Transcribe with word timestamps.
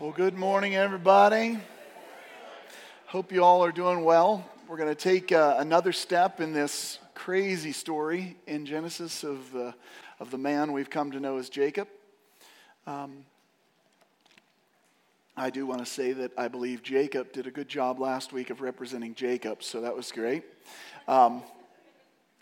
Well, 0.00 0.12
good 0.12 0.38
morning, 0.38 0.76
everybody. 0.76 1.58
Hope 3.06 3.32
you 3.32 3.42
all 3.42 3.64
are 3.64 3.72
doing 3.72 4.04
well. 4.04 4.48
We're 4.68 4.76
going 4.76 4.90
to 4.90 4.94
take 4.94 5.32
uh, 5.32 5.56
another 5.58 5.90
step 5.90 6.40
in 6.40 6.52
this 6.52 7.00
crazy 7.16 7.72
story 7.72 8.36
in 8.46 8.64
Genesis 8.64 9.24
of 9.24 9.50
the, 9.50 9.74
of 10.20 10.30
the 10.30 10.38
man 10.38 10.72
we've 10.72 10.88
come 10.88 11.10
to 11.10 11.18
know 11.18 11.38
as 11.38 11.48
Jacob. 11.48 11.88
Um, 12.86 13.24
I 15.36 15.50
do 15.50 15.66
want 15.66 15.80
to 15.80 15.86
say 15.86 16.12
that 16.12 16.30
I 16.38 16.46
believe 16.46 16.84
Jacob 16.84 17.32
did 17.32 17.48
a 17.48 17.50
good 17.50 17.68
job 17.68 17.98
last 17.98 18.32
week 18.32 18.50
of 18.50 18.60
representing 18.60 19.16
Jacob, 19.16 19.64
so 19.64 19.80
that 19.80 19.96
was 19.96 20.12
great. 20.12 20.44
Um, 21.08 21.42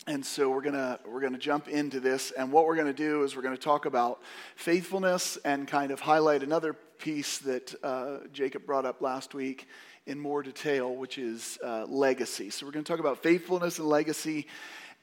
and 0.05 0.23
so 0.23 0.51
we're 0.51 0.61
gonna 0.61 0.99
we're 1.05 1.21
gonna 1.21 1.39
jump 1.39 1.67
into 1.67 1.99
this, 1.99 2.29
and 2.29 2.51
what 2.51 2.67
we're 2.67 2.75
gonna 2.75 2.93
do 2.93 3.23
is 3.23 3.35
we're 3.35 3.41
gonna 3.41 3.57
talk 3.57 3.85
about 3.85 4.21
faithfulness 4.55 5.39
and 5.43 5.67
kind 5.67 5.89
of 5.89 5.99
highlight 5.99 6.43
another 6.43 6.75
piece 6.97 7.37
that 7.39 7.73
uh, 7.83 8.19
Jacob 8.33 8.65
brought 8.65 8.85
up 8.85 9.01
last 9.01 9.33
week 9.33 9.67
in 10.05 10.19
more 10.19 10.41
detail, 10.41 10.95
which 10.95 11.17
is 11.17 11.57
uh, 11.63 11.85
legacy. 11.85 12.49
So 12.49 12.65
we're 12.65 12.71
gonna 12.71 12.83
talk 12.83 12.99
about 12.99 13.21
faithfulness 13.21 13.79
and 13.79 13.87
legacy, 13.87 14.47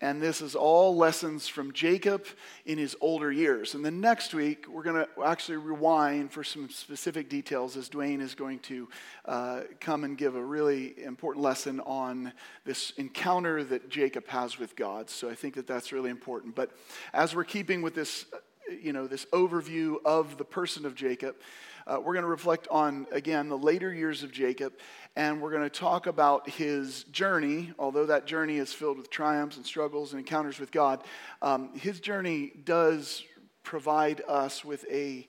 and 0.00 0.20
this 0.20 0.42
is 0.42 0.54
all 0.54 0.96
lessons 0.96 1.48
from 1.48 1.72
Jacob 1.72 2.26
in 2.66 2.78
his 2.78 2.96
older 3.00 3.30
years. 3.30 3.74
And 3.74 3.84
then 3.84 4.00
next 4.00 4.34
week, 4.34 4.66
we're 4.68 4.82
going 4.82 4.96
to 4.96 5.08
actually 5.24 5.56
rewind 5.56 6.32
for 6.32 6.42
some 6.42 6.68
specific 6.68 7.30
details 7.30 7.76
as 7.76 7.88
Dwayne 7.88 8.20
is 8.20 8.34
going 8.34 8.58
to 8.60 8.88
uh, 9.24 9.60
come 9.80 10.04
and 10.04 10.18
give 10.18 10.34
a 10.34 10.44
really 10.44 10.94
important 11.02 11.42
lesson 11.42 11.80
on 11.80 12.32
this 12.64 12.92
encounter 12.98 13.62
that 13.64 13.88
Jacob 13.88 14.26
has 14.28 14.58
with 14.58 14.74
God. 14.76 15.08
So 15.08 15.30
I 15.30 15.34
think 15.34 15.54
that 15.54 15.66
that's 15.66 15.92
really 15.92 16.10
important. 16.10 16.54
But 16.54 16.72
as 17.12 17.34
we're 17.34 17.44
keeping 17.44 17.80
with 17.80 17.94
this, 17.94 18.26
you 18.82 18.92
know, 18.92 19.06
this 19.06 19.26
overview 19.26 19.96
of 20.04 20.38
the 20.38 20.44
person 20.44 20.84
of 20.84 20.94
Jacob, 20.94 21.36
uh, 21.86 21.98
we're 22.02 22.14
going 22.14 22.24
to 22.24 22.28
reflect 22.28 22.66
on, 22.70 23.06
again, 23.12 23.48
the 23.48 23.58
later 23.58 23.92
years 23.92 24.22
of 24.22 24.32
Jacob, 24.32 24.72
and 25.16 25.40
we're 25.40 25.50
going 25.50 25.62
to 25.62 25.70
talk 25.70 26.06
about 26.06 26.48
his 26.48 27.04
journey, 27.04 27.72
although 27.78 28.06
that 28.06 28.26
journey 28.26 28.56
is 28.56 28.72
filled 28.72 28.96
with 28.96 29.10
triumphs 29.10 29.56
and 29.56 29.66
struggles 29.66 30.12
and 30.12 30.20
encounters 30.20 30.58
with 30.58 30.72
God. 30.72 31.02
Um, 31.42 31.76
his 31.78 32.00
journey 32.00 32.52
does 32.64 33.22
provide 33.62 34.22
us 34.26 34.64
with 34.64 34.84
a, 34.90 35.28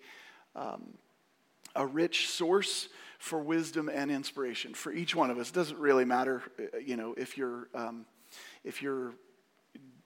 um, 0.56 0.98
a 1.76 1.86
rich 1.86 2.30
source 2.30 2.90
for 3.20 3.40
wisdom 3.40 3.90
and 3.90 4.12
inspiration 4.12 4.74
for 4.74 4.94
each 4.94 5.16
one 5.16 5.32
of 5.32 5.38
us. 5.38 5.50
It 5.50 5.56
doesn't 5.56 5.80
really 5.80 6.06
matter, 6.06 6.44
uh, 6.60 6.78
you 6.78 6.96
know, 6.96 7.16
if 7.18 7.38
you're, 7.38 7.70
um, 7.74 8.06
if 8.64 8.82
you're 8.82 9.14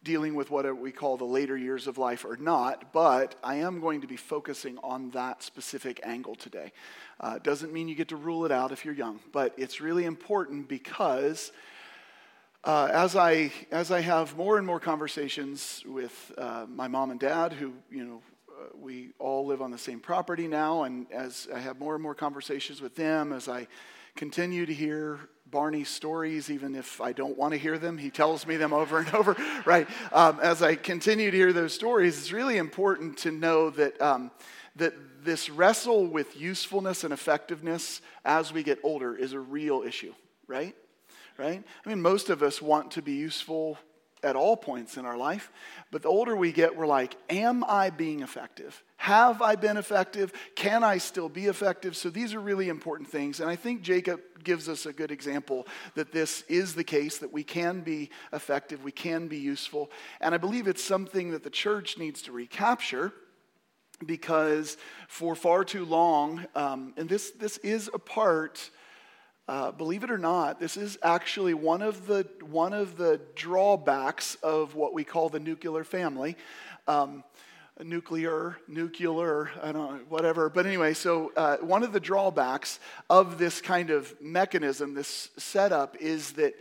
dealing 0.04 0.34
with 0.34 0.50
what 0.50 0.80
we 0.80 0.92
call 0.92 1.18
the 1.18 1.26
later 1.26 1.58
years 1.58 1.86
of 1.86 1.98
life 1.98 2.24
or 2.24 2.38
not, 2.38 2.94
but 2.94 3.36
I 3.44 3.56
am 3.56 3.82
going 3.82 4.02
to 4.02 4.08
be 4.08 4.16
focusing 4.16 4.78
on 4.82 5.10
that 5.12 5.44
specific 5.44 6.00
angle 6.04 6.36
today. 6.36 6.72
Uh, 7.20 7.38
doesn't 7.40 7.74
mean 7.74 7.88
you 7.88 7.96
get 7.96 8.08
to 8.10 8.16
rule 8.16 8.46
it 8.46 8.52
out 8.52 8.72
if 8.72 8.86
you're 8.86 8.94
young, 8.94 9.20
but 9.34 9.54
it's 9.58 9.82
really 9.82 10.06
important 10.06 10.70
because 10.70 11.52
uh, 12.64 12.90
as 12.92 13.16
I 13.16 13.52
as 13.72 13.92
I 13.92 14.02
have 14.02 14.36
more 14.36 14.58
and 14.58 14.66
more 14.66 14.80
conversations 14.80 15.84
with 15.86 16.32
uh, 16.38 16.66
my 16.68 16.88
mom 16.88 17.12
and 17.12 17.20
dad, 17.20 17.54
who 17.54 17.74
you 17.92 18.06
know 18.06 18.22
uh, 18.50 18.78
we 18.78 19.10
all 19.20 19.46
live 19.46 19.62
on 19.62 19.72
the 19.72 19.78
same 19.78 20.00
property 20.00 20.48
now, 20.48 20.84
and 20.84 21.08
as 21.12 21.48
I 21.54 21.60
have 21.60 21.80
more 21.80 21.94
and 21.94 22.04
more 22.04 22.16
conversations 22.16 22.82
with 22.82 22.96
them, 22.96 23.32
as 23.32 23.48
I 23.48 23.68
continue 24.20 24.66
to 24.66 24.74
hear 24.74 25.18
Barney's 25.50 25.88
stories, 25.88 26.52
even 26.52 26.76
if 26.76 27.00
I 27.00 27.14
don't 27.14 27.38
want 27.38 27.54
to 27.54 27.58
hear 27.58 27.78
them. 27.78 27.98
He 27.98 28.10
tells 28.10 28.46
me 28.46 28.58
them 28.58 28.74
over 28.74 29.00
and 29.00 29.08
over, 29.16 29.34
right? 29.66 29.88
Um, 30.12 30.42
as 30.42 30.62
I 30.62 30.76
continue 30.76 31.32
to 31.32 31.38
hear 31.38 31.54
those 31.54 31.74
stories, 31.74 32.18
it's 32.18 32.34
really 32.34 32.58
important 32.58 33.18
to 33.20 33.32
know 33.32 33.70
that, 33.70 34.00
um, 34.02 34.30
that 34.76 35.24
this 35.24 35.50
wrestle 35.50 36.06
with 36.06 36.36
usefulness 36.36 37.06
and 37.06 37.14
effectiveness 37.14 38.02
as 38.26 38.52
we 38.52 38.62
get 38.62 38.80
older 38.84 39.16
is 39.16 39.32
a 39.32 39.40
real 39.40 39.84
issue, 39.84 40.14
right? 40.48 40.76
Right? 41.38 41.64
I 41.86 41.90
mean, 41.90 42.02
most 42.02 42.30
of 42.30 42.44
us 42.44 42.62
want 42.62 42.92
to 42.92 43.02
be 43.02 43.14
useful 43.14 43.78
at 44.24 44.36
all 44.36 44.58
points 44.58 44.98
in 44.98 45.06
our 45.06 45.18
life. 45.18 45.52
But 45.92 46.02
the 46.02 46.10
older 46.10 46.36
we 46.36 46.52
get, 46.52 46.76
we're 46.76 46.88
like, 46.88 47.16
Am 47.30 47.64
I 47.64 47.90
being 47.90 48.22
effective? 48.22 48.84
Have 48.98 49.42
I 49.42 49.56
been 49.56 49.78
effective? 49.78 50.34
Can 50.56 50.84
I 50.84 50.98
still 50.98 51.30
be 51.30 51.46
effective? 51.46 51.96
So 51.96 52.10
these 52.10 52.34
are 52.34 52.40
really 52.40 52.68
important 52.68 53.10
things. 53.10 53.40
And 53.40 53.50
I 53.50 53.56
think 53.56 53.82
Jacob 53.82 54.20
gives 54.44 54.68
us 54.68 54.86
a 54.86 54.94
good 54.94 55.12
example 55.12 55.68
that 55.96 56.12
this 56.12 56.44
is 56.50 56.76
the 56.76 56.84
case, 56.84 57.18
that 57.20 57.32
we 57.32 57.44
can 57.44 57.82
be 57.82 58.10
effective, 58.34 58.84
we 58.84 58.92
can 58.92 59.28
be 59.28 59.38
useful. 59.38 59.90
And 60.20 60.36
I 60.36 60.38
believe 60.38 60.68
it's 60.68 60.84
something 60.84 61.32
that 61.32 61.44
the 61.44 61.50
church 61.50 61.98
needs 61.98 62.22
to 62.24 62.32
recapture 62.32 63.14
because 64.06 64.78
for 65.08 65.36
far 65.36 65.64
too 65.64 65.86
long, 65.86 66.46
um, 66.56 66.94
and 66.98 67.10
this, 67.10 67.32
this 67.32 67.58
is 67.60 67.90
a 67.94 68.00
part 68.00 68.70
uh, 69.50 69.72
believe 69.72 70.04
it 70.04 70.12
or 70.12 70.18
not, 70.20 70.60
this 70.60 70.78
is 70.78 71.00
actually 71.02 71.56
one 71.56 71.82
of 71.82 72.06
the, 72.06 72.28
one 72.52 72.72
of 72.72 72.98
the 72.98 73.20
drawbacks 73.34 74.36
of 74.44 74.76
what 74.76 74.94
we 74.94 75.04
call 75.04 75.28
the 75.28 75.40
nuclear 75.40 75.84
family. 75.84 76.38
Um, 76.88 77.24
nuclear, 77.84 78.58
nuclear, 78.68 79.50
I 79.64 79.72
don't 79.72 79.92
know, 79.92 80.00
whatever. 80.08 80.50
But 80.50 80.68
anyway, 80.68 80.94
so 80.94 81.32
uh, 81.36 81.58
one 81.58 81.82
of 81.82 81.94
the 81.94 82.00
drawbacks 82.00 82.80
of 83.10 83.40
this 83.40 83.60
kind 83.60 83.90
of 83.90 84.14
mechanism, 84.22 84.94
this 84.94 85.30
setup, 85.38 85.98
is 86.00 86.34
that 86.34 86.54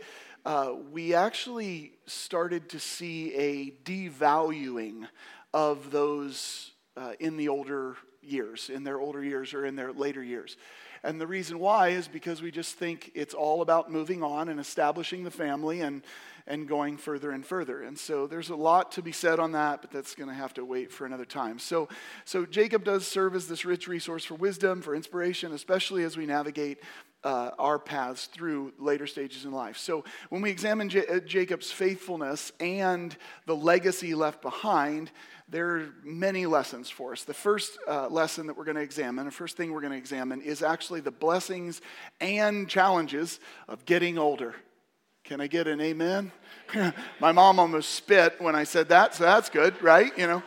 uh, 0.43 0.73
we 0.91 1.13
actually 1.13 1.91
started 2.07 2.69
to 2.69 2.79
see 2.79 3.35
a 3.35 3.71
devaluing 3.85 5.07
of 5.53 5.91
those 5.91 6.71
uh, 6.97 7.11
in 7.19 7.37
the 7.37 7.49
older 7.49 7.97
years, 8.23 8.71
in 8.73 8.83
their 8.83 8.99
older 8.99 9.23
years 9.23 9.53
or 9.53 9.63
in 9.63 9.75
their 9.75 9.93
later 9.93 10.23
years. 10.23 10.57
And 11.03 11.19
the 11.19 11.27
reason 11.27 11.59
why 11.59 11.89
is 11.89 12.07
because 12.07 12.41
we 12.41 12.51
just 12.51 12.75
think 12.75 13.11
it's 13.15 13.33
all 13.33 13.61
about 13.61 13.91
moving 13.91 14.23
on 14.23 14.49
and 14.49 14.59
establishing 14.59 15.23
the 15.23 15.31
family 15.31 15.81
and, 15.81 16.03
and 16.47 16.67
going 16.67 16.97
further 16.97 17.31
and 17.31 17.45
further. 17.45 17.81
And 17.83 17.97
so 17.97 18.27
there's 18.27 18.49
a 18.49 18.55
lot 18.55 18.91
to 18.93 19.01
be 19.01 19.11
said 19.11 19.39
on 19.39 19.53
that, 19.53 19.81
but 19.81 19.91
that's 19.91 20.15
going 20.15 20.29
to 20.29 20.35
have 20.35 20.53
to 20.55 20.65
wait 20.65 20.91
for 20.91 21.05
another 21.05 21.25
time. 21.25 21.59
So, 21.59 21.87
so 22.25 22.45
Jacob 22.45 22.83
does 22.83 23.07
serve 23.07 23.35
as 23.35 23.47
this 23.47 23.65
rich 23.65 23.87
resource 23.87 24.25
for 24.25 24.35
wisdom, 24.35 24.81
for 24.81 24.95
inspiration, 24.95 25.53
especially 25.53 26.03
as 26.03 26.17
we 26.17 26.25
navigate 26.25 26.79
uh, 27.23 27.51
our 27.59 27.77
paths 27.77 28.27
through 28.27 28.73
later 28.77 29.05
stages 29.05 29.45
in 29.45 29.51
life. 29.51 29.77
So, 29.77 30.05
when 30.29 30.41
we 30.41 30.49
examine 30.49 30.89
J- 30.89 31.05
uh, 31.05 31.19
Jacob's 31.19 31.69
faithfulness 31.69 32.51
and 32.59 33.15
the 33.45 33.55
legacy 33.55 34.15
left 34.15 34.41
behind, 34.41 35.11
there 35.51 35.77
are 35.77 35.89
many 36.03 36.45
lessons 36.45 36.89
for 36.89 37.11
us. 37.13 37.23
The 37.23 37.33
first 37.33 37.77
uh, 37.87 38.07
lesson 38.07 38.47
that 38.47 38.57
we're 38.57 38.65
going 38.65 38.77
to 38.77 38.83
examine, 38.83 39.25
the 39.25 39.31
first 39.31 39.57
thing 39.57 39.71
we're 39.71 39.81
going 39.81 39.93
to 39.93 39.97
examine, 39.97 40.41
is 40.41 40.61
actually 40.61 41.01
the 41.01 41.11
blessings 41.11 41.81
and 42.19 42.69
challenges 42.69 43.39
of 43.67 43.85
getting 43.85 44.17
older. 44.17 44.55
Can 45.23 45.41
I 45.41 45.47
get 45.47 45.67
an 45.67 45.81
amen? 45.81 46.31
My 47.19 47.31
mom 47.31 47.59
almost 47.59 47.95
spit 47.95 48.39
when 48.39 48.55
I 48.55 48.63
said 48.63 48.89
that, 48.89 49.15
so 49.15 49.23
that's 49.23 49.49
good, 49.49 49.81
right? 49.81 50.15
You 50.17 50.27
know, 50.27 50.43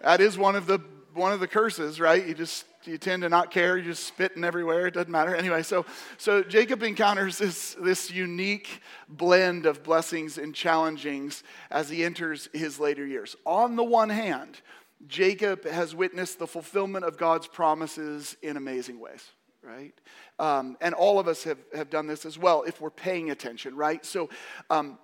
that 0.00 0.20
is 0.20 0.36
one 0.36 0.56
of 0.56 0.66
the 0.66 0.80
one 1.14 1.32
of 1.32 1.40
the 1.40 1.48
curses, 1.48 2.00
right? 2.00 2.26
You 2.26 2.34
just 2.34 2.64
you 2.86 2.98
tend 2.98 3.22
to 3.22 3.28
not 3.28 3.50
care. 3.50 3.76
You're 3.76 3.86
just 3.92 4.06
spitting 4.06 4.44
everywhere. 4.44 4.86
It 4.86 4.94
doesn't 4.94 5.10
matter. 5.10 5.34
Anyway, 5.34 5.62
so, 5.62 5.86
so 6.18 6.42
Jacob 6.42 6.82
encounters 6.82 7.38
this, 7.38 7.76
this 7.80 8.10
unique 8.10 8.80
blend 9.08 9.66
of 9.66 9.82
blessings 9.82 10.38
and 10.38 10.54
challengings 10.54 11.42
as 11.70 11.88
he 11.88 12.04
enters 12.04 12.48
his 12.52 12.78
later 12.80 13.06
years. 13.06 13.36
On 13.46 13.76
the 13.76 13.84
one 13.84 14.08
hand, 14.08 14.60
Jacob 15.08 15.64
has 15.64 15.94
witnessed 15.94 16.38
the 16.38 16.46
fulfillment 16.46 17.04
of 17.04 17.16
God's 17.16 17.46
promises 17.46 18.36
in 18.42 18.56
amazing 18.56 19.00
ways, 19.00 19.30
right? 19.62 19.94
Um, 20.38 20.76
and 20.80 20.94
all 20.94 21.18
of 21.18 21.28
us 21.28 21.44
have, 21.44 21.58
have 21.74 21.90
done 21.90 22.06
this 22.06 22.24
as 22.24 22.38
well 22.38 22.62
if 22.62 22.80
we're 22.80 22.90
paying 22.90 23.30
attention, 23.30 23.76
right? 23.76 24.04
So, 24.04 24.30
um, 24.70 24.98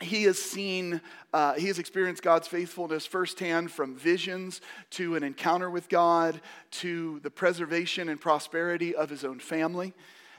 he 0.00 0.24
has 0.24 0.38
seen, 0.38 1.00
uh, 1.32 1.54
he 1.54 1.66
has 1.66 1.78
experienced 1.78 2.22
God's 2.22 2.48
faithfulness 2.48 3.06
firsthand 3.06 3.70
from 3.70 3.94
visions 3.94 4.60
to 4.90 5.16
an 5.16 5.22
encounter 5.22 5.70
with 5.70 5.88
God 5.88 6.40
to 6.72 7.20
the 7.20 7.30
preservation 7.30 8.08
and 8.08 8.20
prosperity 8.20 8.94
of 8.94 9.10
his 9.10 9.24
own 9.24 9.38
family. 9.38 9.92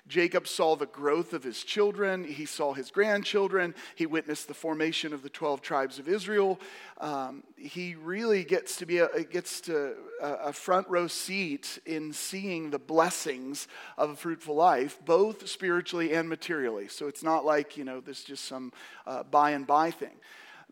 Jacob 0.07 0.47
saw 0.47 0.75
the 0.75 0.85
growth 0.85 1.33
of 1.33 1.43
his 1.43 1.63
children. 1.63 2.23
He 2.23 2.45
saw 2.45 2.73
his 2.73 2.91
grandchildren. 2.91 3.75
He 3.95 4.05
witnessed 4.05 4.47
the 4.47 4.53
formation 4.53 5.13
of 5.13 5.23
the 5.23 5.29
12 5.29 5.61
tribes 5.61 5.99
of 5.99 6.07
Israel. 6.07 6.59
Um, 6.99 7.43
he 7.55 7.95
really 7.95 8.43
gets 8.43 8.77
to 8.77 8.85
be 8.85 8.99
a, 8.99 9.23
gets 9.23 9.61
to 9.61 9.95
a 10.21 10.53
front 10.53 10.87
row 10.87 11.07
seat 11.07 11.79
in 11.85 12.13
seeing 12.13 12.69
the 12.69 12.79
blessings 12.79 13.67
of 13.97 14.09
a 14.11 14.15
fruitful 14.15 14.55
life, 14.55 14.99
both 15.05 15.47
spiritually 15.47 16.13
and 16.13 16.27
materially. 16.27 16.87
So 16.87 17.07
it's 17.07 17.23
not 17.23 17.45
like, 17.45 17.77
you 17.77 17.83
know, 17.83 17.99
this 17.99 18.23
just 18.23 18.45
some 18.45 18.71
uh, 19.05 19.23
by 19.23 19.51
and 19.51 19.65
by 19.65 19.91
thing. 19.91 20.17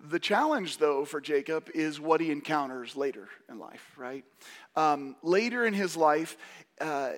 The 0.02 0.20
challenge, 0.20 0.78
though, 0.78 1.04
for 1.04 1.20
Jacob 1.20 1.70
is 1.74 2.00
what 2.00 2.22
he 2.22 2.32
encounters 2.32 2.96
later 2.96 3.28
in 3.50 3.60
life, 3.60 3.94
right? 3.98 4.24
Um, 4.76 5.18
later 5.24 5.66
in 5.66 5.74
his 5.74 5.98
life, 5.98 6.38
uh, 6.80 7.14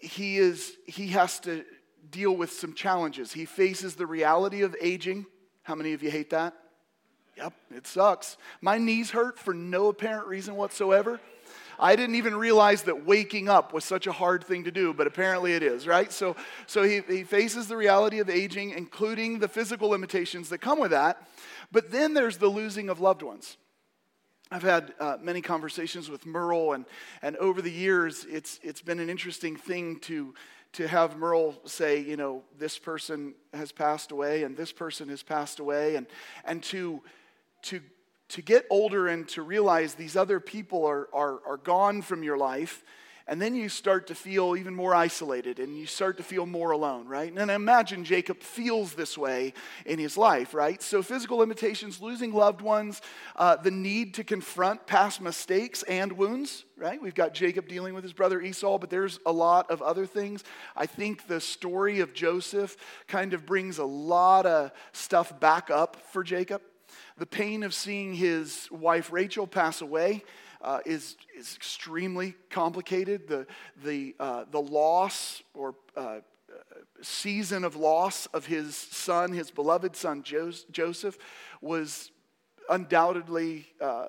he, 0.00 0.38
is, 0.38 0.76
he 0.86 1.08
has 1.08 1.40
to 1.40 1.64
deal 2.10 2.36
with 2.36 2.52
some 2.52 2.74
challenges. 2.74 3.32
He 3.32 3.44
faces 3.44 3.94
the 3.94 4.06
reality 4.06 4.62
of 4.62 4.74
aging. 4.80 5.26
How 5.62 5.74
many 5.74 5.92
of 5.92 6.02
you 6.02 6.10
hate 6.10 6.30
that? 6.30 6.54
Yep, 7.36 7.52
it 7.74 7.86
sucks. 7.86 8.36
My 8.60 8.78
knees 8.78 9.10
hurt 9.10 9.38
for 9.38 9.54
no 9.54 9.88
apparent 9.88 10.26
reason 10.26 10.56
whatsoever. 10.56 11.20
I 11.78 11.96
didn't 11.96 12.16
even 12.16 12.36
realize 12.36 12.82
that 12.82 13.06
waking 13.06 13.48
up 13.48 13.72
was 13.72 13.84
such 13.84 14.06
a 14.06 14.12
hard 14.12 14.44
thing 14.44 14.64
to 14.64 14.70
do, 14.70 14.92
but 14.92 15.06
apparently 15.06 15.54
it 15.54 15.62
is, 15.62 15.86
right? 15.86 16.12
So, 16.12 16.36
so 16.66 16.82
he, 16.82 17.00
he 17.08 17.24
faces 17.24 17.68
the 17.68 17.76
reality 17.76 18.18
of 18.18 18.28
aging, 18.28 18.70
including 18.70 19.38
the 19.38 19.48
physical 19.48 19.88
limitations 19.88 20.50
that 20.50 20.58
come 20.58 20.78
with 20.78 20.90
that. 20.90 21.26
But 21.72 21.90
then 21.90 22.12
there's 22.12 22.36
the 22.36 22.48
losing 22.48 22.90
of 22.90 23.00
loved 23.00 23.22
ones. 23.22 23.56
I've 24.52 24.62
had 24.64 24.94
uh, 24.98 25.16
many 25.22 25.40
conversations 25.40 26.10
with 26.10 26.26
Merle, 26.26 26.72
and, 26.72 26.84
and 27.22 27.36
over 27.36 27.62
the 27.62 27.70
years, 27.70 28.26
it's, 28.28 28.58
it's 28.64 28.82
been 28.82 28.98
an 28.98 29.08
interesting 29.08 29.54
thing 29.54 30.00
to, 30.00 30.34
to 30.72 30.88
have 30.88 31.16
Merle 31.16 31.54
say, 31.66 32.00
you 32.00 32.16
know, 32.16 32.42
this 32.58 32.76
person 32.76 33.34
has 33.54 33.70
passed 33.70 34.10
away 34.10 34.42
and 34.42 34.56
this 34.56 34.72
person 34.72 35.08
has 35.08 35.22
passed 35.22 35.60
away, 35.60 35.94
and, 35.94 36.08
and 36.44 36.64
to, 36.64 37.00
to, 37.62 37.80
to 38.30 38.42
get 38.42 38.66
older 38.70 39.06
and 39.06 39.28
to 39.28 39.42
realize 39.42 39.94
these 39.94 40.16
other 40.16 40.40
people 40.40 40.84
are, 40.84 41.08
are, 41.12 41.38
are 41.46 41.56
gone 41.56 42.02
from 42.02 42.24
your 42.24 42.36
life 42.36 42.82
and 43.30 43.40
then 43.40 43.54
you 43.54 43.68
start 43.68 44.08
to 44.08 44.14
feel 44.16 44.56
even 44.56 44.74
more 44.74 44.92
isolated 44.92 45.60
and 45.60 45.78
you 45.78 45.86
start 45.86 46.16
to 46.16 46.22
feel 46.24 46.46
more 46.46 46.72
alone, 46.72 47.06
right? 47.06 47.32
And 47.32 47.48
imagine 47.48 48.02
Jacob 48.02 48.40
feels 48.40 48.94
this 48.94 49.16
way 49.16 49.54
in 49.86 50.00
his 50.00 50.16
life, 50.16 50.52
right? 50.52 50.82
So, 50.82 51.00
physical 51.00 51.38
limitations, 51.38 52.00
losing 52.00 52.32
loved 52.32 52.60
ones, 52.60 53.00
uh, 53.36 53.54
the 53.54 53.70
need 53.70 54.14
to 54.14 54.24
confront 54.24 54.84
past 54.84 55.20
mistakes 55.20 55.84
and 55.84 56.10
wounds, 56.10 56.64
right? 56.76 57.00
We've 57.00 57.14
got 57.14 57.32
Jacob 57.32 57.68
dealing 57.68 57.94
with 57.94 58.02
his 58.02 58.12
brother 58.12 58.40
Esau, 58.40 58.78
but 58.78 58.90
there's 58.90 59.20
a 59.24 59.32
lot 59.32 59.70
of 59.70 59.80
other 59.80 60.06
things. 60.06 60.42
I 60.74 60.86
think 60.86 61.28
the 61.28 61.40
story 61.40 62.00
of 62.00 62.12
Joseph 62.12 62.76
kind 63.06 63.32
of 63.32 63.46
brings 63.46 63.78
a 63.78 63.84
lot 63.84 64.44
of 64.44 64.72
stuff 64.90 65.38
back 65.38 65.70
up 65.70 65.96
for 66.10 66.24
Jacob. 66.24 66.62
The 67.16 67.26
pain 67.26 67.62
of 67.62 67.74
seeing 67.74 68.12
his 68.12 68.66
wife 68.72 69.12
Rachel 69.12 69.46
pass 69.46 69.82
away 69.82 70.24
uh, 70.62 70.80
is, 70.84 71.16
is 71.36 71.54
extremely 71.56 72.34
complicated. 72.50 73.28
The, 73.28 73.46
the, 73.84 74.14
uh, 74.20 74.44
the 74.50 74.60
loss 74.60 75.42
or 75.54 75.74
uh, 75.96 76.20
season 77.02 77.64
of 77.64 77.76
loss 77.76 78.26
of 78.26 78.46
his 78.46 78.76
son, 78.76 79.32
his 79.32 79.50
beloved 79.50 79.96
son 79.96 80.22
Joseph, 80.22 81.18
was 81.60 82.10
undoubtedly 82.68 83.66
uh, 83.80 84.06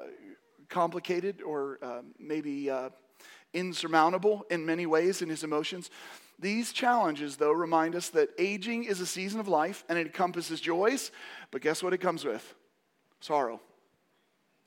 complicated 0.70 1.42
or 1.42 1.80
um, 1.82 2.14
maybe 2.20 2.70
uh, 2.70 2.90
insurmountable 3.54 4.46
in 4.50 4.66
many 4.66 4.86
ways 4.86 5.22
in 5.22 5.30
his 5.30 5.44
emotions. 5.44 5.90
These 6.40 6.72
challenges, 6.74 7.36
though, 7.38 7.52
remind 7.52 7.96
us 7.96 8.10
that 8.10 8.30
aging 8.40 8.86
is 8.86 9.00
a 9.00 9.06
season 9.06 9.40
of 9.40 9.48
life 9.48 9.84
and 9.90 9.98
it 10.00 10.08
encompasses 10.08 10.60
joys, 10.60 11.12
but 11.52 11.62
guess 11.62 11.84
what 11.84 11.94
it 11.94 12.00
comes 12.00 12.26
with? 12.26 12.56
Sorrow. 13.20 13.62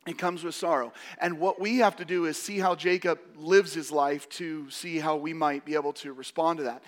It 0.07 0.19
comes 0.19 0.45
with 0.45 0.55
sorrow. 0.55 0.93
And 1.19 1.39
what 1.39 1.61
we 1.61 1.79
have 1.79 1.97
to 1.97 2.05
do 2.05 2.27
is 2.27 2.37
see 2.41 2.59
how 2.59 2.75
Jacob 2.75 3.19
lives 3.37 3.73
his 3.73 3.91
life 3.91 4.29
to 4.31 4.69
see 4.71 4.99
how 4.99 5.17
we 5.17 5.33
might 5.33 5.65
be 5.65 5.75
able 5.75 5.95
to 5.95 6.13
respond 6.13 6.59
to 6.59 6.65
that. 6.65 6.83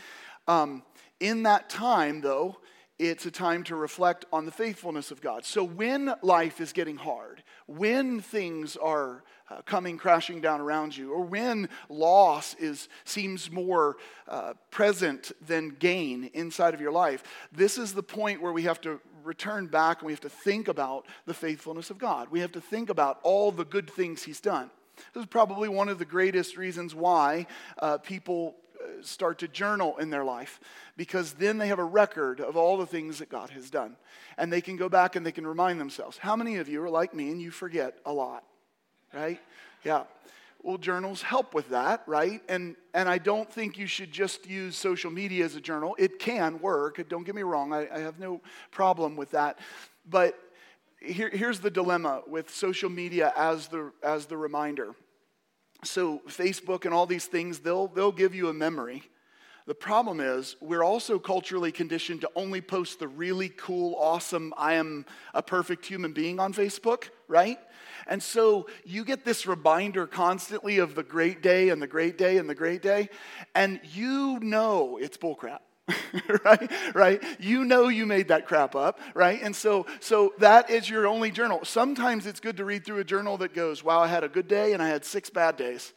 Um, 0.46 0.82
in 1.18 1.44
that 1.44 1.70
time, 1.70 2.20
though, 2.20 2.58
it's 2.98 3.26
a 3.26 3.30
time 3.30 3.62
to 3.64 3.76
reflect 3.76 4.24
on 4.32 4.46
the 4.46 4.52
faithfulness 4.52 5.10
of 5.10 5.20
God. 5.20 5.44
So 5.44 5.62
when 5.64 6.14
life 6.22 6.60
is 6.60 6.72
getting 6.72 6.96
hard, 6.96 7.42
when 7.66 8.20
things 8.20 8.76
are 8.76 9.22
uh, 9.48 9.62
coming 9.62 9.98
crashing 9.98 10.40
down 10.40 10.60
around 10.60 10.96
you, 10.96 11.12
or 11.12 11.22
when 11.22 11.68
loss 11.88 12.54
is, 12.54 12.88
seems 13.04 13.50
more 13.50 13.96
uh, 14.28 14.54
present 14.70 15.32
than 15.46 15.70
gain 15.70 16.30
inside 16.34 16.74
of 16.74 16.80
your 16.80 16.92
life, 16.92 17.22
this 17.52 17.78
is 17.78 17.94
the 17.94 18.02
point 18.02 18.42
where 18.42 18.52
we 18.52 18.62
have 18.62 18.80
to 18.80 19.00
return 19.22 19.66
back 19.66 20.00
and 20.00 20.06
we 20.06 20.12
have 20.12 20.20
to 20.20 20.28
think 20.28 20.68
about 20.68 21.06
the 21.26 21.34
faithfulness 21.34 21.90
of 21.90 21.98
God. 21.98 22.28
We 22.30 22.40
have 22.40 22.52
to 22.52 22.60
think 22.60 22.90
about 22.90 23.18
all 23.22 23.50
the 23.50 23.64
good 23.64 23.90
things 23.90 24.22
He's 24.22 24.40
done. 24.40 24.70
This 25.12 25.22
is 25.22 25.26
probably 25.26 25.68
one 25.68 25.88
of 25.88 25.98
the 25.98 26.04
greatest 26.04 26.56
reasons 26.56 26.94
why 26.94 27.46
uh, 27.78 27.98
people 27.98 28.56
uh, 28.80 29.02
start 29.02 29.38
to 29.40 29.48
journal 29.48 29.96
in 29.98 30.10
their 30.10 30.24
life 30.24 30.58
because 30.96 31.34
then 31.34 31.58
they 31.58 31.68
have 31.68 31.78
a 31.78 31.84
record 31.84 32.40
of 32.40 32.56
all 32.56 32.78
the 32.78 32.86
things 32.86 33.18
that 33.18 33.28
God 33.28 33.50
has 33.50 33.68
done. 33.68 33.96
And 34.38 34.52
they 34.52 34.60
can 34.60 34.76
go 34.76 34.88
back 34.88 35.16
and 35.16 35.26
they 35.26 35.32
can 35.32 35.46
remind 35.46 35.80
themselves. 35.80 36.18
How 36.18 36.36
many 36.36 36.56
of 36.56 36.68
you 36.68 36.82
are 36.82 36.90
like 36.90 37.14
me 37.14 37.30
and 37.30 37.40
you 37.40 37.50
forget 37.50 37.98
a 38.06 38.12
lot? 38.12 38.44
Right? 39.12 39.40
Yeah. 39.84 40.04
Well, 40.62 40.78
journals 40.78 41.22
help 41.22 41.54
with 41.54 41.68
that, 41.70 42.02
right? 42.06 42.42
And, 42.48 42.74
and 42.92 43.08
I 43.08 43.18
don't 43.18 43.48
think 43.50 43.78
you 43.78 43.86
should 43.86 44.10
just 44.10 44.48
use 44.48 44.76
social 44.76 45.12
media 45.12 45.44
as 45.44 45.54
a 45.54 45.60
journal. 45.60 45.94
It 45.96 46.18
can 46.18 46.60
work, 46.60 47.08
don't 47.08 47.24
get 47.24 47.36
me 47.36 47.42
wrong, 47.42 47.72
I, 47.72 47.88
I 47.92 48.00
have 48.00 48.18
no 48.18 48.40
problem 48.72 49.14
with 49.14 49.30
that. 49.30 49.60
But 50.08 50.36
here, 51.00 51.30
here's 51.30 51.60
the 51.60 51.70
dilemma 51.70 52.22
with 52.26 52.50
social 52.52 52.90
media 52.90 53.32
as 53.36 53.68
the, 53.68 53.92
as 54.02 54.26
the 54.26 54.36
reminder. 54.36 54.96
So, 55.84 56.20
Facebook 56.26 56.84
and 56.84 56.92
all 56.92 57.06
these 57.06 57.26
things, 57.26 57.60
they'll, 57.60 57.86
they'll 57.86 58.10
give 58.10 58.34
you 58.34 58.48
a 58.48 58.54
memory. 58.54 59.04
The 59.66 59.74
problem 59.74 60.20
is, 60.20 60.56
we're 60.60 60.84
also 60.84 61.18
culturally 61.18 61.70
conditioned 61.70 62.22
to 62.22 62.30
only 62.34 62.60
post 62.60 62.98
the 62.98 63.08
really 63.08 63.50
cool, 63.50 63.94
awesome, 63.98 64.54
I 64.56 64.74
am 64.74 65.06
a 65.34 65.42
perfect 65.42 65.84
human 65.84 66.12
being 66.12 66.40
on 66.40 66.52
Facebook, 66.52 67.10
right? 67.28 67.58
And 68.06 68.22
so 68.22 68.68
you 68.84 69.04
get 69.04 69.24
this 69.24 69.46
reminder 69.46 70.06
constantly 70.06 70.78
of 70.78 70.94
the 70.94 71.02
great 71.02 71.42
day 71.42 71.70
and 71.70 71.80
the 71.82 71.86
great 71.86 72.16
day 72.16 72.38
and 72.38 72.48
the 72.48 72.54
great 72.54 72.82
day, 72.82 73.08
and 73.54 73.80
you 73.92 74.38
know 74.40 74.98
it's 75.00 75.16
bullcrap. 75.16 75.60
right? 76.44 76.70
Right? 76.94 77.22
You 77.38 77.64
know 77.64 77.86
you 77.86 78.06
made 78.06 78.28
that 78.28 78.46
crap 78.46 78.74
up 78.74 78.98
right? 79.14 79.40
And 79.40 79.54
so 79.54 79.86
so 80.00 80.34
that 80.38 80.68
is 80.68 80.90
your 80.90 81.06
only 81.06 81.30
journal. 81.30 81.64
Sometimes 81.64 82.26
it's 82.26 82.40
good 82.40 82.56
to 82.56 82.64
read 82.64 82.84
through 82.84 82.98
a 82.98 83.04
journal 83.04 83.38
that 83.38 83.54
goes 83.54 83.84
wow 83.84 84.00
i 84.00 84.08
had 84.08 84.24
a 84.24 84.28
good 84.28 84.48
day 84.48 84.72
and 84.72 84.82
i 84.82 84.88
had 84.88 85.04
six 85.04 85.30
bad 85.30 85.56
days 85.56 85.92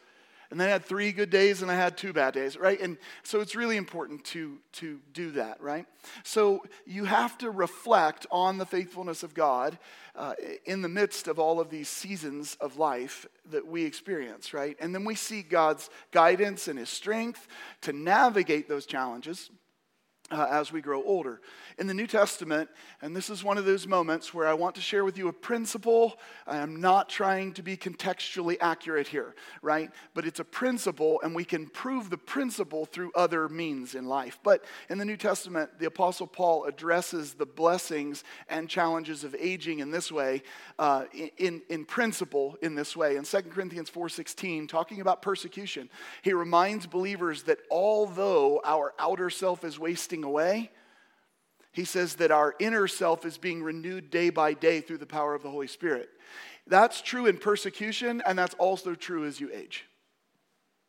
and 0.51 0.59
then 0.59 0.67
I 0.67 0.71
had 0.71 0.83
three 0.83 1.11
good 1.11 1.29
days 1.29 1.61
and 1.61 1.69
I 1.69 1.75
had 1.75 1.95
two 1.95 2.11
bad 2.11 2.33
days, 2.33 2.57
right? 2.57 2.79
And 2.81 2.97
so 3.21 3.39
it's 3.39 3.55
really 3.55 3.77
important 3.77 4.23
to, 4.25 4.57
to 4.73 4.99
do 5.13 5.31
that, 5.31 5.61
right? 5.61 5.85
So 6.23 6.63
you 6.87 7.05
have 7.05 7.37
to 7.39 7.51
reflect 7.51 8.25
on 8.31 8.57
the 8.57 8.65
faithfulness 8.65 9.21
of 9.21 9.35
God 9.35 9.77
uh, 10.15 10.33
in 10.65 10.81
the 10.81 10.89
midst 10.89 11.27
of 11.27 11.37
all 11.37 11.59
of 11.59 11.69
these 11.69 11.87
seasons 11.87 12.57
of 12.59 12.77
life 12.77 13.27
that 13.51 13.67
we 13.67 13.85
experience, 13.85 14.51
right? 14.51 14.75
And 14.79 14.93
then 14.93 15.05
we 15.05 15.13
see 15.13 15.43
God's 15.43 15.89
guidance 16.11 16.67
and 16.67 16.79
His 16.79 16.89
strength 16.89 17.47
to 17.81 17.93
navigate 17.93 18.67
those 18.67 18.87
challenges 18.87 19.51
uh, 20.31 20.47
as 20.49 20.71
we 20.71 20.81
grow 20.81 21.03
older. 21.03 21.41
In 21.77 21.87
the 21.87 21.93
New 21.93 22.07
Testament, 22.07 22.69
and 23.01 23.15
this 23.15 23.29
is 23.29 23.43
one 23.43 23.57
of 23.57 23.65
those 23.65 23.87
moments 23.87 24.33
where 24.33 24.47
I 24.47 24.53
want 24.53 24.75
to 24.75 24.81
share 24.81 25.05
with 25.05 25.17
you 25.17 25.27
a 25.27 25.33
principle. 25.33 26.19
I 26.45 26.57
am 26.57 26.81
not 26.81 27.09
trying 27.09 27.53
to 27.53 27.63
be 27.63 27.77
contextually 27.77 28.57
accurate 28.59 29.07
here, 29.07 29.35
right? 29.61 29.89
But 30.13 30.25
it's 30.25 30.39
a 30.39 30.43
principle, 30.43 31.21
and 31.23 31.33
we 31.33 31.45
can 31.45 31.67
prove 31.67 32.09
the 32.09 32.17
principle 32.17 32.85
through 32.85 33.11
other 33.15 33.47
means 33.47 33.95
in 33.95 34.05
life. 34.05 34.39
But 34.43 34.65
in 34.89 34.97
the 34.97 35.05
New 35.05 35.17
Testament, 35.17 35.79
the 35.79 35.85
Apostle 35.85 36.27
Paul 36.27 36.65
addresses 36.65 37.33
the 37.33 37.45
blessings 37.45 38.23
and 38.49 38.69
challenges 38.69 39.23
of 39.23 39.35
aging 39.39 39.79
in 39.79 39.91
this 39.91 40.11
way, 40.11 40.43
uh, 40.77 41.05
in, 41.37 41.61
in 41.69 41.85
principle 41.85 42.57
in 42.61 42.75
this 42.75 42.95
way. 42.95 43.15
In 43.15 43.23
2 43.23 43.41
Corinthians 43.43 43.89
4.16, 43.89 44.67
talking 44.67 45.01
about 45.01 45.21
persecution, 45.21 45.89
he 46.21 46.33
reminds 46.33 46.85
believers 46.85 47.43
that 47.43 47.59
although 47.71 48.61
our 48.63 48.93
outer 48.99 49.29
self 49.29 49.63
is 49.63 49.79
wasting 49.79 50.18
away. 50.23 50.71
He 51.71 51.85
says 51.85 52.15
that 52.15 52.31
our 52.31 52.55
inner 52.59 52.87
self 52.87 53.25
is 53.25 53.37
being 53.37 53.63
renewed 53.63 54.09
day 54.09 54.29
by 54.29 54.53
day 54.53 54.81
through 54.81 54.97
the 54.97 55.05
power 55.05 55.35
of 55.35 55.43
the 55.43 55.49
Holy 55.49 55.67
Spirit. 55.67 56.09
That's 56.67 57.01
true 57.01 57.25
in 57.25 57.37
persecution, 57.37 58.21
and 58.25 58.37
that's 58.37 58.55
also 58.55 58.95
true 58.95 59.25
as 59.25 59.39
you 59.39 59.51
age. 59.53 59.85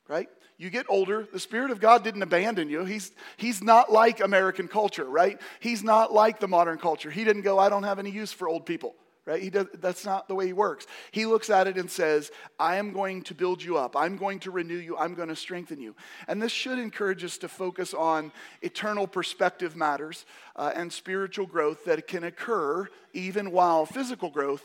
Right? 0.08 0.28
You 0.58 0.68
get 0.68 0.86
older, 0.88 1.26
the 1.32 1.40
Spirit 1.40 1.70
of 1.70 1.80
God 1.80 2.04
didn't 2.04 2.22
abandon 2.22 2.68
you. 2.68 2.84
He's, 2.84 3.12
he's 3.36 3.62
not 3.62 3.90
like 3.90 4.20
American 4.20 4.68
culture, 4.68 5.04
right? 5.04 5.40
He's 5.60 5.82
not 5.82 6.12
like 6.12 6.40
the 6.40 6.48
modern 6.48 6.78
culture. 6.78 7.10
He 7.10 7.24
didn't 7.24 7.42
go, 7.42 7.58
I 7.58 7.68
don't 7.68 7.84
have 7.84 7.98
any 7.98 8.10
use 8.10 8.32
for 8.32 8.48
old 8.48 8.66
people 8.66 8.94
right? 9.30 9.40
He 9.40 9.50
does, 9.50 9.66
that's 9.74 10.04
not 10.04 10.26
the 10.26 10.34
way 10.34 10.46
he 10.46 10.52
works. 10.52 10.86
He 11.12 11.24
looks 11.24 11.50
at 11.50 11.68
it 11.68 11.76
and 11.76 11.88
says, 11.88 12.32
I 12.58 12.76
am 12.76 12.92
going 12.92 13.22
to 13.22 13.34
build 13.34 13.62
you 13.62 13.78
up. 13.78 13.94
I'm 13.94 14.16
going 14.16 14.40
to 14.40 14.50
renew 14.50 14.76
you. 14.76 14.96
I'm 14.98 15.14
going 15.14 15.28
to 15.28 15.36
strengthen 15.36 15.80
you. 15.80 15.94
And 16.26 16.42
this 16.42 16.50
should 16.50 16.80
encourage 16.80 17.22
us 17.22 17.38
to 17.38 17.48
focus 17.48 17.94
on 17.94 18.32
eternal 18.60 19.06
perspective 19.06 19.76
matters 19.76 20.26
uh, 20.56 20.72
and 20.74 20.92
spiritual 20.92 21.46
growth 21.46 21.84
that 21.84 22.08
can 22.08 22.24
occur 22.24 22.88
even 23.12 23.52
while 23.52 23.86
physical 23.86 24.30
growth 24.30 24.64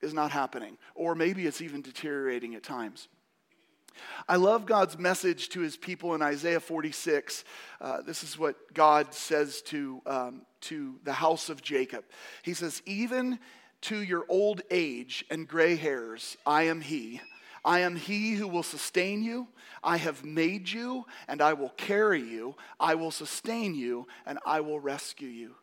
is 0.00 0.14
not 0.14 0.30
happening, 0.30 0.78
or 0.94 1.16
maybe 1.16 1.46
it's 1.46 1.60
even 1.60 1.82
deteriorating 1.82 2.54
at 2.54 2.62
times. 2.62 3.08
I 4.28 4.36
love 4.36 4.66
God's 4.66 4.98
message 4.98 5.48
to 5.50 5.60
his 5.60 5.76
people 5.76 6.14
in 6.14 6.22
Isaiah 6.22 6.60
46. 6.60 7.44
Uh, 7.80 8.02
this 8.02 8.22
is 8.22 8.38
what 8.38 8.56
God 8.74 9.14
says 9.14 9.62
to, 9.62 10.02
um, 10.06 10.42
to 10.62 10.98
the 11.04 11.12
house 11.12 11.48
of 11.48 11.62
Jacob. 11.62 12.04
He 12.42 12.54
says, 12.54 12.82
Even 12.86 13.38
to 13.86 14.02
your 14.02 14.24
old 14.28 14.62
age 14.70 15.24
and 15.30 15.48
gray 15.48 15.76
hairs, 15.76 16.36
I 16.44 16.64
am 16.64 16.80
He. 16.80 17.20
I 17.64 17.80
am 17.80 17.96
He 17.96 18.34
who 18.34 18.46
will 18.46 18.62
sustain 18.62 19.22
you. 19.22 19.48
I 19.82 19.96
have 19.96 20.24
made 20.24 20.68
you, 20.68 21.06
and 21.28 21.40
I 21.40 21.52
will 21.52 21.70
carry 21.70 22.20
you. 22.22 22.56
I 22.80 22.94
will 22.94 23.10
sustain 23.10 23.74
you, 23.74 24.06
and 24.24 24.38
I 24.44 24.60
will 24.60 24.80
rescue 24.80 25.28
you. 25.28 25.54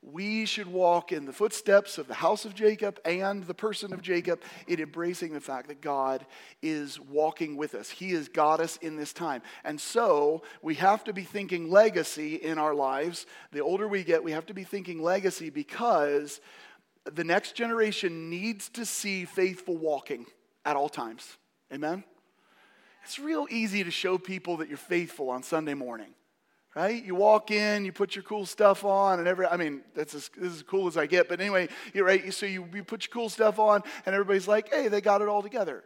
we 0.00 0.46
should 0.46 0.68
walk 0.68 1.10
in 1.10 1.26
the 1.26 1.32
footsteps 1.32 1.98
of 1.98 2.06
the 2.06 2.14
house 2.14 2.44
of 2.44 2.54
Jacob 2.54 3.00
and 3.04 3.44
the 3.44 3.54
person 3.54 3.92
of 3.92 4.00
Jacob 4.00 4.40
in 4.68 4.80
embracing 4.80 5.32
the 5.32 5.40
fact 5.40 5.68
that 5.68 5.80
God 5.80 6.24
is 6.62 7.00
walking 7.00 7.56
with 7.56 7.74
us. 7.74 7.90
He 7.90 8.12
has 8.12 8.28
got 8.28 8.60
us 8.60 8.76
in 8.76 8.96
this 8.96 9.12
time. 9.12 9.42
And 9.64 9.80
so 9.80 10.42
we 10.62 10.76
have 10.76 11.02
to 11.04 11.12
be 11.12 11.24
thinking 11.24 11.68
legacy 11.70 12.36
in 12.36 12.58
our 12.58 12.74
lives. 12.74 13.26
The 13.50 13.60
older 13.60 13.88
we 13.88 14.04
get, 14.04 14.22
we 14.22 14.32
have 14.32 14.46
to 14.46 14.54
be 14.54 14.64
thinking 14.64 15.02
legacy 15.02 15.50
because 15.50 16.40
the 17.14 17.24
next 17.24 17.54
generation 17.54 18.30
needs 18.30 18.68
to 18.70 18.84
see 18.84 19.24
faithful 19.24 19.76
walking 19.76 20.26
at 20.64 20.76
all 20.76 20.88
times. 20.88 21.36
Amen? 21.72 22.04
It's 23.04 23.18
real 23.18 23.46
easy 23.50 23.84
to 23.84 23.90
show 23.90 24.18
people 24.18 24.58
that 24.58 24.68
you're 24.68 24.76
faithful 24.76 25.30
on 25.30 25.42
Sunday 25.42 25.74
morning 25.74 26.14
right? 26.78 27.04
You 27.04 27.16
walk 27.16 27.50
in, 27.50 27.84
you 27.84 27.90
put 27.90 28.14
your 28.14 28.22
cool 28.22 28.46
stuff 28.46 28.84
on, 28.84 29.18
and 29.18 29.26
every, 29.26 29.46
I 29.46 29.56
mean, 29.56 29.82
that's 29.96 30.14
as, 30.14 30.30
this 30.36 30.52
is 30.52 30.56
as 30.58 30.62
cool 30.62 30.86
as 30.86 30.96
I 30.96 31.06
get, 31.06 31.28
but 31.28 31.40
anyway, 31.40 31.68
you're 31.92 32.04
right, 32.04 32.32
so 32.32 32.46
you, 32.46 32.68
you 32.72 32.84
put 32.84 33.04
your 33.04 33.12
cool 33.12 33.28
stuff 33.28 33.58
on, 33.58 33.82
and 34.06 34.14
everybody's 34.14 34.46
like, 34.46 34.72
hey, 34.72 34.86
they 34.86 35.00
got 35.00 35.20
it 35.20 35.26
all 35.26 35.42
together. 35.42 35.82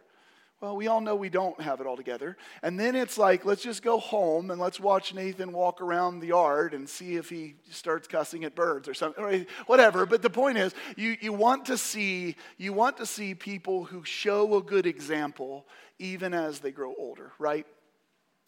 Well, 0.61 0.77
we 0.77 0.87
all 0.87 1.01
know 1.01 1.15
we 1.15 1.29
don't 1.29 1.59
have 1.59 1.81
it 1.81 1.87
all 1.87 1.97
together. 1.97 2.37
And 2.61 2.79
then 2.79 2.95
it's 2.95 3.17
like, 3.17 3.43
let's 3.43 3.61
just 3.61 3.83
go 3.83 3.99
home 3.99 4.49
and 4.49 4.61
let's 4.61 4.79
watch 4.79 5.13
Nathan 5.13 5.51
walk 5.51 5.81
around 5.81 6.21
the 6.21 6.27
yard 6.27 6.73
and 6.73 6.87
see 6.87 7.15
if 7.17 7.29
he 7.29 7.55
starts 7.69 8.07
cussing 8.07 8.45
at 8.45 8.55
birds 8.55 8.87
or 8.87 8.93
something, 8.93 9.23
or 9.23 9.45
whatever. 9.65 10.05
But 10.05 10.21
the 10.21 10.29
point 10.29 10.57
is, 10.57 10.73
you, 10.95 11.17
you, 11.19 11.33
want 11.33 11.65
to 11.65 11.77
see, 11.77 12.37
you 12.57 12.71
want 12.71 12.95
to 12.97 13.05
see 13.05 13.35
people 13.35 13.83
who 13.83 14.05
show 14.05 14.55
a 14.55 14.63
good 14.63 14.85
example 14.85 15.67
even 15.99 16.33
as 16.33 16.59
they 16.59 16.71
grow 16.71 16.95
older, 16.97 17.33
right? 17.39 17.67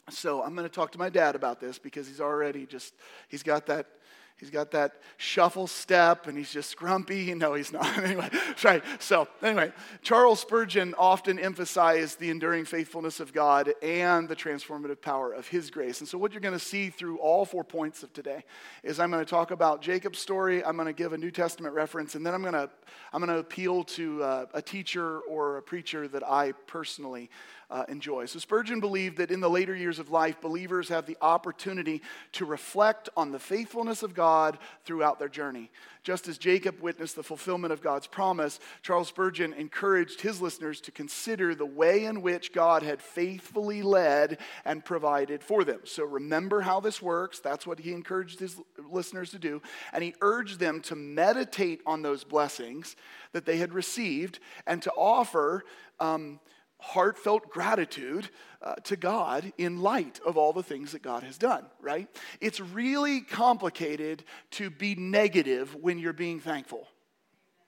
So 0.09 0.41
I'm 0.41 0.55
going 0.55 0.67
to 0.67 0.74
talk 0.74 0.91
to 0.93 1.00
my 1.00 1.09
dad 1.09 1.35
about 1.35 1.59
this 1.59 1.79
because 1.79 2.07
he's 2.07 2.21
already 2.21 2.65
just, 2.65 2.93
he's 3.27 3.43
got 3.43 3.65
that 3.65 3.88
He's 4.37 4.49
got 4.49 4.71
that 4.71 5.01
shuffle 5.15 5.65
step 5.65 6.27
and 6.27 6.37
he's 6.37 6.51
just 6.51 6.75
grumpy. 6.75 7.33
No, 7.35 7.53
he's 7.53 7.73
not. 7.73 7.97
anyway, 8.03 8.29
right. 8.63 8.83
So, 8.99 9.27
anyway, 9.41 9.71
Charles 10.01 10.39
Spurgeon 10.39 10.93
often 10.97 11.37
emphasized 11.37 12.19
the 12.19 12.29
enduring 12.29 12.65
faithfulness 12.65 13.19
of 13.19 13.33
God 13.33 13.73
and 13.81 14.29
the 14.29 14.35
transformative 14.35 15.01
power 15.01 15.33
of 15.33 15.47
his 15.47 15.69
grace. 15.69 15.99
And 15.99 16.07
so, 16.07 16.17
what 16.17 16.31
you're 16.31 16.41
going 16.41 16.57
to 16.57 16.59
see 16.59 16.89
through 16.89 17.17
all 17.17 17.45
four 17.45 17.63
points 17.63 18.03
of 18.03 18.13
today 18.13 18.43
is 18.83 18.99
I'm 18.99 19.11
going 19.11 19.23
to 19.23 19.29
talk 19.29 19.51
about 19.51 19.81
Jacob's 19.81 20.19
story, 20.19 20.63
I'm 20.63 20.75
going 20.75 20.87
to 20.87 20.93
give 20.93 21.13
a 21.13 21.17
New 21.17 21.31
Testament 21.31 21.73
reference, 21.73 22.15
and 22.15 22.25
then 22.25 22.33
I'm 22.33 22.41
going 22.41 22.53
to, 22.53 22.69
I'm 23.11 23.21
going 23.21 23.33
to 23.33 23.39
appeal 23.39 23.83
to 23.83 24.23
uh, 24.23 24.45
a 24.53 24.61
teacher 24.61 25.19
or 25.21 25.57
a 25.57 25.61
preacher 25.61 26.07
that 26.07 26.25
I 26.25 26.53
personally 26.67 27.29
uh, 27.69 27.84
enjoy. 27.88 28.25
So 28.25 28.39
Spurgeon 28.39 28.79
believed 28.79 29.17
that 29.17 29.31
in 29.31 29.39
the 29.39 29.50
later 29.50 29.75
years 29.75 30.00
of 30.00 30.10
life, 30.10 30.41
believers 30.41 30.89
have 30.89 31.05
the 31.05 31.17
opportunity 31.22 32.01
to 32.34 32.45
reflect 32.45 33.10
on 33.17 33.31
the 33.31 33.39
faithfulness 33.39 34.03
of 34.03 34.13
God 34.13 34.57
throughout 34.84 35.19
their 35.19 35.29
journey. 35.29 35.69
Just 36.03 36.27
as 36.27 36.38
Jacob 36.38 36.81
witnessed 36.81 37.15
the 37.15 37.24
fulfillment 37.24 37.74
of 37.74 37.81
God's 37.81 38.05
promise, 38.05 38.60
Charles 38.84 39.07
Spurgeon 39.07 39.53
encouraged 39.53 40.22
his 40.22 40.39
listeners 40.39 40.79
to 40.81 40.91
consider 40.91 41.55
the 41.55 41.65
way 41.65 42.05
in 42.05 42.22
which 42.22 42.53
God 42.53 42.84
had 42.84 43.01
faithfully 43.01 43.81
led 43.81 44.38
and 44.65 44.86
provided 44.86 45.43
for 45.43 45.63
them. 45.63 45.79
So 45.86 46.03
remember 46.03 46.62
how 46.62 46.79
this 46.79 47.01
works. 47.01 47.39
That's 47.39 47.65
what 47.65 47.79
he 47.79 47.91
encouraged 47.91 48.39
his 48.39 48.55
listeners 48.91 49.31
to 49.31 49.39
do. 49.39 49.63
And 49.93 50.03
he 50.03 50.13
urged 50.22 50.60
them 50.60 50.79
to 50.81 50.95
meditate 50.95 51.81
on 51.88 52.03
those 52.03 52.24
blessings 52.24 52.95
that 53.31 53.45
they 53.45 53.57
had 53.57 53.74
received 53.74 54.39
and 54.67 54.84
to 54.84 54.91
offer. 54.91 55.65
Um, 56.00 56.39
heartfelt 56.79 57.50
gratitude 57.50 58.29
uh, 58.62 58.75
to 58.75 58.96
God 58.96 59.51
in 59.58 59.82
light 59.82 60.20
of 60.25 60.38
all 60.38 60.53
the 60.53 60.63
things 60.63 60.91
that 60.91 61.01
God 61.01 61.24
has 61.24 61.38
done, 61.38 61.65
right? 61.82 62.08
It's 62.41 62.60
really 62.60 63.22
complicated 63.22 64.24
to 64.51 64.70
be 64.70 64.96
negative 64.96 65.75
when 65.75 66.00
you're 66.00 66.13
being 66.13 66.39
thankful, 66.39 66.88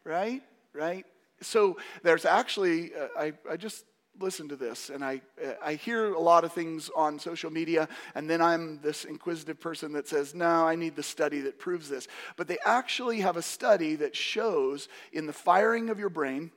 right? 0.03 0.41
Right? 0.73 1.05
So 1.41 1.77
there's 2.03 2.25
actually, 2.25 2.93
uh, 2.93 3.07
I, 3.17 3.33
I 3.49 3.57
just 3.57 3.85
listened 4.19 4.49
to 4.49 4.55
this 4.55 4.89
and 4.89 5.03
I, 5.03 5.21
I 5.63 5.75
hear 5.75 6.13
a 6.13 6.19
lot 6.19 6.43
of 6.43 6.51
things 6.51 6.89
on 6.95 7.19
social 7.19 7.51
media 7.51 7.87
and 8.15 8.27
then 8.27 8.41
i'm 8.41 8.79
this 8.81 9.05
inquisitive 9.05 9.59
person 9.59 9.93
that 9.93 10.07
says 10.07 10.33
no 10.33 10.65
i 10.65 10.75
need 10.75 10.95
the 10.95 11.03
study 11.03 11.41
that 11.41 11.59
proves 11.59 11.87
this 11.87 12.07
but 12.35 12.47
they 12.47 12.57
actually 12.65 13.19
have 13.21 13.37
a 13.37 13.41
study 13.41 13.95
that 13.97 14.15
shows 14.15 14.87
in 15.13 15.27
the 15.27 15.33
firing 15.33 15.89
of 15.89 15.99
your 15.99 16.09
brain 16.09 16.51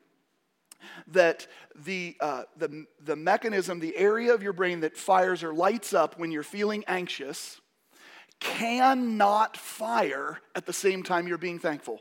that 1.08 1.46
the, 1.84 2.16
uh, 2.20 2.42
the, 2.56 2.86
the 3.02 3.16
mechanism, 3.16 3.80
the 3.80 3.96
area 3.96 4.34
of 4.34 4.42
your 4.42 4.52
brain 4.52 4.80
that 4.80 4.96
fires 4.96 5.42
or 5.42 5.54
lights 5.54 5.92
up 5.92 6.18
when 6.18 6.30
you're 6.30 6.42
feeling 6.42 6.84
anxious, 6.86 7.60
cannot 8.40 9.56
fire 9.56 10.40
at 10.54 10.66
the 10.66 10.72
same 10.72 11.02
time 11.02 11.28
you're 11.28 11.38
being 11.38 11.58
thankful. 11.58 12.00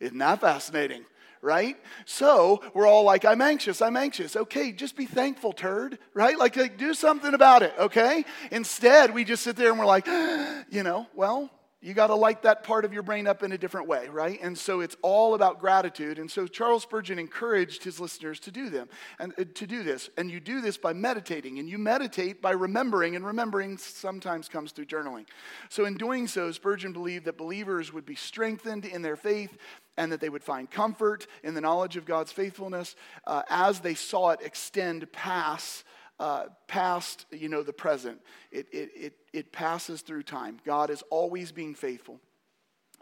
Isn't 0.00 0.18
that 0.18 0.40
fascinating? 0.40 1.04
Right? 1.40 1.76
So 2.04 2.62
we're 2.72 2.86
all 2.86 3.02
like, 3.02 3.24
I'm 3.24 3.40
anxious, 3.40 3.82
I'm 3.82 3.96
anxious. 3.96 4.36
Okay, 4.36 4.70
just 4.70 4.94
be 4.94 5.06
thankful, 5.06 5.52
turd, 5.52 5.98
right? 6.14 6.38
Like, 6.38 6.54
like 6.56 6.78
do 6.78 6.94
something 6.94 7.34
about 7.34 7.62
it, 7.62 7.74
okay? 7.76 8.24
Instead, 8.52 9.12
we 9.12 9.24
just 9.24 9.42
sit 9.42 9.56
there 9.56 9.70
and 9.70 9.78
we're 9.78 9.86
like, 9.86 10.06
you 10.70 10.84
know, 10.84 11.08
well, 11.16 11.50
you 11.84 11.94
got 11.94 12.06
to 12.06 12.14
light 12.14 12.42
that 12.42 12.62
part 12.62 12.84
of 12.84 12.92
your 12.92 13.02
brain 13.02 13.26
up 13.26 13.42
in 13.42 13.50
a 13.50 13.58
different 13.58 13.88
way, 13.88 14.08
right? 14.08 14.38
And 14.40 14.56
so 14.56 14.80
it's 14.80 14.96
all 15.02 15.34
about 15.34 15.58
gratitude. 15.58 16.20
And 16.20 16.30
so 16.30 16.46
Charles 16.46 16.84
Spurgeon 16.84 17.18
encouraged 17.18 17.82
his 17.82 17.98
listeners 17.98 18.38
to 18.40 18.52
do 18.52 18.70
them 18.70 18.88
and 19.18 19.34
uh, 19.36 19.44
to 19.54 19.66
do 19.66 19.82
this. 19.82 20.08
And 20.16 20.30
you 20.30 20.38
do 20.38 20.60
this 20.60 20.78
by 20.78 20.92
meditating, 20.92 21.58
and 21.58 21.68
you 21.68 21.78
meditate 21.78 22.40
by 22.40 22.52
remembering, 22.52 23.16
and 23.16 23.26
remembering 23.26 23.78
sometimes 23.78 24.48
comes 24.48 24.70
through 24.70 24.86
journaling. 24.86 25.26
So 25.70 25.84
in 25.84 25.94
doing 25.94 26.28
so, 26.28 26.52
Spurgeon 26.52 26.92
believed 26.92 27.24
that 27.24 27.36
believers 27.36 27.92
would 27.92 28.06
be 28.06 28.14
strengthened 28.14 28.84
in 28.84 29.02
their 29.02 29.16
faith 29.16 29.58
and 29.96 30.12
that 30.12 30.20
they 30.20 30.28
would 30.28 30.44
find 30.44 30.70
comfort 30.70 31.26
in 31.42 31.54
the 31.54 31.60
knowledge 31.60 31.96
of 31.96 32.06
God's 32.06 32.30
faithfulness 32.30 32.94
uh, 33.26 33.42
as 33.50 33.80
they 33.80 33.94
saw 33.94 34.30
it 34.30 34.40
extend 34.42 35.10
past 35.10 35.84
uh, 36.18 36.46
past, 36.68 37.26
you 37.30 37.48
know, 37.48 37.62
the 37.62 37.72
present. 37.72 38.20
It, 38.50 38.66
it, 38.72 38.90
it, 38.94 39.12
it 39.32 39.52
passes 39.52 40.02
through 40.02 40.22
time. 40.24 40.58
God 40.64 40.90
is 40.90 41.02
always 41.10 41.52
being 41.52 41.74
faithful. 41.74 42.20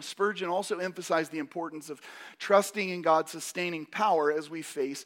Spurgeon 0.00 0.48
also 0.48 0.78
emphasized 0.78 1.30
the 1.30 1.38
importance 1.38 1.90
of 1.90 2.00
trusting 2.38 2.88
in 2.88 3.02
God's 3.02 3.30
sustaining 3.30 3.86
power 3.86 4.32
as 4.32 4.48
we 4.48 4.62
face 4.62 5.04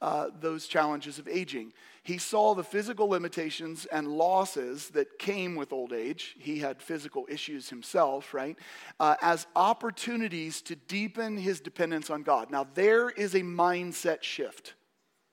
uh, 0.00 0.28
those 0.40 0.66
challenges 0.66 1.18
of 1.18 1.26
aging. 1.26 1.72
He 2.02 2.18
saw 2.18 2.54
the 2.54 2.62
physical 2.62 3.08
limitations 3.08 3.86
and 3.86 4.06
losses 4.06 4.90
that 4.90 5.18
came 5.18 5.56
with 5.56 5.72
old 5.72 5.92
age. 5.92 6.36
He 6.38 6.58
had 6.58 6.80
physical 6.80 7.26
issues 7.28 7.70
himself, 7.70 8.34
right? 8.34 8.56
Uh, 9.00 9.16
as 9.22 9.46
opportunities 9.56 10.60
to 10.62 10.76
deepen 10.76 11.36
his 11.36 11.60
dependence 11.60 12.10
on 12.10 12.22
God. 12.22 12.50
Now, 12.50 12.66
there 12.74 13.10
is 13.10 13.34
a 13.34 13.40
mindset 13.40 14.22
shift, 14.22 14.74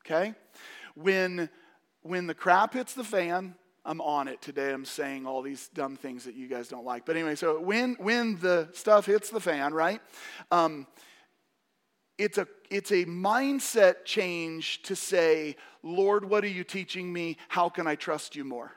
okay? 0.06 0.34
When 0.96 1.50
when 2.04 2.28
the 2.28 2.34
crap 2.34 2.74
hits 2.74 2.94
the 2.94 3.04
fan, 3.04 3.56
I'm 3.86 4.00
on 4.00 4.28
it 4.28 4.42
today. 4.42 4.72
I'm 4.72 4.86
saying 4.86 5.26
all 5.26 5.42
these 5.42 5.70
dumb 5.74 5.96
things 5.96 6.24
that 6.26 6.36
you 6.36 6.48
guys 6.48 6.68
don't 6.68 6.86
like. 6.86 7.06
But 7.06 7.16
anyway, 7.16 7.36
so 7.36 7.60
when 7.60 7.96
when 7.96 8.38
the 8.40 8.70
stuff 8.74 9.06
hits 9.06 9.30
the 9.30 9.42
fan, 9.42 9.74
right? 9.74 10.02
Um, 10.52 10.88
it's 12.18 12.38
a 12.38 12.48
it's 12.70 12.92
a 12.92 13.06
mindset 13.06 14.06
change 14.06 14.84
to 14.84 14.96
say, 14.96 15.56
Lord, 15.82 16.24
what 16.26 16.44
are 16.44 16.50
you 16.50 16.64
teaching 16.64 17.12
me? 17.12 17.38
How 17.50 17.70
can 17.70 17.88
I 17.88 17.96
trust 17.96 18.36
you 18.36 18.46
more? 18.46 18.72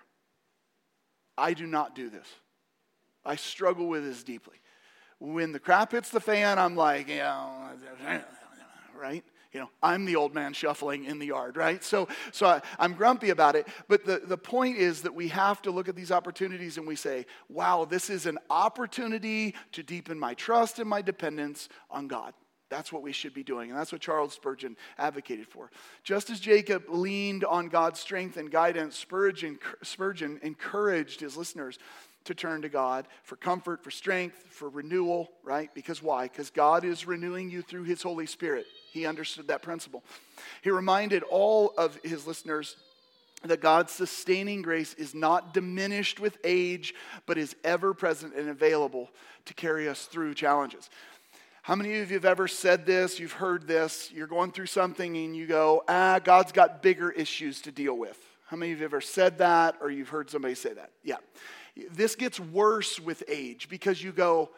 I 1.39 1.53
do 1.53 1.67
not 1.67 1.95
do 1.95 2.09
this. 2.09 2.27
I 3.25 3.37
struggle 3.37 3.89
with 3.89 4.05
this 4.05 4.23
deeply. 4.23 4.57
When 5.19 5.53
the 5.53 5.59
crap 5.59 5.93
hits 5.93 6.11
the 6.11 6.21
fan, 6.21 6.59
I'm 6.59 6.77
like, 6.77 7.09
yeah, 7.09 7.73
right? 8.99 9.25
You 9.53 9.61
know, 9.61 9.71
I'm 9.83 10.05
the 10.05 10.17
old 10.17 10.35
man 10.35 10.53
shuffling 10.53 11.05
in 11.05 11.19
the 11.19 11.27
yard, 11.27 11.57
right? 11.57 11.83
So, 11.83 12.09
so 12.33 12.47
I, 12.47 12.63
I'm 12.79 12.95
grumpy 12.95 13.31
about 13.31 13.57
it. 13.57 13.67
But 13.89 14.05
the, 14.05 14.23
the 14.25 14.37
point 14.37 14.77
is 14.77 15.03
that 15.03 15.15
we 15.15 15.29
have 15.29 15.63
to 15.63 15.71
look 15.71 15.89
at 15.89 15.97
these 15.97 16.13
opportunities 16.13 16.77
and 16.79 16.87
we 16.87 16.97
say, 16.97 17.27
wow, 17.49 17.85
this 17.85 18.11
is 18.11 18.27
an 18.27 18.39
opportunity 18.51 19.55
to 19.73 19.83
deepen 19.83 20.19
my 20.19 20.35
trust 20.35 20.79
and 20.79 20.89
my 20.89 21.03
dependence 21.03 21.69
on 21.91 22.09
God. 22.09 22.35
That's 22.69 22.93
what 22.93 23.03
we 23.03 23.13
should 23.13 23.33
be 23.33 23.45
doing. 23.45 23.71
And 23.71 23.79
that's 23.79 23.93
what 23.93 24.01
Charles 24.01 24.35
Spurgeon 24.35 24.77
advocated 24.99 25.47
for. 25.47 25.71
Just 26.03 26.31
as 26.31 26.41
Jacob 26.41 26.85
leaned 26.89 27.45
on 27.45 27.69
God's 27.69 28.01
strength 28.01 28.37
and 28.37 28.51
guidance, 28.51 28.97
Spurgeon, 28.97 29.59
Spurgeon 29.83 30.41
encouraged 30.43 31.21
his 31.21 31.37
listeners 31.37 31.79
to 32.25 32.35
turn 32.35 32.63
to 32.63 32.69
God 32.69 33.07
for 33.23 33.37
comfort, 33.37 33.85
for 33.85 33.91
strength, 33.93 34.45
for 34.49 34.69
renewal, 34.69 35.31
right? 35.45 35.73
Because 35.75 36.03
why? 36.03 36.25
Because 36.25 36.51
God 36.51 36.85
is 36.85 37.07
renewing 37.07 37.51
you 37.51 37.63
through 37.63 37.85
his 37.85 38.03
Holy 38.03 38.27
Spirit. 38.27 38.67
He 38.97 39.05
understood 39.05 39.49
that 39.49 39.61
principle. 39.61 40.03
He 40.63 40.71
reminded 40.71 41.23
all 41.25 41.75
of 41.77 41.99
his 42.03 42.27
listeners 42.27 42.77
that 43.45 43.61
God's 43.61 43.93
sustaining 43.93 44.63
grace 44.63 44.95
is 44.95 45.15
not 45.15 45.53
diminished 45.53 46.19
with 46.19 46.39
age, 46.43 46.95
but 47.27 47.37
is 47.37 47.55
ever 47.63 47.93
present 47.93 48.35
and 48.35 48.49
available 48.49 49.11
to 49.45 49.53
carry 49.53 49.87
us 49.87 50.07
through 50.07 50.33
challenges. 50.33 50.89
How 51.61 51.75
many 51.75 51.99
of 51.99 52.11
you 52.11 52.17
have 52.17 52.25
ever 52.25 52.49
said 52.49 52.87
this? 52.87 53.21
You've 53.21 53.33
heard 53.33 53.67
this. 53.67 54.11
You're 54.13 54.27
going 54.27 54.51
through 54.51 54.67
something 54.67 55.15
and 55.15 55.37
you 55.37 55.47
go, 55.47 55.85
ah, 55.87 56.19
God's 56.25 56.53
got 56.53 56.83
bigger 56.83 57.11
issues 57.11 57.61
to 57.63 57.73
deal 57.73 57.99
with. 57.99 58.19
How 58.47 58.57
many 58.57 58.73
of 58.73 58.79
you 58.79 58.85
have 58.85 58.95
ever 58.95 59.03
said 59.03 59.37
that 59.39 59.77
or 59.83 59.91
you've 59.91 60.09
heard 60.09 60.31
somebody 60.31 60.55
say 60.55 60.73
that? 60.73 60.93
Yeah. 61.05 61.17
This 61.91 62.15
gets 62.15 62.41
worse 62.41 62.99
with 62.99 63.23
age 63.29 63.69
because 63.69 64.03
you 64.03 64.13
go, 64.13 64.53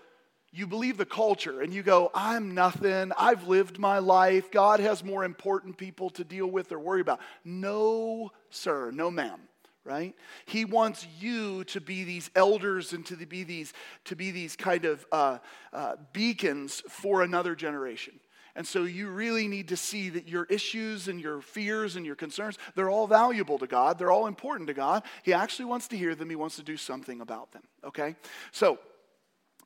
you 0.52 0.66
believe 0.66 0.96
the 0.96 1.06
culture 1.06 1.60
and 1.60 1.72
you 1.72 1.82
go, 1.82 2.10
I'm 2.14 2.54
nothing. 2.54 3.12
I've 3.18 3.46
lived 3.48 3.78
my 3.78 3.98
life. 3.98 4.50
God 4.50 4.80
has 4.80 5.04
more 5.04 5.24
important 5.24 5.76
people 5.76 6.10
to 6.10 6.24
deal 6.24 6.46
with 6.46 6.72
or 6.72 6.78
worry 6.78 7.00
about. 7.00 7.20
No, 7.44 8.32
sir. 8.50 8.90
No, 8.90 9.10
ma'am. 9.10 9.40
Right? 9.84 10.14
He 10.44 10.66
wants 10.66 11.06
you 11.18 11.64
to 11.64 11.80
be 11.80 12.04
these 12.04 12.30
elders 12.34 12.92
and 12.92 13.06
to 13.06 13.16
be 13.16 13.42
these, 13.42 13.72
to 14.04 14.16
be 14.16 14.30
these 14.30 14.54
kind 14.54 14.84
of 14.84 15.06
uh, 15.10 15.38
uh, 15.72 15.96
beacons 16.12 16.82
for 16.90 17.22
another 17.22 17.54
generation. 17.54 18.20
And 18.54 18.66
so 18.66 18.82
you 18.82 19.08
really 19.08 19.48
need 19.48 19.68
to 19.68 19.76
see 19.76 20.10
that 20.10 20.28
your 20.28 20.44
issues 20.46 21.08
and 21.08 21.20
your 21.20 21.40
fears 21.40 21.96
and 21.96 22.04
your 22.04 22.16
concerns, 22.16 22.58
they're 22.74 22.90
all 22.90 23.06
valuable 23.06 23.56
to 23.60 23.66
God. 23.66 23.98
They're 23.98 24.10
all 24.10 24.26
important 24.26 24.66
to 24.66 24.74
God. 24.74 25.04
He 25.22 25.32
actually 25.32 25.66
wants 25.66 25.88
to 25.88 25.96
hear 25.96 26.14
them. 26.14 26.28
He 26.28 26.36
wants 26.36 26.56
to 26.56 26.62
do 26.62 26.76
something 26.76 27.20
about 27.20 27.52
them. 27.52 27.62
Okay? 27.84 28.16
So 28.50 28.78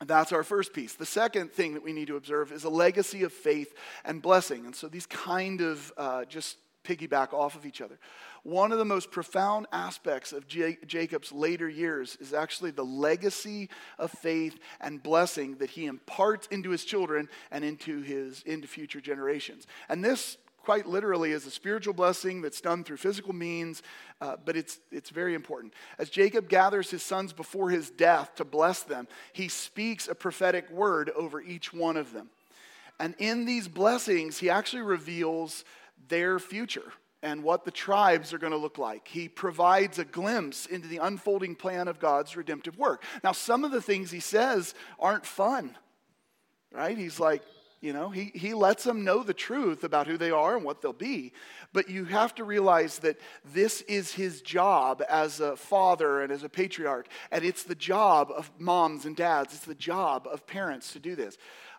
that's 0.09 0.33
our 0.33 0.43
first 0.43 0.73
piece. 0.73 0.95
The 0.95 1.07
second 1.07 1.53
thing 1.53 1.75
that 1.75 1.83
we 1.83 1.93
need 1.93 2.09
to 2.09 2.17
observe 2.17 2.53
is 2.53 2.65
a 2.65 2.71
legacy 2.71 3.23
of 3.23 3.33
faith 3.33 3.75
and 4.05 4.21
blessing. 4.21 4.67
And 4.67 4.75
so 4.75 4.89
these 4.89 5.07
kind 5.07 5.61
of 5.61 5.93
uh, 5.97 6.25
just 6.25 6.57
piggyback 6.85 7.33
off 7.33 7.55
of 7.55 7.67
each 7.67 7.81
other. 7.81 7.99
One 8.43 8.73
of 8.73 8.79
the 8.79 8.85
most 8.85 9.13
profound 9.13 9.67
aspects 9.73 10.33
of 10.33 10.49
J- 10.49 10.79
Jacob's 10.87 11.31
later 11.31 11.69
years 11.69 12.17
is 12.21 12.35
actually 12.35 12.73
the 12.73 12.85
legacy 12.85 13.69
of 13.99 14.11
faith 14.11 14.59
and 14.81 15.01
blessing 15.01 15.57
that 15.57 15.71
he 15.71 15.87
imparts 15.87 16.49
into 16.49 16.71
his 16.71 16.85
children 16.85 17.29
and 17.53 17.65
into 17.65 18.03
his 18.03 18.43
into 18.43 18.67
future 18.67 19.01
generations. 19.01 19.67
And 19.89 20.05
this 20.05 20.39
quite 20.63 20.87
literally 20.87 21.33
is 21.33 21.47
a 21.47 21.51
spiritual 21.51 21.95
blessing 21.95 22.41
that's 22.41 22.61
done 22.61 22.85
through 22.85 22.97
physical 22.97 23.33
means, 23.33 23.83
uh, 24.21 24.37
but 24.45 24.57
it's, 24.57 24.79
it's 24.91 25.11
very 25.11 25.35
important. 25.35 25.75
As 25.99 26.09
Jacob 26.09 26.49
gathers 26.49 26.91
his 26.91 27.03
sons 27.03 27.33
before 27.33 27.71
his 27.71 27.91
death 27.91 28.35
to 28.37 28.45
bless 28.45 28.83
them, 28.83 29.09
he 29.33 29.49
speaks 29.49 30.09
a 30.09 30.15
prophetic 30.15 30.71
word 30.71 31.11
over 31.11 31.41
each 31.41 31.73
one 31.73 31.97
of 31.97 32.13
them. 32.13 32.31
And 33.01 33.15
in 33.19 33.45
these 33.45 33.69
blessings, 33.69 34.39
he 34.39 34.49
actually 34.49 34.83
reveals 34.83 35.65
their 36.09 36.39
future 36.39 36.93
and 37.23 37.43
what 37.43 37.65
the 37.65 37.71
tribes 37.71 38.33
are 38.33 38.39
going 38.39 38.53
to 38.53 38.59
look 38.59 38.79
like. 38.79 39.07
He 39.07 39.29
provides 39.29 39.99
a 39.99 40.05
glimpse 40.05 40.67
into 40.67 40.89
the 40.89 40.99
unfolding 40.99 41.55
plan 41.55 41.89
of 41.89 42.01
God's 42.01 42.37
redemptive 42.37 42.79
work. 42.79 43.03
Now, 43.23 43.33
some 43.33 43.65
of 43.65 43.71
the 43.71 43.83
things 43.83 44.11
he 44.11 44.21
says 44.21 44.75
aren't 44.99 45.25
fun, 45.25 45.77
right? 46.73 46.99
He's 46.99 47.21
like, 47.21 47.43
you 47.83 47.93
know, 47.93 48.11
he, 48.11 48.31
he 48.33 48.55
lets 48.55 48.85
them 48.85 49.03
know 49.03 49.25
the 49.25 49.35
truth 49.35 49.83
about 49.83 50.07
who 50.07 50.17
they 50.17 50.31
are 50.31 50.55
and 50.57 50.65
what 50.65 50.81
they'll 50.81 50.93
be. 50.93 51.33
But 51.73 51.91
you 51.91 52.05
have 52.05 52.33
to 52.37 52.45
realize 52.45 53.01
that 53.01 53.19
this 53.45 53.81
is 53.83 54.13
his 54.13 54.41
job 54.41 55.03
as 55.11 55.41
a 55.41 55.57
father 55.57 56.23
and 56.23 56.31
as 56.31 56.45
a 56.45 56.49
patriarch. 56.49 57.09
And 57.33 57.45
it's 57.45 57.65
the 57.65 57.75
job 57.75 58.31
of 58.35 58.53
moms 58.57 59.05
and 59.05 59.17
dads, 59.17 59.53
it's 59.53 59.65
the 59.65 59.75
job 59.75 60.29
of 60.31 60.47
parents 60.47 60.93
to 60.93 61.01
do 61.01 61.17
this. 61.17 61.37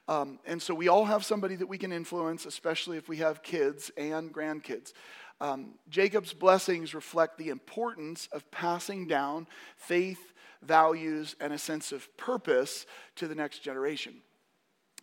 Um, 0.10 0.40
and 0.46 0.62
so 0.62 0.76
we 0.76 0.90
all 0.90 1.06
have 1.06 1.24
somebody 1.24 1.56
that 1.56 1.68
we 1.68 1.78
can 1.78 1.94
influence, 1.94 2.46
especially 2.46 2.98
if 2.98 3.08
we 3.08 3.18
have 3.18 3.42
kids 3.42 3.90
and 3.96 4.34
grandkids. 4.34 4.92
Um, 5.40 5.76
Jacob's 5.90 6.34
blessings 6.34 6.94
reflect 6.94 7.38
the 7.38 7.48
importance 7.48 8.28
of 8.34 8.52
passing 8.52 9.08
down 9.08 9.48
faith, 9.78 10.34
values, 10.62 11.38
and 11.40 11.54
a 11.54 11.58
sense 11.58 11.94
of 11.94 12.16
purpose 12.18 12.86
to 13.16 13.30
the 13.30 13.36
next 13.36 13.60
generation. 13.60 14.16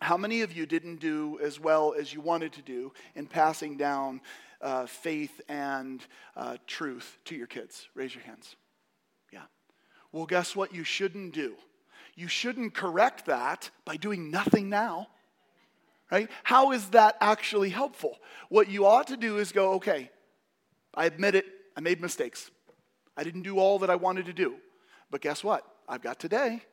How 0.01 0.17
many 0.17 0.41
of 0.41 0.51
you 0.51 0.65
didn't 0.65 0.99
do 0.99 1.39
as 1.43 1.59
well 1.59 1.93
as 1.97 2.11
you 2.11 2.21
wanted 2.21 2.53
to 2.53 2.63
do 2.63 2.91
in 3.13 3.27
passing 3.27 3.77
down 3.77 4.21
uh, 4.59 4.87
faith 4.87 5.39
and 5.47 6.03
uh, 6.35 6.57
truth 6.65 7.19
to 7.25 7.35
your 7.35 7.45
kids? 7.45 7.87
Raise 7.93 8.15
your 8.15 8.23
hands. 8.23 8.55
Yeah. 9.31 9.43
Well, 10.11 10.25
guess 10.25 10.55
what 10.55 10.73
you 10.73 10.83
shouldn't 10.83 11.35
do? 11.35 11.55
You 12.15 12.27
shouldn't 12.27 12.73
correct 12.73 13.27
that 13.27 13.69
by 13.85 13.95
doing 13.95 14.31
nothing 14.31 14.69
now. 14.69 15.07
Right? 16.11 16.29
How 16.43 16.71
is 16.71 16.89
that 16.89 17.15
actually 17.21 17.69
helpful? 17.69 18.17
What 18.49 18.69
you 18.69 18.87
ought 18.87 19.07
to 19.07 19.17
do 19.17 19.37
is 19.37 19.51
go, 19.51 19.73
okay, 19.73 20.09
I 20.95 21.05
admit 21.05 21.35
it, 21.35 21.45
I 21.77 21.79
made 21.79 22.01
mistakes. 22.01 22.49
I 23.15 23.23
didn't 23.23 23.43
do 23.43 23.59
all 23.59 23.77
that 23.79 23.91
I 23.91 23.95
wanted 23.95 24.25
to 24.25 24.33
do. 24.33 24.55
But 25.11 25.21
guess 25.21 25.43
what? 25.43 25.63
I've 25.87 26.01
got 26.01 26.19
today, 26.19 26.63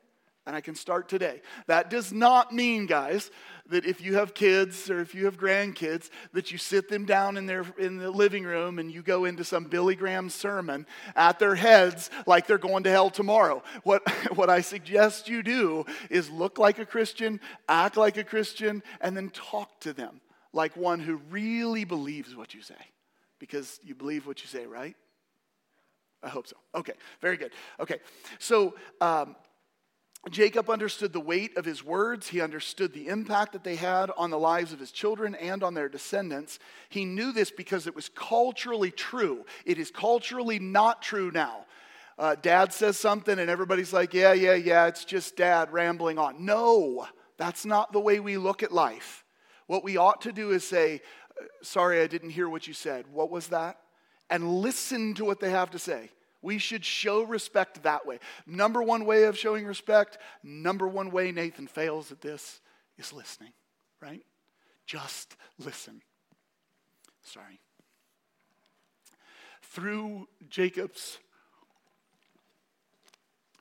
and 0.49 0.57
I 0.57 0.63
can 0.63 0.75
start 0.75 1.11
today. 1.11 1.43
That 1.67 1.91
does 1.91 2.11
not 2.11 2.55
mean, 2.55 2.87
guys, 2.87 3.31
that 3.69 3.85
if 3.85 4.01
you 4.01 4.15
have 4.15 4.33
kids 4.33 4.89
or 4.89 4.99
if 4.99 5.15
you 5.15 5.27
have 5.27 5.37
grandkids, 5.37 6.09
that 6.33 6.51
you 6.51 6.57
sit 6.57 6.89
them 6.89 7.05
down 7.05 7.37
in, 7.37 7.45
their, 7.45 7.67
in 7.77 7.99
the 7.99 8.11
living 8.11 8.45
room 8.45 8.79
and 8.79 8.91
you 8.91 9.03
go 9.03 9.27
into 9.27 9.45
some 9.45 9.65
Billy 9.65 9.95
Graham 9.95 10.31
sermon 10.31 10.87
at 11.15 11.39
their 11.39 11.55
heads 11.55 12.09
like 12.27 12.47
they're 12.47 12.57
going 12.57 12.85
to 12.85 12.91
hell 12.91 13.11
tomorrow. 13.11 13.63
What, 13.83 14.09
what 14.37 14.49
I 14.49 14.63
suggest 14.63 15.29
you 15.29 15.43
do 15.43 15.85
is 16.09 16.31
look 16.31 16.59
like 16.59 16.79
a 16.79 16.87
Christian, 16.87 17.41
act 17.69 17.99
like 17.99 18.17
a 18.17 18.25
Christian, 18.25 18.83
and 19.03 19.15
then 19.15 19.29
talk 19.29 19.79
to 19.81 19.93
them 19.93 20.19
like 20.55 20.79
one 20.79 20.99
who 20.99 21.17
really 21.29 21.85
believes 21.85 22.35
what 22.35 22.55
you 22.55 22.63
say 22.63 22.75
because 23.39 23.79
you 23.85 23.95
believe 23.95 24.27
what 24.27 24.41
you 24.41 24.49
say, 24.49 24.65
right? 24.65 24.97
I 26.23 26.29
hope 26.31 26.47
so. 26.47 26.57
Okay, 26.75 26.95
very 27.21 27.37
good. 27.37 27.53
Okay, 27.79 27.99
so 28.39 28.75
um, 29.03 29.37
Jacob 30.31 30.69
understood 30.69 31.13
the 31.13 31.21
weight 31.21 31.57
of 31.57 31.65
his 31.65 31.83
words. 31.83 32.29
He 32.29 32.41
understood 32.41 32.93
the 32.93 33.09
impact 33.09 33.53
that 33.53 33.65
they 33.65 33.77
had 33.77 34.11
on 34.17 34.31
the 34.31 34.39
lives 34.39 34.73
of 34.73 34.81
his 34.81 34.91
children 34.91 35.35
and 35.35 35.63
on 35.63 35.75
their 35.75 35.89
descendants. 35.89 36.59
He 36.89 37.05
knew 37.05 37.33
this 37.33 37.51
because 37.51 37.87
it 37.87 37.95
was 37.95 38.11
culturally 38.11 38.91
true. 38.91 39.47
It 39.65 39.79
is 39.79 39.91
culturally 39.91 40.59
not 40.59 41.03
true 41.03 41.31
now. 41.31 41.65
Uh, 42.19 42.35
dad 42.35 42.73
says 42.73 42.99
something 42.99 43.39
and 43.39 43.49
everybody's 43.49 43.93
like, 43.93 44.13
yeah, 44.13 44.33
yeah, 44.33 44.55
yeah, 44.55 44.87
it's 44.87 45.05
just 45.05 45.37
dad 45.37 45.73
rambling 45.73 46.19
on. 46.19 46.45
No, 46.45 47.07
that's 47.37 47.65
not 47.65 47.93
the 47.93 48.01
way 48.01 48.19
we 48.19 48.37
look 48.37 48.63
at 48.63 48.73
life. 48.73 49.25
What 49.67 49.85
we 49.85 49.97
ought 49.97 50.23
to 50.23 50.33
do 50.33 50.51
is 50.51 50.65
say, 50.65 51.01
sorry, 51.63 52.01
I 52.03 52.09
didn't 52.09 52.31
hear 52.31 52.49
what 52.49 52.67
you 52.67 52.75
said. 52.75 53.07
What 53.13 53.31
was 53.31 53.49
that? 53.49 53.79
And 54.31 54.61
listen 54.61 55.15
to 55.15 55.25
what 55.25 55.41
they 55.41 55.51
have 55.51 55.71
to 55.71 55.79
say. 55.79 56.11
We 56.41 56.59
should 56.59 56.85
show 56.85 57.23
respect 57.23 57.83
that 57.83 58.07
way. 58.07 58.19
Number 58.47 58.83
one 58.83 59.05
way 59.05 59.25
of 59.25 59.37
showing 59.37 59.67
respect, 59.67 60.19
number 60.43 60.87
one 60.87 61.11
way 61.11 61.33
Nathan 61.33 61.67
fails 61.67 62.13
at 62.13 62.21
this 62.21 62.61
is 62.97 63.13
listening, 63.13 63.53
right? 64.01 64.23
Just 64.87 65.37
listen. 65.59 66.01
Sorry. 67.23 67.61
Through 69.63 70.29
Jacob's 70.49 71.19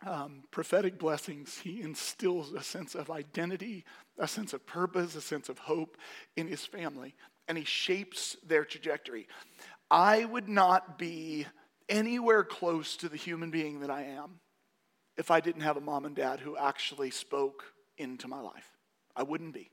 um, 0.06 0.44
prophetic 0.52 1.00
blessings, 1.00 1.58
he 1.58 1.82
instills 1.82 2.54
a 2.54 2.64
sense 2.64 2.96
of 2.96 3.10
identity, 3.10 3.84
a 4.18 4.28
sense 4.28 4.54
of 4.54 4.66
purpose, 4.66 5.16
a 5.16 5.22
sense 5.22 5.50
of 5.50 5.58
hope 5.58 5.98
in 6.36 6.48
his 6.48 6.66
family 6.66 7.16
and 7.48 7.58
he 7.58 7.64
shapes 7.64 8.36
their 8.46 8.66
trajectory. 8.66 9.28
I 9.90 10.26
would 10.26 10.50
not 10.50 10.98
be 10.98 11.48
anywhere 11.90 12.44
close 12.44 12.98
to 12.98 13.10
the 13.10 13.18
human 13.18 13.52
being 13.52 13.82
that 13.82 13.90
I 13.90 14.04
am 14.04 14.40
if 15.18 15.32
I 15.32 15.40
didn't 15.40 15.62
have 15.62 15.78
a 15.78 15.82
mom 15.82 16.06
and 16.06 16.16
dad 16.16 16.40
who 16.40 16.58
actually 16.58 17.12
spoke 17.12 17.64
into 17.98 18.28
my 18.28 18.40
life. 18.40 18.72
I 19.16 19.24
wouldn't 19.24 19.54
be. 19.54 19.72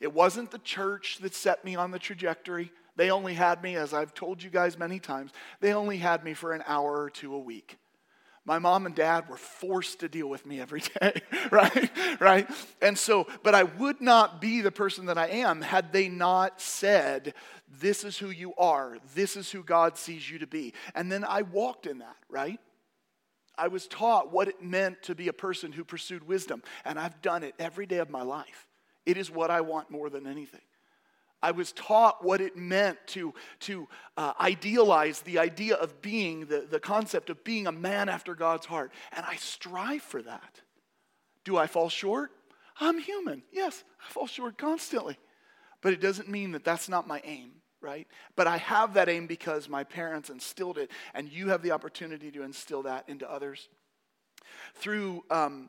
It 0.00 0.12
wasn't 0.12 0.50
the 0.50 0.58
church 0.58 1.18
that 1.22 1.34
set 1.34 1.64
me 1.64 1.74
on 1.74 1.90
the 1.90 1.98
trajectory. 1.98 2.70
They 2.94 3.10
only 3.10 3.34
had 3.34 3.62
me, 3.62 3.76
as 3.76 3.92
I've 3.92 4.14
told 4.14 4.42
you 4.42 4.50
guys 4.50 4.78
many 4.78 4.98
times, 4.98 5.32
they 5.60 5.72
only 5.72 5.98
had 5.98 6.24
me 6.24 6.34
for 6.34 6.52
an 6.52 6.62
hour 6.66 7.02
or 7.02 7.10
two 7.10 7.34
a 7.34 7.38
week. 7.38 7.78
My 8.46 8.60
mom 8.60 8.86
and 8.86 8.94
dad 8.94 9.28
were 9.28 9.36
forced 9.36 10.00
to 10.00 10.08
deal 10.08 10.28
with 10.28 10.46
me 10.46 10.60
every 10.60 10.80
day, 11.00 11.20
right? 11.50 11.90
Right? 12.20 12.48
And 12.80 12.96
so, 12.96 13.26
but 13.42 13.56
I 13.56 13.64
would 13.64 14.00
not 14.00 14.40
be 14.40 14.60
the 14.60 14.70
person 14.70 15.06
that 15.06 15.18
I 15.18 15.26
am 15.26 15.60
had 15.60 15.92
they 15.92 16.08
not 16.08 16.60
said, 16.60 17.34
This 17.80 18.04
is 18.04 18.16
who 18.16 18.30
you 18.30 18.54
are. 18.54 18.98
This 19.16 19.36
is 19.36 19.50
who 19.50 19.64
God 19.64 19.98
sees 19.98 20.30
you 20.30 20.38
to 20.38 20.46
be. 20.46 20.74
And 20.94 21.10
then 21.10 21.24
I 21.24 21.42
walked 21.42 21.86
in 21.86 21.98
that, 21.98 22.16
right? 22.30 22.60
I 23.58 23.66
was 23.68 23.88
taught 23.88 24.32
what 24.32 24.46
it 24.46 24.62
meant 24.62 25.02
to 25.04 25.16
be 25.16 25.26
a 25.26 25.32
person 25.32 25.72
who 25.72 25.84
pursued 25.84 26.26
wisdom, 26.26 26.62
and 26.84 27.00
I've 27.00 27.20
done 27.22 27.42
it 27.42 27.54
every 27.58 27.86
day 27.86 27.98
of 27.98 28.10
my 28.10 28.22
life. 28.22 28.68
It 29.04 29.16
is 29.16 29.30
what 29.30 29.50
I 29.50 29.62
want 29.62 29.90
more 29.90 30.08
than 30.08 30.26
anything. 30.26 30.60
I 31.42 31.50
was 31.50 31.72
taught 31.72 32.24
what 32.24 32.40
it 32.40 32.56
meant 32.56 32.98
to, 33.08 33.34
to 33.60 33.88
uh, 34.16 34.32
idealize 34.40 35.20
the 35.20 35.38
idea 35.38 35.76
of 35.76 36.00
being, 36.00 36.46
the, 36.46 36.66
the 36.68 36.80
concept 36.80 37.30
of 37.30 37.44
being 37.44 37.66
a 37.66 37.72
man 37.72 38.08
after 38.08 38.34
God's 38.34 38.66
heart. 38.66 38.92
And 39.12 39.24
I 39.26 39.36
strive 39.36 40.02
for 40.02 40.22
that. 40.22 40.60
Do 41.44 41.56
I 41.56 41.66
fall 41.66 41.88
short? 41.88 42.30
I'm 42.80 42.98
human. 42.98 43.42
Yes, 43.52 43.84
I 44.06 44.12
fall 44.12 44.26
short 44.26 44.58
constantly. 44.58 45.18
But 45.82 45.92
it 45.92 46.00
doesn't 46.00 46.28
mean 46.28 46.52
that 46.52 46.64
that's 46.64 46.88
not 46.88 47.06
my 47.06 47.20
aim, 47.24 47.52
right? 47.80 48.08
But 48.34 48.46
I 48.46 48.56
have 48.56 48.94
that 48.94 49.08
aim 49.08 49.26
because 49.26 49.68
my 49.68 49.84
parents 49.84 50.30
instilled 50.30 50.78
it, 50.78 50.90
and 51.14 51.28
you 51.28 51.48
have 51.48 51.62
the 51.62 51.70
opportunity 51.72 52.30
to 52.32 52.42
instill 52.42 52.82
that 52.82 53.08
into 53.08 53.30
others. 53.30 53.68
Through 54.74 55.24
um, 55.30 55.68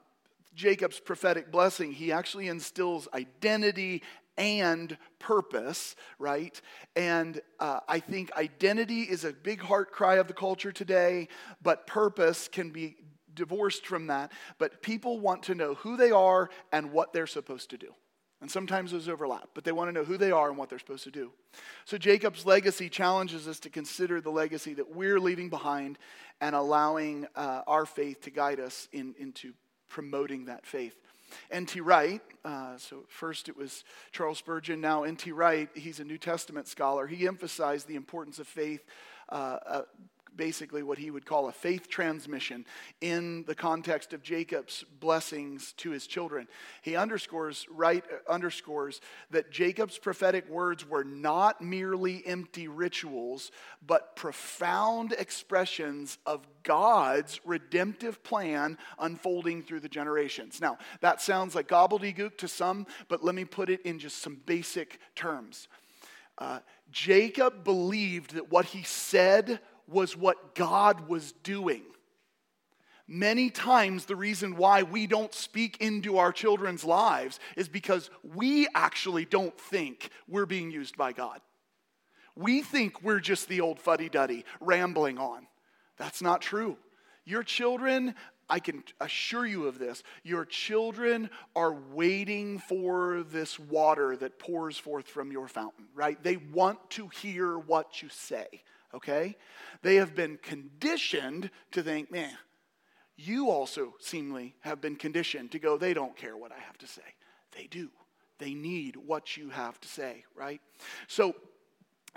Jacob's 0.56 1.00
prophetic 1.00 1.52
blessing, 1.52 1.92
he 1.92 2.12
actually 2.12 2.48
instills 2.48 3.08
identity 3.14 4.02
and 4.38 4.98
purpose, 5.20 5.96
right? 6.20 6.60
And 6.96 7.42
uh, 7.60 7.80
I 7.88 8.00
think 8.00 8.32
identity 8.38 9.02
is 9.02 9.24
a 9.24 9.34
big 9.34 9.62
heart 9.62 9.92
cry 9.92 10.16
of 10.16 10.28
the 10.28 10.34
culture 10.34 10.72
today, 10.72 11.28
but 11.62 11.88
purpose 11.88 12.48
can 12.48 12.70
be 12.70 12.98
divorced 13.34 13.86
from 13.86 14.08
that, 14.08 14.32
but 14.58 14.82
people 14.82 15.20
want 15.20 15.44
to 15.44 15.56
know 15.56 15.76
who 15.76 15.96
they 15.96 16.12
are 16.12 16.50
and 16.72 16.92
what 16.92 17.14
they're 17.14 17.28
supposed 17.28 17.70
to 17.70 17.78
do. 17.78 17.94
And 18.40 18.52
sometimes 18.52 18.92
those 18.92 19.10
overlap, 19.10 19.50
but 19.56 19.64
they 19.64 19.72
want 19.72 19.88
to 19.88 19.92
know 19.92 20.04
who 20.04 20.18
they 20.18 20.32
are 20.32 20.50
and 20.50 20.58
what 20.58 20.70
they're 20.70 20.78
supposed 20.78 21.06
to 21.06 21.12
do. 21.12 21.32
So 21.86 21.98
Jacob's 21.98 22.46
legacy 22.46 22.88
challenges 22.88 23.48
us 23.48 23.60
to 23.62 23.70
consider 23.70 24.22
the 24.22 24.30
legacy 24.30 24.76
that 24.76 24.96
we're 24.96 25.20
leaving 25.20 25.50
behind 25.50 25.98
and 26.40 26.56
allowing 26.56 27.26
uh, 27.36 27.62
our 27.66 27.88
faith 27.88 28.22
to 28.22 28.30
guide 28.30 28.60
us 28.60 28.88
in, 28.92 29.16
into 29.18 29.54
promoting 29.90 30.46
that 30.46 30.68
faith. 30.68 30.96
N.T. 31.52 31.82
Wright, 31.82 32.22
uh, 32.46 32.78
so 32.78 33.04
first 33.08 33.50
it 33.50 33.58
was 33.58 33.84
Charles 34.12 34.38
Spurgeon, 34.38 34.82
now 34.82 35.04
N.T. 35.04 35.32
Wright, 35.32 35.70
he's 35.74 36.00
a 36.00 36.04
New 36.04 36.18
Testament 36.18 36.68
scholar. 36.68 37.08
He 37.08 37.28
emphasized 37.28 37.88
the 37.88 37.96
importance 37.96 38.40
of 38.40 38.48
faith 38.48 38.84
uh, 39.30 39.60
uh, 39.66 39.82
basically 40.38 40.84
what 40.84 40.98
he 40.98 41.12
would 41.12 41.26
call 41.26 41.50
a 41.50 41.52
faith 41.52 41.90
transmission 41.90 42.66
in 43.02 43.44
the 43.46 43.56
context 43.56 44.14
of 44.14 44.24
Jacob's 44.24 44.86
blessings 45.00 45.74
to 45.74 45.90
his 45.90 46.08
children. 46.08 46.48
He 46.82 46.96
underscores, 46.96 47.66
right, 47.70 48.04
uh, 48.12 48.32
underscores 48.32 49.02
that 49.32 49.52
Jacob's 49.52 49.98
prophetic 49.98 50.48
words 50.48 50.88
were 50.88 51.04
not 51.04 51.62
merely 51.62 52.26
empty 52.26 52.68
rituals, 52.68 53.52
but 53.86 54.16
profound 54.16 55.14
expressions 55.14 56.18
of 56.26 56.48
God's 56.64 57.42
redemptive 57.44 58.24
plan 58.24 58.78
unfolding 59.00 59.64
through 59.64 59.80
the 59.80 59.90
generations. 59.90 60.62
Now, 60.62 60.78
that 61.02 61.22
sounds 61.22 61.56
like 61.56 61.68
gobbledygook 61.68 62.38
to 62.38 62.48
some, 62.48 62.86
but 63.08 63.24
let 63.24 63.36
me 63.36 63.46
put 63.46 63.70
it 63.70 63.82
in 63.82 64.00
just 64.00 64.22
some 64.22 64.40
basic 64.46 65.00
terms. 65.16 65.68
Uh, 66.38 66.60
Jacob 66.92 67.64
believed 67.64 68.36
that 68.36 68.52
what 68.52 68.66
he 68.66 68.84
said 68.84 69.60
was 69.88 70.16
what 70.16 70.56
God 70.56 71.08
was 71.08 71.32
doing. 71.44 71.84
Many 73.08 73.50
times, 73.50 74.06
the 74.06 74.18
reason 74.18 74.58
why 74.58 74.84
we 74.84 75.08
don't 75.08 75.34
speak 75.34 75.78
into 75.80 76.18
our 76.18 76.34
children's 76.34 76.84
lives 76.84 77.40
is 77.56 77.70
because 77.70 78.10
we 78.36 78.68
actually 78.76 79.24
don't 79.24 79.58
think 79.58 80.10
we're 80.28 80.46
being 80.46 80.72
used 80.72 80.98
by 80.98 81.14
God. 81.14 81.40
We 82.36 82.62
think 82.62 83.02
we're 83.02 83.22
just 83.22 83.48
the 83.48 83.62
old 83.62 83.80
fuddy 83.80 84.10
duddy 84.10 84.44
rambling 84.60 85.18
on. 85.18 85.48
That's 85.98 86.22
not 86.22 86.42
true. 86.42 86.78
Your 87.24 87.44
children, 87.44 88.14
I 88.50 88.60
can 88.60 88.84
assure 89.00 89.46
you 89.46 89.68
of 89.68 89.80
this, 89.80 90.04
your 90.24 90.44
children 90.44 91.30
are 91.56 91.74
waiting 91.74 92.60
for 92.60 93.24
this 93.32 93.58
water 93.58 94.18
that 94.18 94.38
pours 94.38 94.78
forth 94.78 95.08
from 95.08 95.32
your 95.32 95.48
fountain, 95.48 95.86
right? 95.96 96.22
They 96.22 96.38
want 96.38 96.90
to 96.92 97.08
hear 97.08 97.58
what 97.58 98.02
you 98.02 98.10
say 98.10 98.48
okay? 98.94 99.36
They 99.82 99.96
have 99.96 100.16
been 100.16 100.38
conditioned 100.38 101.50
to 101.72 101.84
think, 101.84 102.12
man, 102.12 102.38
you 103.16 103.50
also 103.50 103.96
seemingly 104.00 104.56
have 104.62 104.80
been 104.80 104.96
conditioned 104.96 105.52
to 105.52 105.60
go, 105.60 105.78
they 105.78 105.94
don't 105.94 106.16
care 106.16 106.38
what 106.38 106.52
I 106.52 106.60
have 106.60 106.78
to 106.80 106.88
say. 106.88 107.02
They 107.56 107.68
do. 107.68 107.90
They 108.40 108.54
need 108.54 108.96
what 108.96 109.36
you 109.36 109.50
have 109.50 109.80
to 109.82 109.88
say, 109.88 110.24
right? 110.36 110.62
So, 111.08 111.36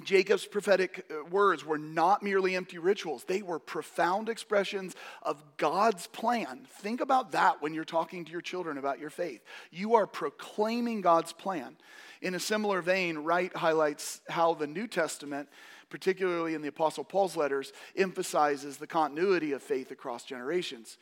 Jacob's 0.05 0.47
prophetic 0.47 1.05
uh, 1.11 1.25
words 1.27 1.65
were 1.65 1.79
not 1.79 2.23
merely 2.23 2.57
empty 2.57 2.79
rituals, 2.79 3.25
they 3.25 3.43
were 3.43 3.59
profound 3.59 4.29
expressions 4.29 4.95
of 5.23 5.43
God's 5.57 6.07
plan. 6.07 6.67
Think 6.79 7.01
about 7.01 7.33
that 7.33 7.61
when 7.61 7.75
you're 7.75 7.85
talking 7.85 8.25
to 8.25 8.33
your 8.33 8.41
children 8.41 8.79
about 8.79 8.99
your 8.99 9.11
faith. 9.11 9.43
You 9.71 9.95
are 9.95 10.07
proclaiming 10.07 11.01
God's 11.01 11.33
plan. 11.33 11.77
In 12.23 12.35
a 12.35 12.41
similar 12.41 12.83
vein, 12.83 13.19
Wright 13.19 13.55
highlights 13.55 14.21
how 14.29 14.55
the 14.55 14.67
New 14.67 14.87
Testament 14.87 15.49
particularly 15.91 16.55
in 16.55 16.63
the 16.63 16.69
Apostle 16.69 17.05
Paul's 17.05 17.37
letters, 17.37 17.73
emphasizes 17.97 18.79
the 18.79 18.87
continuity 18.87 19.53
of 19.53 19.63
faith 19.63 19.91
across 19.91 20.25
generations. 20.25 20.97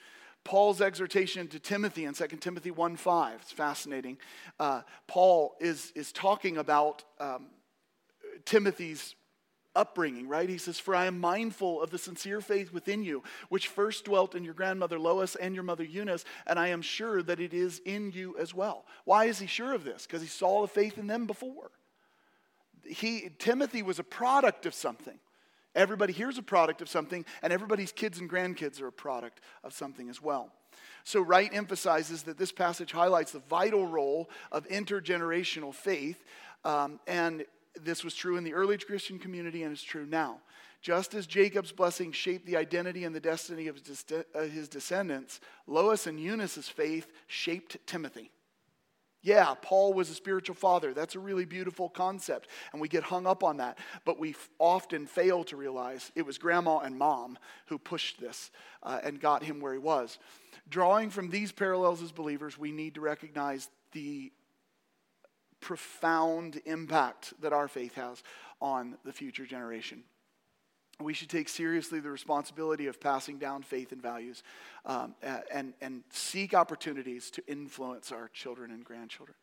Paul's 0.44 0.80
exhortation 0.80 1.46
to 1.48 1.58
Timothy 1.58 2.04
in 2.06 2.14
2 2.14 2.26
Timothy 2.40 2.70
1 2.70 2.96
5, 2.96 3.40
it's 3.42 3.52
fascinating. 3.52 4.18
Uh, 4.58 4.82
Paul 5.06 5.56
is, 5.60 5.92
is 5.94 6.10
talking 6.10 6.56
about 6.56 7.04
um, 7.20 7.46
Timothy's 8.44 9.14
upbringing, 9.76 10.26
right? 10.26 10.48
He 10.48 10.58
says, 10.58 10.78
For 10.78 10.94
I 10.94 11.06
am 11.06 11.20
mindful 11.20 11.82
of 11.82 11.90
the 11.90 11.98
sincere 11.98 12.40
faith 12.40 12.72
within 12.72 13.02
you, 13.02 13.22
which 13.48 13.68
first 13.68 14.06
dwelt 14.06 14.34
in 14.34 14.44
your 14.44 14.54
grandmother 14.54 14.98
Lois 14.98 15.36
and 15.36 15.54
your 15.54 15.64
mother 15.64 15.84
Eunice, 15.84 16.24
and 16.46 16.58
I 16.58 16.68
am 16.68 16.82
sure 16.82 17.22
that 17.22 17.40
it 17.40 17.52
is 17.52 17.80
in 17.84 18.10
you 18.10 18.36
as 18.38 18.54
well. 18.54 18.86
Why 19.04 19.26
is 19.26 19.38
he 19.38 19.46
sure 19.46 19.74
of 19.74 19.84
this? 19.84 20.06
Because 20.06 20.22
he 20.22 20.28
saw 20.28 20.62
the 20.62 20.68
faith 20.68 20.98
in 20.98 21.06
them 21.06 21.26
before 21.26 21.70
he, 22.86 23.30
Timothy 23.38 23.82
was 23.82 23.98
a 23.98 24.04
product 24.04 24.66
of 24.66 24.74
something. 24.74 25.18
Everybody 25.74 26.12
here's 26.12 26.38
a 26.38 26.42
product 26.42 26.82
of 26.82 26.88
something, 26.88 27.24
and 27.42 27.52
everybody's 27.52 27.92
kids 27.92 28.18
and 28.18 28.28
grandkids 28.28 28.80
are 28.80 28.88
a 28.88 28.92
product 28.92 29.40
of 29.62 29.72
something 29.72 30.08
as 30.08 30.20
well. 30.20 30.52
So, 31.04 31.20
Wright 31.20 31.50
emphasizes 31.52 32.24
that 32.24 32.38
this 32.38 32.52
passage 32.52 32.92
highlights 32.92 33.32
the 33.32 33.38
vital 33.38 33.86
role 33.86 34.28
of 34.50 34.66
intergenerational 34.68 35.74
faith, 35.74 36.24
um, 36.64 37.00
and 37.06 37.44
this 37.80 38.02
was 38.02 38.14
true 38.14 38.36
in 38.36 38.44
the 38.44 38.54
early 38.54 38.76
Christian 38.78 39.18
community 39.18 39.62
and 39.62 39.72
is 39.72 39.82
true 39.82 40.06
now. 40.06 40.40
Just 40.80 41.14
as 41.14 41.26
Jacob's 41.26 41.72
blessing 41.72 42.12
shaped 42.12 42.46
the 42.46 42.56
identity 42.56 43.04
and 43.04 43.14
the 43.14 43.20
destiny 43.20 43.66
of 43.66 43.80
his 44.52 44.68
descendants, 44.68 45.40
Lois 45.66 46.06
and 46.06 46.20
Eunice's 46.20 46.68
faith 46.68 47.10
shaped 47.26 47.76
Timothy. 47.86 48.30
Yeah, 49.22 49.54
Paul 49.60 49.94
was 49.94 50.10
a 50.10 50.14
spiritual 50.14 50.54
father. 50.54 50.94
That's 50.94 51.16
a 51.16 51.18
really 51.18 51.44
beautiful 51.44 51.88
concept, 51.88 52.48
and 52.72 52.80
we 52.80 52.88
get 52.88 53.02
hung 53.02 53.26
up 53.26 53.42
on 53.42 53.56
that. 53.56 53.78
But 54.04 54.18
we 54.18 54.36
often 54.58 55.06
fail 55.06 55.42
to 55.44 55.56
realize 55.56 56.12
it 56.14 56.24
was 56.24 56.38
grandma 56.38 56.78
and 56.78 56.96
mom 56.96 57.36
who 57.66 57.78
pushed 57.78 58.20
this 58.20 58.50
uh, 58.82 59.00
and 59.02 59.20
got 59.20 59.42
him 59.42 59.60
where 59.60 59.72
he 59.72 59.78
was. 59.78 60.18
Drawing 60.68 61.10
from 61.10 61.30
these 61.30 61.50
parallels 61.50 62.02
as 62.02 62.12
believers, 62.12 62.56
we 62.56 62.70
need 62.70 62.94
to 62.94 63.00
recognize 63.00 63.68
the 63.92 64.30
profound 65.60 66.60
impact 66.66 67.34
that 67.40 67.52
our 67.52 67.66
faith 67.66 67.94
has 67.94 68.22
on 68.60 68.96
the 69.04 69.12
future 69.12 69.44
generation 69.44 70.04
we 71.00 71.14
should 71.14 71.28
take 71.28 71.48
seriously 71.48 72.00
the 72.00 72.10
responsibility 72.10 72.88
of 72.88 73.00
passing 73.00 73.38
down 73.38 73.62
faith 73.62 73.92
and 73.92 74.02
values 74.02 74.42
um, 74.84 75.14
and, 75.52 75.72
and 75.80 76.02
seek 76.10 76.54
opportunities 76.54 77.30
to 77.30 77.42
influence 77.46 78.10
our 78.10 78.28
children 78.32 78.72
and 78.72 78.84
grandchildren. 78.84 79.36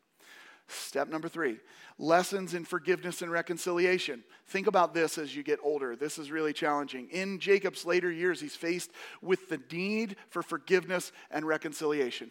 Step 0.68 1.08
number 1.08 1.28
three 1.28 1.58
lessons 1.98 2.52
in 2.52 2.64
forgiveness 2.64 3.22
and 3.22 3.30
reconciliation. 3.30 4.22
Think 4.48 4.66
about 4.66 4.92
this 4.92 5.16
as 5.16 5.34
you 5.34 5.42
get 5.42 5.58
older. 5.62 5.96
This 5.96 6.18
is 6.18 6.30
really 6.30 6.52
challenging. 6.52 7.08
In 7.10 7.38
Jacob's 7.38 7.86
later 7.86 8.10
years, 8.10 8.40
he's 8.40 8.56
faced 8.56 8.90
with 9.22 9.48
the 9.48 9.60
need 9.72 10.16
for 10.28 10.42
forgiveness 10.42 11.12
and 11.30 11.46
reconciliation. 11.46 12.30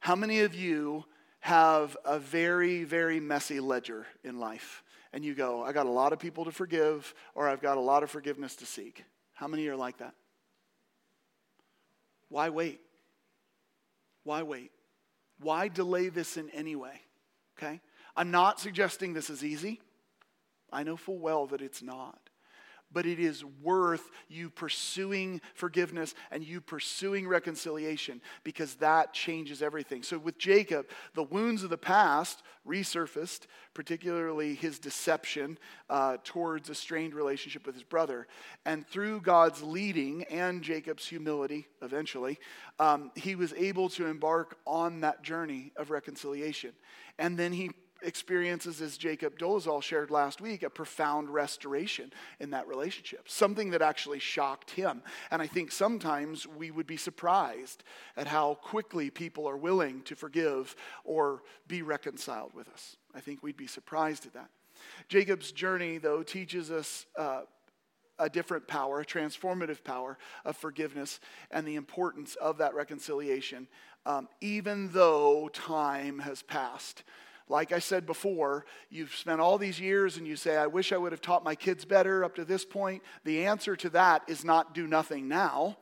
How 0.00 0.14
many 0.14 0.40
of 0.40 0.54
you 0.54 1.04
have 1.40 1.96
a 2.04 2.18
very, 2.18 2.84
very 2.84 3.20
messy 3.20 3.60
ledger 3.60 4.06
in 4.24 4.38
life? 4.38 4.82
And 5.12 5.24
you 5.24 5.34
go, 5.34 5.62
I 5.62 5.72
got 5.72 5.86
a 5.86 5.90
lot 5.90 6.12
of 6.12 6.18
people 6.18 6.44
to 6.44 6.52
forgive, 6.52 7.14
or 7.34 7.48
I've 7.48 7.62
got 7.62 7.76
a 7.76 7.80
lot 7.80 8.02
of 8.02 8.10
forgiveness 8.10 8.56
to 8.56 8.66
seek. 8.66 9.04
How 9.34 9.48
many 9.48 9.66
are 9.68 9.76
like 9.76 9.98
that? 9.98 10.14
Why 12.28 12.50
wait? 12.50 12.80
Why 14.24 14.42
wait? 14.42 14.70
Why 15.40 15.68
delay 15.68 16.08
this 16.08 16.36
in 16.36 16.50
any 16.50 16.76
way? 16.76 17.00
Okay? 17.56 17.80
I'm 18.16 18.30
not 18.30 18.60
suggesting 18.60 19.12
this 19.12 19.30
is 19.30 19.44
easy. 19.44 19.80
I 20.70 20.82
know 20.82 20.96
full 20.96 21.18
well 21.18 21.46
that 21.46 21.62
it's 21.62 21.82
not 21.82 22.27
but 22.92 23.06
it 23.06 23.18
is 23.18 23.44
worth 23.44 24.10
you 24.28 24.50
pursuing 24.50 25.40
forgiveness 25.54 26.14
and 26.30 26.42
you 26.42 26.60
pursuing 26.60 27.28
reconciliation 27.28 28.20
because 28.44 28.74
that 28.76 29.12
changes 29.12 29.62
everything. 29.62 30.02
So, 30.02 30.18
with 30.18 30.38
Jacob, 30.38 30.88
the 31.14 31.22
wounds 31.22 31.62
of 31.62 31.70
the 31.70 31.78
past 31.78 32.42
resurfaced, 32.66 33.46
particularly 33.74 34.54
his 34.54 34.78
deception 34.78 35.58
uh, 35.88 36.18
towards 36.24 36.68
a 36.70 36.74
strained 36.74 37.14
relationship 37.14 37.66
with 37.66 37.74
his 37.74 37.84
brother. 37.84 38.26
And 38.64 38.86
through 38.86 39.22
God's 39.22 39.62
leading 39.62 40.24
and 40.24 40.62
Jacob's 40.62 41.06
humility, 41.06 41.66
eventually, 41.82 42.38
um, 42.78 43.10
he 43.14 43.34
was 43.34 43.52
able 43.54 43.88
to 43.90 44.06
embark 44.06 44.58
on 44.66 45.00
that 45.00 45.22
journey 45.22 45.72
of 45.76 45.90
reconciliation. 45.90 46.72
And 47.18 47.36
then 47.36 47.52
he 47.52 47.70
experiences, 48.02 48.80
as 48.80 48.96
Jacob 48.96 49.38
Dolezal 49.38 49.82
shared 49.82 50.10
last 50.10 50.40
week, 50.40 50.62
a 50.62 50.70
profound 50.70 51.30
restoration 51.30 52.12
in 52.38 52.50
that 52.50 52.68
relationship, 52.68 53.28
something 53.28 53.70
that 53.70 53.82
actually 53.82 54.18
shocked 54.18 54.70
him. 54.70 55.02
And 55.30 55.42
I 55.42 55.46
think 55.46 55.72
sometimes 55.72 56.46
we 56.46 56.70
would 56.70 56.86
be 56.86 56.96
surprised 56.96 57.82
at 58.16 58.26
how 58.26 58.54
quickly 58.54 59.10
people 59.10 59.48
are 59.48 59.56
willing 59.56 60.02
to 60.02 60.14
forgive 60.14 60.76
or 61.04 61.42
be 61.66 61.82
reconciled 61.82 62.54
with 62.54 62.68
us. 62.68 62.96
I 63.14 63.20
think 63.20 63.42
we'd 63.42 63.56
be 63.56 63.66
surprised 63.66 64.26
at 64.26 64.34
that. 64.34 64.50
Jacob's 65.08 65.50
journey, 65.50 65.98
though, 65.98 66.22
teaches 66.22 66.70
us. 66.70 67.06
Uh, 67.16 67.42
a 68.20 68.28
different 68.28 68.66
power, 68.66 69.00
a 69.00 69.06
transformative 69.06 69.84
power 69.84 70.18
of 70.44 70.56
forgiveness, 70.56 71.20
and 71.52 71.64
the 71.64 71.76
importance 71.76 72.34
of 72.36 72.58
that 72.58 72.74
reconciliation, 72.74 73.68
um, 74.06 74.28
even 74.40 74.90
though 74.90 75.48
time 75.52 76.18
has 76.18 76.42
passed. 76.42 77.04
Like 77.48 77.72
I 77.72 77.78
said 77.78 78.06
before, 78.06 78.66
you've 78.90 79.14
spent 79.14 79.40
all 79.40 79.58
these 79.58 79.80
years 79.80 80.16
and 80.16 80.26
you 80.26 80.36
say, 80.36 80.56
I 80.56 80.66
wish 80.66 80.92
I 80.92 80.96
would 80.96 81.12
have 81.12 81.20
taught 81.20 81.44
my 81.44 81.54
kids 81.54 81.84
better 81.84 82.24
up 82.24 82.34
to 82.34 82.44
this 82.44 82.64
point. 82.64 83.02
The 83.24 83.46
answer 83.46 83.76
to 83.76 83.90
that 83.90 84.22
is 84.28 84.44
not 84.44 84.74
do 84.74 84.86
nothing 84.86 85.28
now. 85.28 85.78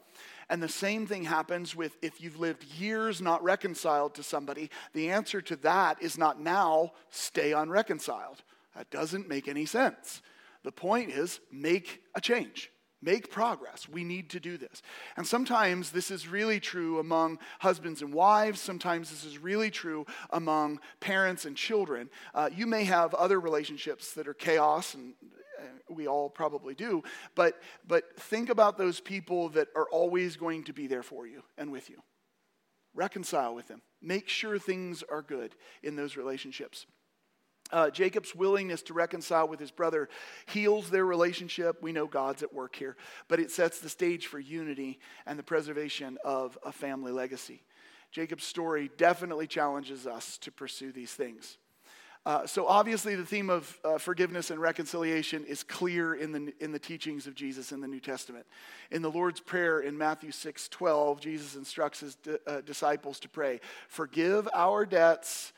And 0.49 0.63
the 0.63 0.69
same 0.69 1.07
thing 1.07 1.25
happens 1.25 1.75
with 1.75 1.97
if 2.03 2.21
you've 2.21 2.39
lived 2.39 2.63
years 2.65 3.21
not 3.21 3.43
reconciled 3.43 4.15
to 4.15 4.23
somebody, 4.23 4.71
the 4.93 5.11
answer 5.11 5.41
to 5.43 5.57
that 5.57 6.01
is 6.01 6.17
not 6.17 6.41
now 6.41 6.93
stay 7.11 7.53
unreconciled. 7.53 8.43
That 8.77 8.91
doesn't 8.91 9.29
make 9.29 9.49
any 9.49 9.67
sense. 9.67 10.23
The 10.63 10.73
point 10.73 11.11
is 11.11 11.41
make 11.51 12.03
a 12.15 12.21
change. 12.21 12.71
Make 13.03 13.31
progress. 13.31 13.89
We 13.89 14.05
need 14.05 14.31
to 14.31 14.41
do 14.41 14.57
this. 14.57 14.81
And 15.17 15.27
sometimes 15.27 15.91
this 15.91 16.11
is 16.11 16.27
really 16.27 16.59
true 16.59 16.99
among 16.99 17.39
husbands 17.59 18.01
and 18.01 18.13
wives. 18.13 18.61
Sometimes 18.61 19.11
this 19.11 19.25
is 19.25 19.39
really 19.39 19.71
true 19.71 20.07
among 20.31 20.81
parents 21.01 21.45
and 21.45 21.57
children. 21.57 22.09
Uh, 22.35 22.49
you 22.55 22.67
may 22.67 22.85
have 22.85 23.13
other 23.15 23.39
relationships 23.39 24.15
that 24.15 24.27
are 24.27 24.35
chaos, 24.35 24.95
and 24.95 25.13
uh, 25.59 25.65
we 25.91 26.09
all 26.09 26.31
probably 26.31 26.75
do. 26.75 27.03
But, 27.35 27.61
but 27.87 28.19
think 28.19 28.49
about 28.49 28.79
those 28.79 28.99
people 28.99 29.51
that 29.51 29.69
are 29.77 29.89
always 29.91 30.37
going 30.37 30.65
to 30.65 30.73
be 30.73 30.87
there 30.87 31.03
for 31.03 31.27
you 31.27 31.43
and 31.59 31.71
with 31.71 31.91
you. 31.91 32.03
Reconcile 32.95 33.55
with 33.55 33.69
them. 33.69 33.83
Make 34.01 34.27
sure 34.27 34.59
things 34.59 35.03
are 35.03 35.21
good 35.21 35.55
in 35.83 35.97
those 35.97 36.17
relationships. 36.17 36.87
Uh, 37.73 37.91
Jacob's 37.91 38.35
willingness 38.35 38.83
to 38.83 38.95
reconcile 38.95 39.49
with 39.49 39.59
his 39.59 39.71
brother 39.71 40.09
heals 40.47 40.91
their 40.91 41.05
relationship. 41.05 41.83
We 41.83 41.93
know 41.93 42.07
God's 42.07 42.43
at 42.43 42.55
work 42.55 42.77
here, 42.77 42.97
but 43.29 43.41
it 43.41 43.51
sets 43.51 43.81
the 43.81 43.89
stage 43.89 44.29
for 44.29 44.39
unity 44.39 45.01
and 45.27 45.39
the 45.39 45.43
preservation 45.43 46.17
of 46.25 46.57
a 46.65 46.73
family 46.73 47.13
legacy. 47.13 47.63
Jacob's 48.13 48.45
story 48.45 48.91
definitely 48.97 49.47
challenges 49.47 50.07
us 50.07 50.39
to 50.39 50.53
pursue 50.53 50.93
these 50.93 51.13
things. 51.13 51.59
Uh, 52.25 52.45
so, 52.45 52.67
obviously, 52.67 53.15
the 53.15 53.25
theme 53.25 53.49
of 53.49 53.79
uh, 53.85 53.99
forgiveness 53.99 54.51
and 54.51 54.61
reconciliation 54.61 55.45
is 55.45 55.63
clear 55.63 56.15
in 56.15 56.33
the, 56.33 56.53
in 56.59 56.73
the 56.73 56.79
teachings 56.79 57.29
of 57.29 57.37
Jesus 57.37 57.71
in 57.71 57.81
the 57.81 57.87
New 57.87 58.01
Testament. 58.01 58.45
In 58.91 59.01
the 59.01 59.11
Lord's 59.11 59.39
Prayer 59.39 59.79
in 59.79 59.97
Matthew 59.97 60.33
6 60.33 60.69
12, 60.69 61.21
Jesus 61.21 61.55
instructs 61.55 62.01
his 62.01 62.17
di- 62.17 62.37
uh, 62.49 62.63
disciples 62.63 63.21
to 63.21 63.29
pray, 63.29 63.61
Forgive 63.87 64.49
our 64.53 64.85
debts 64.85 65.53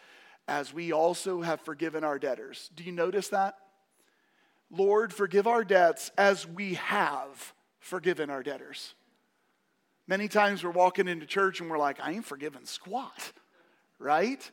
as 0.48 0.72
we 0.72 0.92
also 0.92 1.42
have 1.42 1.60
forgiven 1.60 2.02
our 2.02 2.18
debtors. 2.18 2.70
Do 2.74 2.82
you 2.82 2.92
notice 2.92 3.28
that? 3.28 3.56
Lord, 4.70 5.12
forgive 5.12 5.46
our 5.46 5.64
debts 5.64 6.10
as 6.18 6.46
we 6.46 6.74
have 6.74 7.54
forgiven 7.78 8.30
our 8.30 8.42
debtors. 8.42 8.94
Many 10.06 10.28
times 10.28 10.64
we're 10.64 10.70
walking 10.70 11.06
into 11.06 11.26
church 11.26 11.60
and 11.60 11.70
we're 11.70 11.78
like, 11.78 12.00
I 12.00 12.12
ain't 12.12 12.24
forgiven 12.24 12.64
squat, 12.64 13.32
right? 13.98 14.50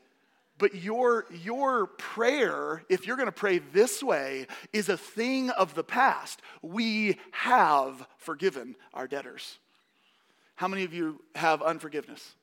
But 0.57 0.75
your, 0.75 1.25
your 1.43 1.87
prayer, 1.87 2.83
if 2.89 3.07
you're 3.07 3.17
to 3.17 3.31
pray 3.31 3.59
this 3.59 4.01
way, 4.01 4.47
is 4.71 4.87
a 4.87 4.97
thing 4.97 5.49
of 5.49 5.73
the 5.73 5.83
past. 5.83 6.41
We 6.61 7.17
have 7.31 8.07
forgiven 8.17 8.75
our 8.93 9.07
debtors. 9.07 9.59
How 10.55 10.69
many 10.69 10.83
of 10.83 10.93
you 10.93 11.21
have 11.35 11.61
unforgiveness? 11.61 12.35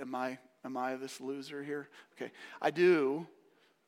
Am 0.00 0.14
I, 0.14 0.38
am 0.64 0.76
I 0.76 0.96
this 0.96 1.20
loser 1.20 1.62
here? 1.62 1.88
Okay, 2.14 2.32
I 2.60 2.70
do. 2.70 3.26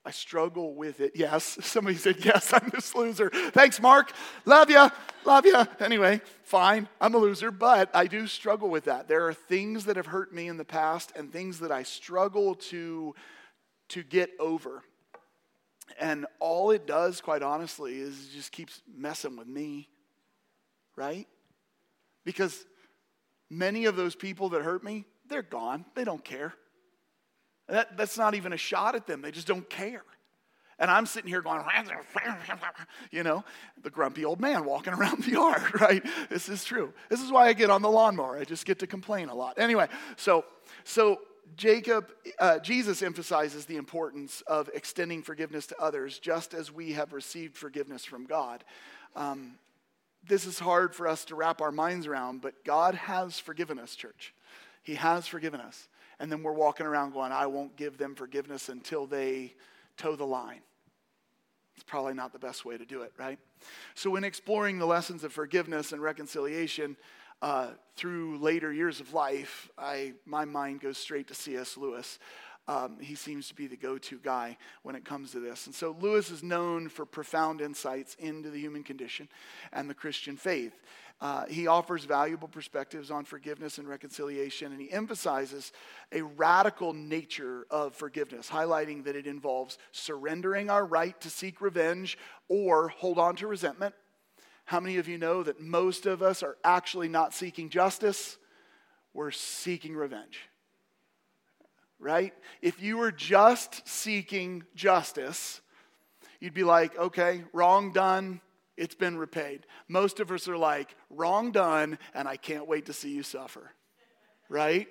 I 0.04 0.12
struggle 0.12 0.74
with 0.74 1.00
it. 1.00 1.12
Yes, 1.14 1.58
somebody 1.62 1.96
said, 1.96 2.24
Yes, 2.24 2.52
I'm 2.52 2.70
this 2.72 2.94
loser. 2.94 3.30
Thanks, 3.30 3.80
Mark. 3.80 4.12
Love 4.44 4.70
you. 4.70 4.88
Love 5.24 5.44
you. 5.44 5.62
Anyway, 5.78 6.20
fine. 6.42 6.88
I'm 7.00 7.14
a 7.14 7.18
loser, 7.18 7.50
but 7.50 7.90
I 7.94 8.06
do 8.06 8.26
struggle 8.26 8.70
with 8.70 8.84
that. 8.84 9.08
There 9.08 9.26
are 9.28 9.34
things 9.34 9.84
that 9.84 9.96
have 9.96 10.06
hurt 10.06 10.32
me 10.32 10.48
in 10.48 10.56
the 10.56 10.64
past 10.64 11.12
and 11.14 11.30
things 11.30 11.58
that 11.60 11.70
I 11.70 11.82
struggle 11.82 12.54
to, 12.54 13.14
to 13.88 14.02
get 14.02 14.30
over. 14.38 14.82
And 15.98 16.26
all 16.38 16.70
it 16.70 16.86
does, 16.86 17.20
quite 17.20 17.42
honestly, 17.42 17.98
is 17.98 18.28
just 18.28 18.52
keeps 18.52 18.80
messing 18.96 19.36
with 19.36 19.48
me, 19.48 19.88
right? 20.96 21.26
Because 22.24 22.64
many 23.50 23.84
of 23.84 23.96
those 23.96 24.14
people 24.14 24.50
that 24.50 24.62
hurt 24.62 24.82
me, 24.82 25.04
they're 25.30 25.42
gone. 25.42 25.84
They 25.94 26.04
don't 26.04 26.24
care. 26.24 26.52
That, 27.68 27.96
that's 27.96 28.18
not 28.18 28.34
even 28.34 28.52
a 28.52 28.56
shot 28.56 28.94
at 28.94 29.06
them. 29.06 29.22
They 29.22 29.30
just 29.30 29.46
don't 29.46 29.68
care. 29.70 30.02
And 30.78 30.90
I'm 30.90 31.04
sitting 31.04 31.28
here 31.28 31.42
going, 31.42 31.62
you 33.10 33.22
know, 33.22 33.44
the 33.82 33.90
grumpy 33.90 34.24
old 34.24 34.40
man 34.40 34.64
walking 34.64 34.94
around 34.94 35.22
the 35.24 35.32
yard, 35.32 35.62
right? 35.80 36.04
This 36.30 36.48
is 36.48 36.64
true. 36.64 36.92
This 37.08 37.20
is 37.20 37.30
why 37.30 37.46
I 37.46 37.52
get 37.52 37.70
on 37.70 37.82
the 37.82 37.90
lawnmower. 37.90 38.38
I 38.38 38.44
just 38.44 38.64
get 38.64 38.78
to 38.80 38.86
complain 38.86 39.28
a 39.28 39.34
lot. 39.34 39.58
Anyway, 39.58 39.88
so 40.16 40.44
so 40.84 41.20
Jacob, 41.56 42.10
uh, 42.38 42.58
Jesus 42.60 43.02
emphasizes 43.02 43.66
the 43.66 43.76
importance 43.76 44.42
of 44.46 44.70
extending 44.74 45.22
forgiveness 45.22 45.66
to 45.66 45.80
others, 45.80 46.18
just 46.18 46.54
as 46.54 46.72
we 46.72 46.92
have 46.92 47.12
received 47.12 47.56
forgiveness 47.56 48.04
from 48.04 48.24
God. 48.24 48.64
Um, 49.16 49.58
this 50.26 50.46
is 50.46 50.58
hard 50.58 50.94
for 50.94 51.08
us 51.08 51.24
to 51.26 51.34
wrap 51.34 51.60
our 51.60 51.72
minds 51.72 52.06
around, 52.06 52.40
but 52.40 52.64
God 52.64 52.94
has 52.94 53.38
forgiven 53.38 53.78
us, 53.78 53.94
church. 53.96 54.34
He 54.82 54.94
has 54.94 55.26
forgiven 55.26 55.60
us. 55.60 55.88
And 56.18 56.30
then 56.30 56.42
we're 56.42 56.52
walking 56.52 56.86
around 56.86 57.12
going, 57.12 57.32
I 57.32 57.46
won't 57.46 57.76
give 57.76 57.96
them 57.96 58.14
forgiveness 58.14 58.68
until 58.68 59.06
they 59.06 59.54
toe 59.96 60.16
the 60.16 60.26
line. 60.26 60.60
It's 61.74 61.84
probably 61.84 62.14
not 62.14 62.32
the 62.32 62.38
best 62.38 62.64
way 62.64 62.76
to 62.76 62.84
do 62.84 63.02
it, 63.02 63.12
right? 63.18 63.38
So, 63.94 64.16
in 64.16 64.24
exploring 64.24 64.78
the 64.78 64.86
lessons 64.86 65.24
of 65.24 65.32
forgiveness 65.32 65.92
and 65.92 66.02
reconciliation 66.02 66.96
uh, 67.40 67.68
through 67.96 68.38
later 68.38 68.70
years 68.70 69.00
of 69.00 69.14
life, 69.14 69.70
I, 69.78 70.12
my 70.26 70.44
mind 70.44 70.82
goes 70.82 70.98
straight 70.98 71.28
to 71.28 71.34
C.S. 71.34 71.78
Lewis. 71.78 72.18
Um, 72.68 72.98
he 73.00 73.14
seems 73.14 73.48
to 73.48 73.54
be 73.54 73.66
the 73.66 73.76
go 73.76 73.98
to 73.98 74.18
guy 74.18 74.56
when 74.82 74.94
it 74.94 75.04
comes 75.04 75.32
to 75.32 75.40
this. 75.40 75.66
And 75.66 75.74
so 75.74 75.96
Lewis 76.00 76.30
is 76.30 76.42
known 76.42 76.88
for 76.88 77.04
profound 77.04 77.60
insights 77.60 78.14
into 78.18 78.50
the 78.50 78.60
human 78.60 78.84
condition 78.84 79.28
and 79.72 79.88
the 79.88 79.94
Christian 79.94 80.36
faith. 80.36 80.78
Uh, 81.20 81.44
he 81.46 81.66
offers 81.66 82.04
valuable 82.04 82.48
perspectives 82.48 83.10
on 83.10 83.24
forgiveness 83.24 83.76
and 83.76 83.86
reconciliation, 83.86 84.72
and 84.72 84.80
he 84.80 84.90
emphasizes 84.90 85.70
a 86.12 86.22
radical 86.22 86.94
nature 86.94 87.66
of 87.70 87.94
forgiveness, 87.94 88.48
highlighting 88.48 89.04
that 89.04 89.16
it 89.16 89.26
involves 89.26 89.76
surrendering 89.92 90.70
our 90.70 90.84
right 90.84 91.20
to 91.20 91.28
seek 91.28 91.60
revenge 91.60 92.16
or 92.48 92.88
hold 92.88 93.18
on 93.18 93.36
to 93.36 93.46
resentment. 93.46 93.94
How 94.64 94.80
many 94.80 94.96
of 94.96 95.08
you 95.08 95.18
know 95.18 95.42
that 95.42 95.60
most 95.60 96.06
of 96.06 96.22
us 96.22 96.42
are 96.42 96.56
actually 96.64 97.08
not 97.08 97.34
seeking 97.34 97.68
justice? 97.68 98.38
We're 99.12 99.30
seeking 99.30 99.94
revenge. 99.94 100.38
Right? 101.98 102.32
If 102.62 102.80
you 102.80 102.96
were 102.96 103.12
just 103.12 103.86
seeking 103.86 104.62
justice, 104.74 105.60
you'd 106.40 106.54
be 106.54 106.64
like, 106.64 106.96
okay, 106.96 107.42
wrong 107.52 107.92
done, 107.92 108.40
it's 108.80 108.94
been 108.94 109.18
repaid. 109.18 109.66
Most 109.88 110.20
of 110.20 110.30
us 110.32 110.48
are 110.48 110.56
like, 110.56 110.96
wrong 111.10 111.52
done, 111.52 111.98
and 112.14 112.26
I 112.26 112.36
can't 112.36 112.66
wait 112.66 112.86
to 112.86 112.94
see 112.94 113.10
you 113.10 113.22
suffer. 113.22 113.70
Right? 114.48 114.88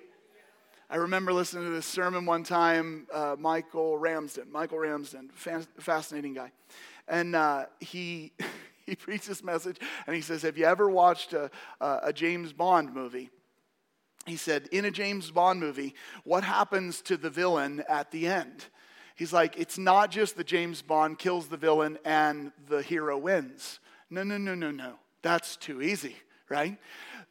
I 0.88 0.96
remember 0.96 1.32
listening 1.32 1.64
to 1.64 1.70
this 1.70 1.86
sermon 1.86 2.24
one 2.24 2.44
time, 2.44 3.08
uh, 3.12 3.34
Michael 3.36 3.98
Ramsden. 3.98 4.50
Michael 4.52 4.78
Ramsden, 4.78 5.30
fascinating 5.34 6.34
guy. 6.34 6.52
And 7.08 7.34
uh, 7.34 7.66
he, 7.80 8.32
he 8.86 8.94
preached 8.94 9.26
this 9.26 9.42
message, 9.42 9.78
and 10.06 10.14
he 10.14 10.22
says, 10.22 10.42
Have 10.42 10.56
you 10.56 10.66
ever 10.66 10.88
watched 10.88 11.32
a, 11.32 11.50
a 11.80 12.12
James 12.12 12.52
Bond 12.52 12.94
movie? 12.94 13.28
He 14.24 14.36
said, 14.36 14.68
In 14.70 14.84
a 14.84 14.92
James 14.92 15.32
Bond 15.32 15.58
movie, 15.58 15.96
what 16.22 16.44
happens 16.44 17.02
to 17.02 17.16
the 17.16 17.30
villain 17.30 17.82
at 17.88 18.12
the 18.12 18.28
end? 18.28 18.66
He's 19.20 19.34
like, 19.34 19.58
it's 19.58 19.76
not 19.76 20.10
just 20.10 20.34
the 20.34 20.44
James 20.44 20.80
Bond 20.80 21.18
kills 21.18 21.48
the 21.48 21.58
villain 21.58 21.98
and 22.06 22.52
the 22.70 22.80
hero 22.80 23.18
wins. 23.18 23.78
No, 24.08 24.22
no, 24.22 24.38
no, 24.38 24.54
no, 24.54 24.70
no. 24.70 24.94
That's 25.20 25.56
too 25.56 25.82
easy, 25.82 26.16
right? 26.48 26.78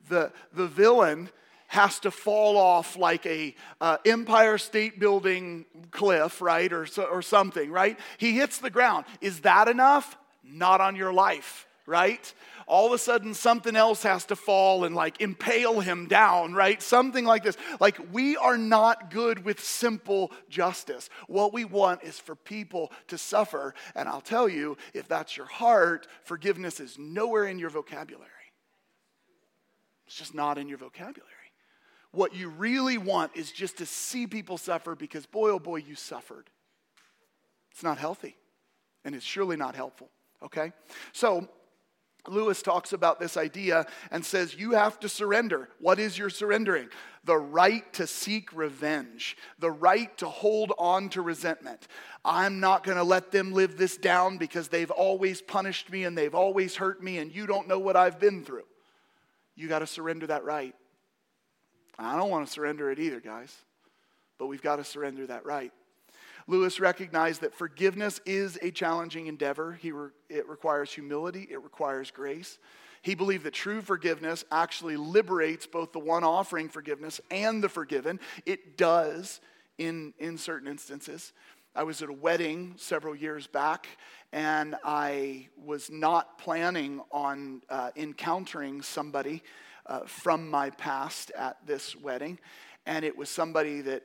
The, 0.08 0.32
the 0.54 0.67
villain 0.67 1.30
has 1.65 1.99
to 2.02 2.12
fall 2.12 2.58
off 2.58 2.95
like 2.95 3.25
a 3.25 3.56
uh, 3.82 3.97
Empire 4.06 4.60
State 4.60 4.99
Building 4.99 5.65
cliff, 5.89 6.43
right, 6.43 6.71
or, 6.71 6.86
or 7.12 7.23
something, 7.23 7.71
right? 7.71 7.97
He 8.19 8.34
hits 8.34 8.60
the 8.60 8.69
ground. 8.69 9.06
Is 9.19 9.39
that 9.39 9.67
enough? 9.67 10.15
Not 10.43 10.82
on 10.82 10.95
your 10.95 11.12
life, 11.12 11.65
right? 11.89 12.34
all 12.69 12.86
of 12.86 12.93
a 12.93 12.99
sudden 12.99 13.34
something 13.34 13.75
else 13.75 14.04
has 14.04 14.25
to 14.25 14.36
fall 14.36 14.84
and 14.84 14.95
like 14.95 15.19
impale 15.19 15.80
him 15.80 16.08
down, 16.08 16.54
right? 16.54 16.82
Something 16.82 17.25
like 17.25 17.43
this. 17.43 17.58
Like 17.80 17.99
we 18.13 18.38
are 18.38 18.58
not 18.58 19.10
good 19.10 19.43
with 19.43 19.60
simple 19.60 20.32
justice. 20.49 21.10
What 21.28 21.52
we 21.52 21.65
want 21.65 22.04
is 22.04 22.19
for 22.19 22.36
people 22.36 22.91
to 23.08 23.17
suffer. 23.17 23.73
And 23.95 24.08
I'll 24.08 24.21
tell 24.21 24.47
you, 24.47 24.78
if 24.93 25.08
that's 25.08 25.36
your 25.36 25.47
heart, 25.47 26.08
forgiveness 26.23 26.80
is 26.80 26.97
nowhere 26.99 27.45
in 27.45 27.58
your 27.58 27.71
vocabulary. 27.71 28.30
It's 30.06 30.15
just 30.15 30.36
not 30.36 30.60
in 30.60 30.69
your 30.69 30.78
vocabulary. 30.78 31.25
What 32.12 32.36
you 32.36 32.49
really 32.49 32.99
want 32.99 33.36
is 33.36 33.52
just 33.52 33.80
to 33.80 33.86
see 33.86 34.28
people 34.28 34.58
suffer 34.58 34.95
because, 34.95 35.25
boy, 35.25 35.49
oh 35.49 35.60
boy, 35.60 35.78
you 35.78 35.95
suffered. 35.95 36.49
It's 37.71 37.84
not 37.84 37.97
healthy, 37.99 38.36
and 39.06 39.13
it's 39.13 39.25
surely 39.25 39.56
not 39.56 39.75
helpful, 39.75 40.10
okay? 40.43 40.71
So, 41.13 41.47
Lewis 42.27 42.62
talks 42.62 42.93
about 42.93 43.19
this 43.19 43.38
idea 43.38 43.86
and 44.12 44.25
says, 44.25 44.55
You 44.55 44.71
have 44.71 44.99
to 44.99 45.10
surrender. 45.10 45.69
What 45.79 45.99
is 45.99 46.17
your 46.17 46.29
surrendering? 46.29 46.89
The 47.23 47.38
right 47.38 47.91
to 47.93 48.08
seek 48.08 48.53
revenge, 48.53 49.38
the 49.60 49.71
right 49.71 50.15
to 50.17 50.27
hold 50.27 50.73
on 50.77 51.10
to 51.10 51.21
resentment. 51.21 51.88
I'm 52.25 52.60
not 52.60 52.84
going 52.84 52.97
to 52.97 53.03
let 53.03 53.32
them 53.32 53.53
live 53.53 53.77
this 53.77 53.97
down 53.97 54.38
because 54.38 54.67
they've 54.67 54.91
always 54.91 55.41
punished 55.41 55.91
me 55.91 56.05
and 56.05 56.17
they've 56.17 56.36
always 56.36 56.75
hurt 56.75 57.01
me, 57.01 57.17
and 57.17 57.34
you 57.34 57.47
don't 57.47 57.67
know 57.67 57.79
what 57.79 57.95
I've 57.95 58.19
been 58.19 58.43
through. 58.43 58.65
You 59.55 59.67
got 59.67 59.79
to 59.79 59.88
surrender 59.88 60.27
that 60.27 60.43
right. 60.43 60.75
I 61.97 62.15
don't 62.17 62.29
want 62.29 62.47
to 62.47 62.51
surrender 62.51 62.91
it 62.91 62.99
either, 62.99 63.19
guys, 63.19 63.53
but 64.38 64.47
we've 64.47 64.62
got 64.62 64.77
to 64.77 64.84
surrender 64.84 65.27
that 65.27 65.45
right. 65.45 65.73
Lewis 66.49 66.79
recognized 66.79 67.41
that 67.41 67.53
forgiveness 67.53 68.19
is 68.25 68.57
a 68.63 68.71
challenging 68.71 69.27
endeavor. 69.27 69.73
He 69.73 69.91
re- 69.91 70.09
it 70.29 70.49
requires 70.49 70.91
humility, 70.91 71.47
it 71.51 71.62
requires 71.62 72.09
grace. 72.09 72.57
He 73.03 73.13
believed 73.13 73.43
that 73.43 73.53
true 73.53 73.81
forgiveness 73.81 74.43
actually 74.51 74.97
liberates 74.97 75.67
both 75.67 75.91
the 75.91 75.99
one 75.99 76.23
offering 76.23 76.67
forgiveness 76.67 77.21
and 77.29 77.63
the 77.63 77.69
forgiven. 77.69 78.19
It 78.47 78.77
does 78.77 79.41
in, 79.77 80.15
in 80.17 80.39
certain 80.39 80.67
instances. 80.67 81.33
I 81.75 81.83
was 81.83 82.01
at 82.01 82.09
a 82.09 82.13
wedding 82.13 82.73
several 82.77 83.15
years 83.15 83.45
back, 83.45 83.85
and 84.33 84.75
I 84.83 85.49
was 85.55 85.91
not 85.91 86.39
planning 86.39 86.99
on 87.12 87.62
uh, 87.69 87.91
encountering 87.95 88.81
somebody 88.81 89.43
uh, 89.85 89.99
from 90.07 90.49
my 90.49 90.71
past 90.71 91.29
at 91.38 91.57
this 91.67 91.95
wedding. 91.95 92.39
And 92.88 93.05
it 93.05 93.15
was 93.15 93.29
somebody 93.29 93.81
that 93.81 94.01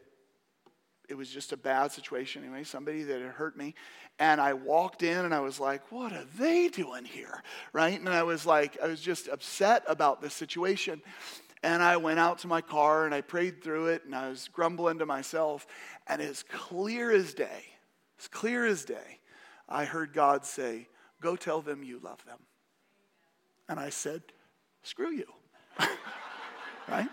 it 1.09 1.15
was 1.15 1.29
just 1.29 1.53
a 1.53 1.57
bad 1.57 1.93
situation 1.93 2.43
anyway, 2.43 2.65
somebody 2.65 3.03
that 3.03 3.21
had 3.21 3.33
hurt 3.33 3.57
me. 3.57 3.75
And 4.19 4.41
I 4.41 4.55
walked 4.55 5.03
in 5.03 5.25
and 5.25 5.35
I 5.35 5.41
was 5.41 5.61
like, 5.61 5.91
what 5.91 6.13
are 6.13 6.25
they 6.39 6.69
doing 6.69 7.05
here? 7.05 7.43
Right? 7.73 7.99
And 7.99 8.09
I 8.09 8.23
was 8.23 8.47
like, 8.47 8.79
I 8.83 8.87
was 8.87 9.01
just 9.01 9.29
upset 9.29 9.85
about 9.87 10.23
this 10.23 10.35
situation. 10.35 11.03
And 11.63 11.83
I 11.83 11.97
went 11.97 12.19
out 12.19 12.39
to 12.41 12.47
my 12.47 12.61
car 12.61 13.07
and 13.07 13.15
I 13.15 13.23
prayed 13.23 13.63
through 13.63 13.89
it 13.89 14.05
and 14.05 14.15
I 14.15 14.29
was 14.29 14.49
grumbling 14.53 14.99
to 14.99 15.07
myself. 15.07 15.67
And 16.07 16.21
as 16.21 16.43
clear 16.43 17.11
as 17.11 17.35
day, 17.35 17.65
as 18.19 18.29
clear 18.29 18.67
as 18.67 18.85
day, 18.85 19.21
I 19.69 19.85
heard 19.85 20.13
God 20.13 20.45
say, 20.45 20.89
Go 21.21 21.37
tell 21.37 21.63
them 21.63 21.83
you 21.83 22.01
love 22.05 22.23
them. 22.27 22.39
And 23.69 23.81
I 23.81 23.89
said, 23.89 24.23
Screw 24.83 25.11
you. 25.11 25.27
right? 26.89 27.09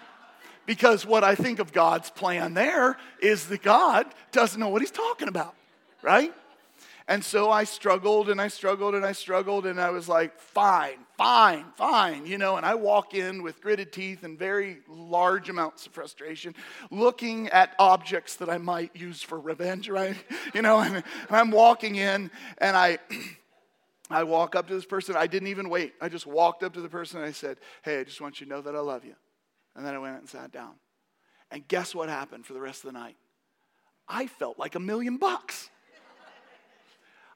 Because 0.72 1.06
what 1.06 1.26
I 1.26 1.36
think 1.36 1.60
of 1.60 1.74
God's 1.74 2.10
plan 2.10 2.54
there 2.54 2.96
is 3.22 3.48
that 3.48 3.62
God 3.62 4.06
doesn't 4.32 4.58
know 4.58 4.70
what 4.70 4.82
he's 4.82 4.90
talking 4.90 5.28
about, 5.28 5.54
right? 6.02 6.34
And 7.10 7.26
so 7.26 7.52
I 7.52 7.66
struggled 7.66 8.30
and 8.30 8.40
I 8.40 8.48
struggled 8.48 8.96
and 8.96 9.06
I 9.06 9.12
struggled 9.12 9.66
and 9.66 9.82
I 9.82 9.90
was 9.90 10.08
like, 10.08 10.40
fine, 10.40 11.00
fine, 11.18 11.66
fine, 11.76 12.26
you 12.26 12.38
know. 12.38 12.56
And 12.56 12.66
I 12.66 12.76
walk 12.76 13.14
in 13.14 13.44
with 13.44 13.60
gritted 13.60 13.92
teeth 13.92 14.24
and 14.24 14.40
very 14.40 14.78
large 14.88 15.50
amounts 15.50 15.88
of 15.88 15.92
frustration, 15.92 16.56
looking 16.90 17.50
at 17.50 17.76
objects 17.78 18.38
that 18.38 18.50
I 18.50 18.58
might 18.58 18.96
use 18.96 19.22
for 19.22 19.42
revenge, 19.42 19.90
right? 19.90 20.16
You 20.54 20.62
know, 20.62 20.80
and, 20.80 20.96
and 20.96 21.04
I'm 21.30 21.52
walking 21.52 21.98
in 21.98 22.32
and 22.60 22.78
I. 22.78 22.98
I 24.10 24.24
walk 24.24 24.58
up 24.58 24.68
to 24.68 24.74
this 24.74 24.86
person. 24.86 25.16
I 25.18 25.28
didn't 25.28 25.48
even 25.48 25.70
wait. 25.70 25.94
I 26.02 26.10
just 26.10 26.28
walked 26.28 26.64
up 26.64 26.74
to 26.74 26.82
the 26.82 26.90
person 26.90 27.20
and 27.20 27.26
I 27.26 27.32
said, 27.32 27.58
Hey, 27.82 28.02
I 28.02 28.04
just 28.04 28.20
want 28.20 28.42
you 28.42 28.46
to 28.46 28.50
know 28.50 28.62
that 28.62 28.76
I 28.76 28.80
love 28.80 29.06
you. 29.06 29.16
And 29.76 29.86
then 29.86 29.94
I 29.96 30.00
went 30.00 30.20
and 30.20 30.30
sat 30.30 30.52
down. 30.52 30.74
And 31.50 31.68
guess 31.68 31.94
what 31.94 32.10
happened 32.10 32.46
for 32.46 32.54
the 32.54 32.62
rest 32.62 32.84
of 32.84 32.94
the 32.94 33.00
night? 33.00 33.18
I 34.08 34.28
felt 34.28 34.58
like 34.60 34.76
a 34.76 34.80
million 34.80 35.18
bucks. 35.18 35.70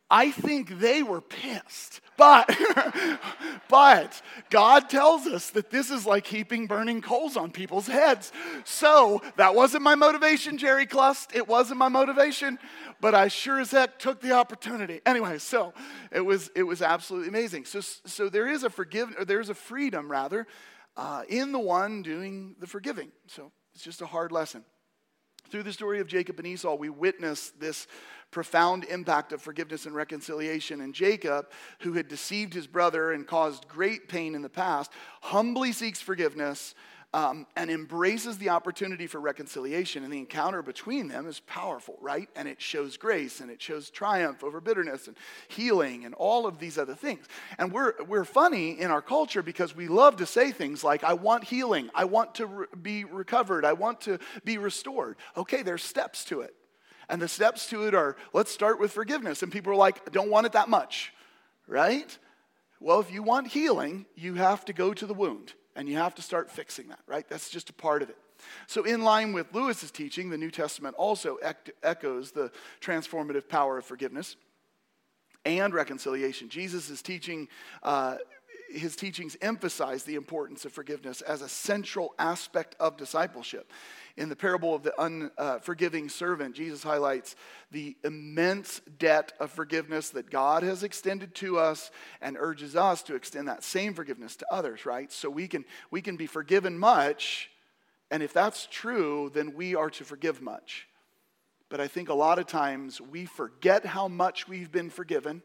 I 0.09 0.29
think 0.29 0.79
they 0.79 1.01
were 1.01 1.21
pissed. 1.21 1.99
But, 2.15 2.55
but 3.69 4.21
God 4.49 4.89
tells 4.89 5.25
us 5.25 5.49
that 5.51 5.71
this 5.71 5.89
is 5.89 6.05
like 6.05 6.27
heaping 6.27 6.67
burning 6.67 7.01
coals 7.01 7.35
on 7.35 7.51
people's 7.51 7.87
heads. 7.87 8.31
So 8.65 9.21
that 9.37 9.55
wasn't 9.55 9.83
my 9.83 9.95
motivation, 9.95 10.57
Jerry 10.57 10.85
Clust. 10.85 11.35
It 11.35 11.47
wasn't 11.47 11.79
my 11.79 11.89
motivation, 11.89 12.59
but 13.01 13.15
I 13.15 13.29
sure 13.29 13.59
as 13.59 13.71
heck 13.71 13.97
took 13.97 14.21
the 14.21 14.33
opportunity. 14.33 15.01
Anyway, 15.05 15.39
so 15.39 15.73
it 16.11 16.21
was 16.21 16.51
it 16.55 16.63
was 16.63 16.81
absolutely 16.81 17.29
amazing. 17.29 17.65
So 17.65 17.81
so 17.81 18.29
there 18.29 18.47
is 18.47 18.63
a 18.63 18.69
forgiveness, 18.69 19.19
or 19.19 19.25
there's 19.25 19.49
a 19.49 19.55
freedom 19.55 20.09
rather, 20.09 20.45
uh, 20.97 21.23
in 21.27 21.51
the 21.51 21.59
one 21.59 22.01
doing 22.01 22.55
the 22.59 22.67
forgiving. 22.67 23.11
So 23.27 23.51
it's 23.73 23.83
just 23.83 24.01
a 24.01 24.05
hard 24.05 24.31
lesson. 24.31 24.63
Through 25.49 25.63
the 25.63 25.73
story 25.73 25.99
of 25.99 26.07
Jacob 26.07 26.39
and 26.39 26.47
Esau, 26.47 26.75
we 26.75 26.89
witness 26.89 27.51
this 27.51 27.87
profound 28.31 28.83
impact 28.85 29.31
of 29.31 29.41
forgiveness 29.41 29.85
and 29.85 29.95
reconciliation. 29.95 30.81
And 30.81 30.93
Jacob, 30.93 31.51
who 31.81 31.93
had 31.93 32.07
deceived 32.07 32.53
his 32.53 32.67
brother 32.67 33.11
and 33.11 33.27
caused 33.27 33.67
great 33.67 34.09
pain 34.09 34.33
in 34.35 34.41
the 34.41 34.49
past, 34.49 34.91
humbly 35.21 35.71
seeks 35.71 36.01
forgiveness 36.01 36.73
um, 37.13 37.47
and 37.55 37.69
embraces 37.69 38.37
the 38.37 38.49
opportunity 38.49 39.07
for 39.07 39.21
reconciliation. 39.21 40.03
And 40.03 40.11
the 40.11 40.19
encounter 40.19 40.61
between 40.61 41.07
them 41.07 41.27
is 41.27 41.39
powerful, 41.41 41.97
right? 42.01 42.27
And 42.35 42.47
it 42.47 42.61
shows 42.61 42.97
grace 42.97 43.39
and 43.39 43.49
it 43.49 43.61
shows 43.61 43.89
triumph 43.89 44.43
over 44.43 44.59
bitterness 44.59 45.07
and 45.07 45.15
healing 45.47 46.05
and 46.05 46.13
all 46.15 46.45
of 46.45 46.59
these 46.59 46.77
other 46.77 46.95
things. 46.95 47.25
And 47.57 47.71
we're, 47.71 47.93
we're 48.03 48.25
funny 48.25 48.79
in 48.79 48.91
our 48.91 49.01
culture 49.01 49.41
because 49.41 49.75
we 49.75 49.87
love 49.87 50.17
to 50.17 50.25
say 50.25 50.51
things 50.51 50.83
like, 50.83 51.03
I 51.03 51.13
want 51.13 51.45
healing, 51.45 51.89
I 51.95 52.05
want 52.05 52.35
to 52.35 52.47
re- 52.47 52.65
be 52.81 53.05
recovered, 53.05 53.65
I 53.65 53.73
want 53.73 54.01
to 54.01 54.19
be 54.43 54.57
restored. 54.57 55.15
Okay, 55.37 55.61
there's 55.61 55.83
steps 55.83 56.25
to 56.25 56.41
it. 56.41 56.53
And 57.07 57.21
the 57.21 57.27
steps 57.27 57.69
to 57.69 57.87
it 57.87 57.93
are 57.93 58.17
let's 58.33 58.51
start 58.51 58.79
with 58.79 58.91
forgiveness. 58.91 59.43
And 59.43 59.51
people 59.51 59.71
are 59.71 59.77
like, 59.77 60.01
I 60.07 60.11
don't 60.11 60.29
want 60.29 60.47
it 60.47 60.53
that 60.53 60.69
much, 60.69 61.13
right? 61.67 62.17
Well, 62.79 62.99
if 62.99 63.11
you 63.11 63.23
want 63.23 63.47
healing, 63.47 64.05
you 64.15 64.33
have 64.33 64.65
to 64.65 64.73
go 64.73 64.93
to 64.93 65.05
the 65.05 65.13
wound 65.13 65.53
and 65.75 65.89
you 65.89 65.97
have 65.97 66.15
to 66.15 66.21
start 66.21 66.49
fixing 66.49 66.87
that, 66.89 66.99
right? 67.07 67.27
That's 67.27 67.49
just 67.49 67.69
a 67.69 67.73
part 67.73 68.01
of 68.01 68.09
it. 68.09 68.17
So, 68.67 68.83
in 68.83 69.03
line 69.03 69.33
with 69.33 69.53
Lewis's 69.53 69.91
teaching, 69.91 70.29
the 70.29 70.37
New 70.37 70.51
Testament 70.51 70.95
also 70.97 71.37
echoes 71.83 72.31
the 72.31 72.51
transformative 72.81 73.47
power 73.47 73.77
of 73.77 73.85
forgiveness 73.85 74.35
and 75.45 75.73
reconciliation. 75.73 76.49
Jesus 76.49 76.89
is 76.89 77.01
teaching. 77.01 77.47
Uh, 77.83 78.17
his 78.69 78.95
teachings 78.95 79.37
emphasize 79.41 80.03
the 80.03 80.15
importance 80.15 80.65
of 80.65 80.71
forgiveness 80.71 81.21
as 81.21 81.41
a 81.41 81.49
central 81.49 82.13
aspect 82.17 82.75
of 82.79 82.97
discipleship. 82.97 83.71
In 84.17 84.29
the 84.29 84.35
parable 84.35 84.73
of 84.73 84.83
the 84.83 84.93
unforgiving 85.01 86.07
servant, 86.07 86.55
Jesus 86.55 86.83
highlights 86.83 87.35
the 87.71 87.97
immense 88.03 88.81
debt 88.97 89.33
of 89.39 89.51
forgiveness 89.51 90.09
that 90.11 90.29
God 90.29 90.63
has 90.63 90.83
extended 90.83 91.35
to 91.35 91.59
us 91.59 91.91
and 92.21 92.37
urges 92.39 92.75
us 92.75 93.03
to 93.03 93.15
extend 93.15 93.47
that 93.47 93.63
same 93.63 93.93
forgiveness 93.93 94.35
to 94.37 94.45
others, 94.49 94.85
right? 94.85 95.11
So 95.11 95.29
we 95.29 95.47
can, 95.47 95.65
we 95.91 96.01
can 96.01 96.15
be 96.15 96.27
forgiven 96.27 96.77
much, 96.77 97.49
and 98.09 98.23
if 98.23 98.31
that's 98.31 98.67
true, 98.71 99.31
then 99.33 99.53
we 99.53 99.75
are 99.75 99.89
to 99.89 100.05
forgive 100.05 100.41
much. 100.41 100.87
But 101.69 101.81
I 101.81 101.87
think 101.87 102.09
a 102.09 102.13
lot 102.13 102.39
of 102.39 102.45
times 102.45 103.01
we 103.01 103.25
forget 103.25 103.85
how 103.85 104.07
much 104.07 104.47
we've 104.47 104.71
been 104.71 104.89
forgiven. 104.89 105.41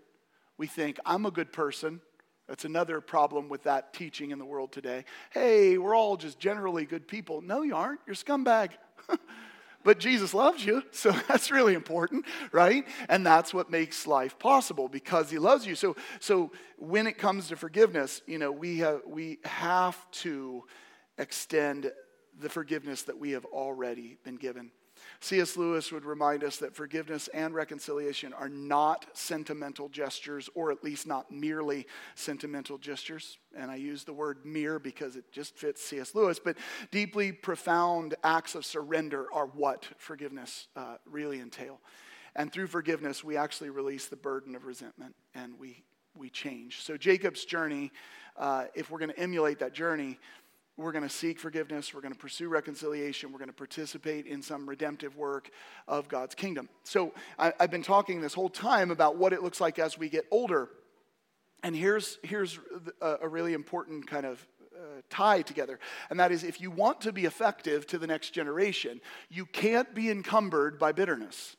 We 0.59 0.66
think, 0.66 1.00
I'm 1.04 1.26
a 1.26 1.30
good 1.30 1.52
person. 1.52 2.02
That's 2.50 2.64
another 2.64 3.00
problem 3.00 3.48
with 3.48 3.62
that 3.62 3.94
teaching 3.94 4.32
in 4.32 4.40
the 4.40 4.44
world 4.44 4.72
today. 4.72 5.04
Hey, 5.30 5.78
we're 5.78 5.94
all 5.94 6.16
just 6.16 6.40
generally 6.40 6.84
good 6.84 7.06
people. 7.06 7.42
No, 7.42 7.62
you 7.62 7.76
aren't. 7.76 8.00
You're 8.08 8.16
scumbag. 8.16 8.70
but 9.84 10.00
Jesus 10.00 10.34
loves 10.34 10.66
you, 10.66 10.82
so 10.90 11.12
that's 11.28 11.52
really 11.52 11.74
important, 11.74 12.26
right? 12.50 12.84
And 13.08 13.24
that's 13.24 13.54
what 13.54 13.70
makes 13.70 14.04
life 14.04 14.36
possible 14.36 14.88
because 14.88 15.30
he 15.30 15.38
loves 15.38 15.64
you. 15.64 15.76
So 15.76 15.94
so 16.18 16.50
when 16.76 17.06
it 17.06 17.18
comes 17.18 17.46
to 17.50 17.56
forgiveness, 17.56 18.20
you 18.26 18.38
know, 18.38 18.50
we 18.50 18.78
have 18.78 19.02
we 19.06 19.38
have 19.44 19.96
to 20.22 20.64
extend 21.18 21.92
the 22.40 22.48
forgiveness 22.48 23.02
that 23.02 23.16
we 23.16 23.30
have 23.30 23.44
already 23.44 24.18
been 24.24 24.36
given. 24.36 24.72
C.S. 25.22 25.59
Lewis 25.59 25.92
would 25.92 26.06
remind 26.06 26.42
us 26.42 26.56
that 26.59 26.74
forgiveness 26.74 27.28
and 27.28 27.54
reconciliation 27.54 28.33
are 28.33 28.48
not 28.48 29.06
sentimental 29.12 29.90
gestures, 29.90 30.48
or 30.54 30.72
at 30.72 30.83
least 30.83 31.06
not 31.06 31.30
merely 31.30 31.87
sentimental 32.14 32.78
gestures. 32.78 33.37
And 33.54 33.70
I 33.70 33.76
use 33.76 34.04
the 34.04 34.14
word 34.14 34.38
mere 34.46 34.78
because 34.78 35.16
it 35.16 35.30
just 35.30 35.56
fits 35.56 35.85
C.S. 35.85 36.14
Lewis, 36.14 36.40
but 36.42 36.56
deeply 36.90 37.33
profound 37.33 38.14
acts 38.24 38.54
of 38.54 38.64
surrender 38.64 39.26
are 39.33 39.46
what 39.46 39.87
forgiveness 39.98 40.68
uh, 40.74 40.96
really 41.04 41.40
entail. 41.40 41.80
And 42.35 42.50
through 42.50 42.68
forgiveness, 42.68 43.22
we 43.22 43.37
actually 43.37 43.70
release 43.70 44.06
the 44.06 44.16
burden 44.16 44.54
of 44.56 44.64
resentment 44.64 45.14
and 45.35 45.59
we, 45.59 45.83
we 46.16 46.30
change. 46.30 46.83
So, 46.83 46.96
Jacob's 46.96 47.44
journey, 47.44 47.92
uh, 48.38 48.66
if 48.74 48.90
we're 48.90 49.00
going 49.00 49.11
to 49.11 49.18
emulate 49.18 49.59
that 49.59 49.74
journey, 49.74 50.18
we're 50.81 50.93
going 50.93 51.05
to 51.05 51.14
seek 51.14 51.38
forgiveness. 51.38 51.93
We're 51.93 52.01
going 52.01 52.14
to 52.14 52.19
pursue 52.19 52.49
reconciliation. 52.49 53.33
We're 53.33 53.38
going 53.38 53.51
to 53.51 53.55
participate 53.55 54.27
in 54.27 54.43
some 54.43 54.69
redemptive 54.69 55.16
work 55.16 55.51
of 55.87 56.09
God's 56.09 56.35
kingdom. 56.35 56.69
So, 56.85 57.12
I, 57.38 57.53
have 57.61 57.71
been 57.71 57.83
talking 57.83 58.21
this 58.21 58.35
whole 58.35 58.49
time 58.49 58.91
about 58.91 59.16
what 59.16 59.33
it 59.33 59.43
looks 59.43 59.61
like 59.61 59.78
as 59.78 59.99
we 59.99 60.09
get 60.09 60.24
older. 60.31 60.68
And 61.62 61.76
here's, 61.76 62.18
here's 62.22 62.59
a, 63.01 63.18
a 63.22 63.28
really 63.28 63.53
important 63.53 64.07
kind 64.07 64.24
of 64.24 64.45
uh, 64.74 65.03
tie 65.11 65.43
together. 65.43 65.78
And 66.09 66.18
that 66.18 66.33
is 66.33 66.43
if 66.43 66.61
you 66.61 66.70
want 66.70 67.03
to 67.03 67.12
be 67.12 67.26
effective 67.26 67.87
to 67.89 67.99
the 67.99 68.07
next 68.07 68.31
generation, 68.31 69.01
you 69.28 69.45
can't 69.45 69.95
be 69.95 70.11
encumbered 70.11 70.78
by 70.78 70.93
bitterness. 70.93 71.57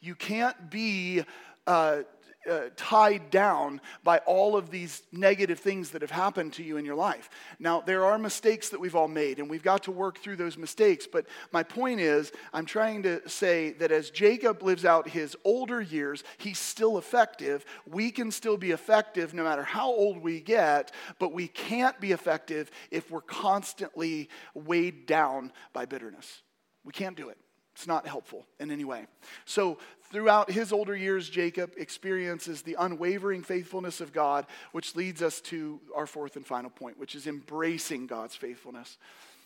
You 0.00 0.14
can't 0.14 0.70
be. 0.70 1.22
Uh, 1.66 2.02
uh, 2.48 2.70
tied 2.76 3.30
down 3.30 3.80
by 4.02 4.18
all 4.18 4.56
of 4.56 4.70
these 4.70 5.02
negative 5.12 5.58
things 5.58 5.90
that 5.90 6.02
have 6.02 6.10
happened 6.10 6.52
to 6.54 6.62
you 6.62 6.76
in 6.76 6.84
your 6.84 6.94
life. 6.94 7.30
Now, 7.58 7.80
there 7.80 8.04
are 8.04 8.18
mistakes 8.18 8.68
that 8.70 8.80
we've 8.80 8.94
all 8.94 9.08
made, 9.08 9.38
and 9.38 9.48
we've 9.48 9.62
got 9.62 9.84
to 9.84 9.92
work 9.92 10.18
through 10.18 10.36
those 10.36 10.56
mistakes. 10.56 11.06
But 11.10 11.26
my 11.52 11.62
point 11.62 12.00
is, 12.00 12.32
I'm 12.52 12.66
trying 12.66 13.02
to 13.04 13.28
say 13.28 13.72
that 13.72 13.92
as 13.92 14.10
Jacob 14.10 14.62
lives 14.62 14.84
out 14.84 15.08
his 15.08 15.36
older 15.44 15.80
years, 15.80 16.24
he's 16.38 16.58
still 16.58 16.98
effective. 16.98 17.64
We 17.86 18.10
can 18.10 18.30
still 18.30 18.56
be 18.56 18.70
effective 18.70 19.34
no 19.34 19.44
matter 19.44 19.62
how 19.62 19.88
old 19.88 20.22
we 20.22 20.40
get, 20.40 20.92
but 21.18 21.32
we 21.32 21.48
can't 21.48 21.98
be 22.00 22.12
effective 22.12 22.70
if 22.90 23.10
we're 23.10 23.20
constantly 23.20 24.28
weighed 24.54 25.06
down 25.06 25.52
by 25.72 25.86
bitterness. 25.86 26.42
We 26.84 26.92
can't 26.92 27.16
do 27.16 27.28
it. 27.28 27.38
It's 27.78 27.86
not 27.86 28.08
helpful 28.08 28.44
in 28.58 28.72
any 28.72 28.84
way. 28.84 29.06
So, 29.44 29.78
throughout 30.10 30.50
his 30.50 30.72
older 30.72 30.96
years, 30.96 31.30
Jacob 31.30 31.74
experiences 31.76 32.62
the 32.62 32.74
unwavering 32.76 33.44
faithfulness 33.44 34.00
of 34.00 34.12
God, 34.12 34.46
which 34.72 34.96
leads 34.96 35.22
us 35.22 35.40
to 35.42 35.80
our 35.94 36.04
fourth 36.04 36.34
and 36.34 36.44
final 36.44 36.70
point, 36.70 36.98
which 36.98 37.14
is 37.14 37.28
embracing 37.28 38.08
God's 38.08 38.34
faithfulness. 38.34 38.98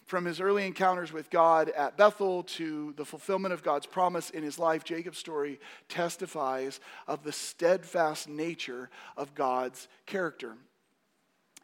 From 0.07 0.25
his 0.25 0.41
early 0.41 0.67
encounters 0.67 1.13
with 1.13 1.29
God 1.29 1.69
at 1.69 1.99
Bethel 1.99 2.45
to 2.45 2.95
the 2.97 3.05
fulfillment 3.05 3.53
of 3.53 3.63
God's 3.63 3.85
promise 3.85 4.31
in 4.31 4.43
his 4.43 4.59
life, 4.59 4.83
Jacob's 4.83 5.19
story 5.19 5.61
testifies 5.91 6.81
of 7.07 7.25
the 7.25 7.33
steadfast 7.33 8.31
nature 8.31 8.89
of 9.15 9.35
God's 9.35 9.89
character. 10.07 10.57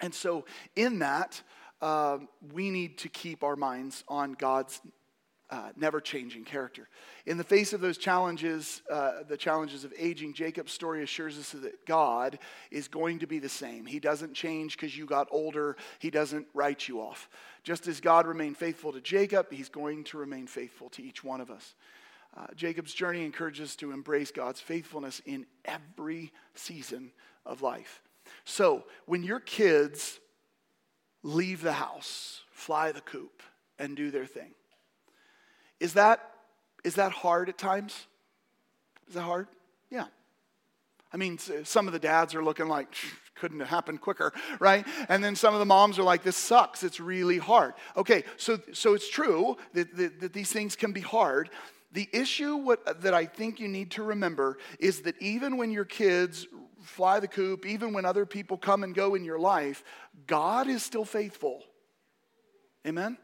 And 0.02 0.14
so, 0.14 0.44
in 0.76 0.98
that, 0.98 1.40
uh, 1.80 2.18
we 2.52 2.70
need 2.70 2.98
to 2.98 3.08
keep 3.08 3.42
our 3.42 3.56
minds 3.56 4.04
on 4.06 4.32
God's 4.32 4.82
uh, 5.51 5.70
never 5.76 6.01
changing 6.01 6.44
character. 6.44 6.88
In 7.24 7.38
the 7.38 7.44
face 7.44 7.72
of 7.72 7.80
those 7.80 7.96
challenges, 7.96 8.82
uh, 8.90 9.22
the 9.26 9.36
challenges 9.36 9.84
of 9.84 9.94
aging, 9.99 10.34
Jacob's 10.34 10.72
story 10.72 11.03
assures 11.03 11.38
us 11.38 11.53
that 11.53 11.86
God 11.86 12.38
is 12.70 12.88
going 12.88 13.20
to 13.20 13.26
be 13.26 13.38
the 13.38 13.49
same. 13.49 13.86
He 13.86 13.99
doesn't 13.99 14.34
change 14.34 14.76
because 14.76 14.96
you 14.96 15.07
got 15.07 15.28
older, 15.30 15.76
He 15.99 16.11
doesn't 16.11 16.46
write 16.53 16.86
you 16.86 17.01
off. 17.01 17.28
Just 17.62 17.86
as 17.86 18.01
God 18.01 18.26
remained 18.26 18.59
faithful 18.59 18.92
to 18.92 19.01
Jacob, 19.01 19.46
He's 19.51 19.70
going 19.70 20.05
to 20.05 20.18
remain 20.18 20.46
faithful 20.46 20.90
to 20.90 21.03
each 21.03 21.24
one 21.24 21.40
of 21.40 21.51
us. 21.51 21.74
Uh, 22.36 22.46
Jacob's 22.55 22.92
journey 22.92 23.24
encourages 23.24 23.70
us 23.70 23.76
to 23.76 23.90
embrace 23.90 24.30
God's 24.30 24.61
faithfulness 24.61 25.22
in 25.24 25.46
every 25.64 26.30
season 26.55 27.11
of 27.46 27.62
life. 27.62 28.03
So, 28.44 28.84
when 29.07 29.22
your 29.22 29.40
kids 29.40 30.20
leave 31.22 31.62
the 31.62 31.72
house, 31.72 32.42
fly 32.51 32.92
the 32.92 33.01
coop, 33.01 33.42
and 33.78 33.96
do 33.96 34.11
their 34.11 34.26
thing, 34.26 34.53
is 35.80 35.94
that, 35.94 36.20
is 36.84 36.94
that 36.96 37.12
hard 37.12 37.48
at 37.48 37.58
times? 37.58 38.06
Is 39.08 39.14
that 39.14 39.22
hard? 39.22 39.48
Yeah. 39.90 40.06
I 41.12 41.16
mean, 41.16 41.38
some 41.38 41.86
of 41.86 41.92
the 41.92 41.98
dads 41.98 42.34
are 42.34 42.44
looking 42.44 42.68
like, 42.68 42.94
couldn't 43.34 43.60
have 43.60 43.68
happened 43.68 44.00
quicker, 44.00 44.32
right? 44.60 44.86
And 45.08 45.22
then 45.22 45.36
some 45.36 45.54
of 45.54 45.60
the 45.60 45.66
moms 45.66 45.98
are 45.98 46.02
like, 46.02 46.22
this 46.22 46.36
sucks. 46.36 46.82
It's 46.82 47.00
really 47.00 47.38
hard. 47.38 47.74
Okay, 47.96 48.24
so, 48.36 48.58
so 48.72 48.94
it's 48.94 49.08
true 49.08 49.56
that, 49.74 49.96
that, 49.96 50.20
that 50.20 50.32
these 50.32 50.52
things 50.52 50.76
can 50.76 50.92
be 50.92 51.00
hard. 51.00 51.50
The 51.92 52.08
issue 52.12 52.56
what, 52.56 53.00
that 53.02 53.14
I 53.14 53.24
think 53.24 53.60
you 53.60 53.68
need 53.68 53.92
to 53.92 54.02
remember 54.02 54.58
is 54.78 55.02
that 55.02 55.20
even 55.22 55.56
when 55.56 55.70
your 55.70 55.86
kids 55.86 56.46
fly 56.82 57.20
the 57.20 57.28
coop, 57.28 57.64
even 57.64 57.92
when 57.92 58.04
other 58.04 58.26
people 58.26 58.58
come 58.58 58.84
and 58.84 58.94
go 58.94 59.14
in 59.14 59.24
your 59.24 59.38
life, 59.38 59.82
God 60.26 60.68
is 60.68 60.82
still 60.82 61.04
faithful. 61.04 61.62
Amen? 62.86 63.16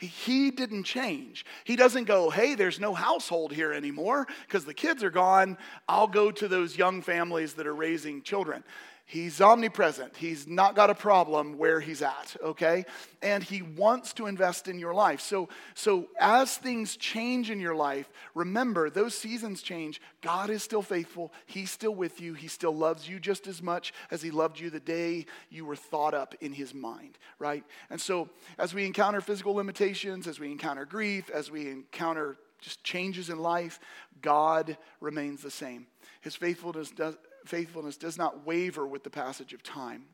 He 0.00 0.50
didn't 0.50 0.84
change. 0.84 1.44
He 1.64 1.76
doesn't 1.76 2.04
go, 2.04 2.30
hey, 2.30 2.54
there's 2.54 2.80
no 2.80 2.94
household 2.94 3.52
here 3.52 3.72
anymore 3.72 4.26
because 4.46 4.64
the 4.64 4.74
kids 4.74 5.04
are 5.04 5.10
gone. 5.10 5.58
I'll 5.88 6.08
go 6.08 6.30
to 6.30 6.48
those 6.48 6.76
young 6.76 7.02
families 7.02 7.54
that 7.54 7.66
are 7.66 7.74
raising 7.74 8.22
children. 8.22 8.64
He's 9.10 9.40
omnipresent. 9.40 10.16
He's 10.16 10.46
not 10.46 10.76
got 10.76 10.88
a 10.88 10.94
problem 10.94 11.58
where 11.58 11.80
he's 11.80 12.00
at, 12.00 12.36
okay? 12.44 12.84
And 13.20 13.42
he 13.42 13.60
wants 13.60 14.12
to 14.12 14.28
invest 14.28 14.68
in 14.68 14.78
your 14.78 14.94
life. 14.94 15.20
So, 15.20 15.48
so 15.74 16.06
as 16.20 16.56
things 16.56 16.96
change 16.96 17.50
in 17.50 17.58
your 17.58 17.74
life, 17.74 18.08
remember 18.36 18.88
those 18.88 19.16
seasons 19.16 19.62
change. 19.62 20.00
God 20.20 20.48
is 20.48 20.62
still 20.62 20.80
faithful. 20.80 21.32
He's 21.46 21.72
still 21.72 21.92
with 21.92 22.20
you. 22.20 22.34
He 22.34 22.46
still 22.46 22.70
loves 22.72 23.08
you 23.08 23.18
just 23.18 23.48
as 23.48 23.60
much 23.60 23.92
as 24.12 24.22
he 24.22 24.30
loved 24.30 24.60
you 24.60 24.70
the 24.70 24.78
day 24.78 25.26
you 25.48 25.64
were 25.64 25.74
thought 25.74 26.14
up 26.14 26.36
in 26.40 26.52
his 26.52 26.72
mind, 26.72 27.18
right? 27.40 27.64
And 27.90 28.00
so 28.00 28.28
as 28.60 28.74
we 28.74 28.86
encounter 28.86 29.20
physical 29.20 29.54
limitations, 29.54 30.28
as 30.28 30.38
we 30.38 30.52
encounter 30.52 30.84
grief, 30.84 31.30
as 31.30 31.50
we 31.50 31.68
encounter 31.68 32.36
just 32.60 32.84
changes 32.84 33.28
in 33.28 33.40
life, 33.40 33.80
God 34.22 34.78
remains 35.00 35.42
the 35.42 35.50
same. 35.50 35.88
His 36.20 36.36
faithfulness 36.36 36.92
does, 36.92 37.16
faithfulness 37.46 37.96
does 37.96 38.18
not 38.18 38.46
waver 38.46 38.86
with 38.86 39.04
the 39.04 39.10
passage 39.10 39.52
of 39.52 39.62
time. 39.62 40.04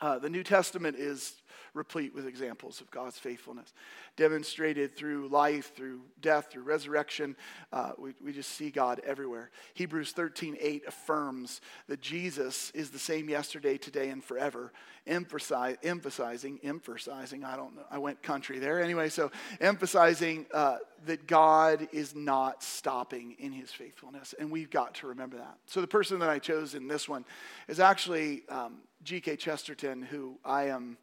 Uh, 0.00 0.18
the 0.18 0.30
New 0.30 0.42
Testament 0.42 0.96
is 0.96 1.34
replete 1.74 2.14
with 2.14 2.26
examples 2.26 2.80
of 2.80 2.90
God's 2.90 3.18
faithfulness, 3.18 3.72
demonstrated 4.16 4.96
through 4.96 5.28
life, 5.28 5.74
through 5.74 6.00
death, 6.20 6.48
through 6.50 6.62
resurrection. 6.62 7.36
Uh, 7.72 7.92
we, 7.98 8.14
we 8.22 8.32
just 8.32 8.50
see 8.50 8.70
God 8.70 9.00
everywhere. 9.04 9.50
Hebrews 9.74 10.12
13 10.12 10.56
8 10.60 10.82
affirms 10.86 11.60
that 11.88 12.00
Jesus 12.00 12.70
is 12.72 12.90
the 12.90 12.98
same 12.98 13.28
yesterday, 13.28 13.78
today, 13.78 14.10
and 14.10 14.22
forever, 14.22 14.72
emphasize, 15.06 15.76
emphasizing, 15.82 16.60
emphasizing, 16.62 17.44
I 17.44 17.56
don't 17.56 17.76
know, 17.76 17.84
I 17.90 17.98
went 17.98 18.22
country 18.22 18.58
there. 18.58 18.82
Anyway, 18.82 19.08
so 19.08 19.30
emphasizing 19.60 20.46
uh, 20.52 20.78
that 21.06 21.26
God 21.26 21.88
is 21.92 22.14
not 22.14 22.62
stopping 22.62 23.36
in 23.38 23.52
his 23.52 23.70
faithfulness, 23.70 24.34
and 24.38 24.50
we've 24.50 24.70
got 24.70 24.94
to 24.96 25.08
remember 25.08 25.36
that. 25.38 25.56
So 25.66 25.80
the 25.80 25.86
person 25.86 26.18
that 26.20 26.30
I 26.30 26.38
chose 26.38 26.74
in 26.74 26.88
this 26.88 27.08
one 27.08 27.24
is 27.68 27.80
actually 27.80 28.42
um, 28.48 28.78
G.K. 29.02 29.36
Chesterton, 29.36 30.02
who 30.02 30.38
I 30.44 30.64
am 30.64 30.98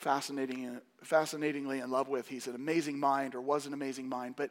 fascinating, 0.00 0.80
fascinatingly 1.02 1.80
in 1.80 1.90
love 1.90 2.08
with. 2.08 2.26
He's 2.26 2.46
an 2.46 2.54
amazing 2.54 2.98
mind, 2.98 3.34
or 3.34 3.40
was 3.40 3.66
an 3.66 3.74
amazing 3.74 4.08
mind, 4.08 4.34
but 4.36 4.50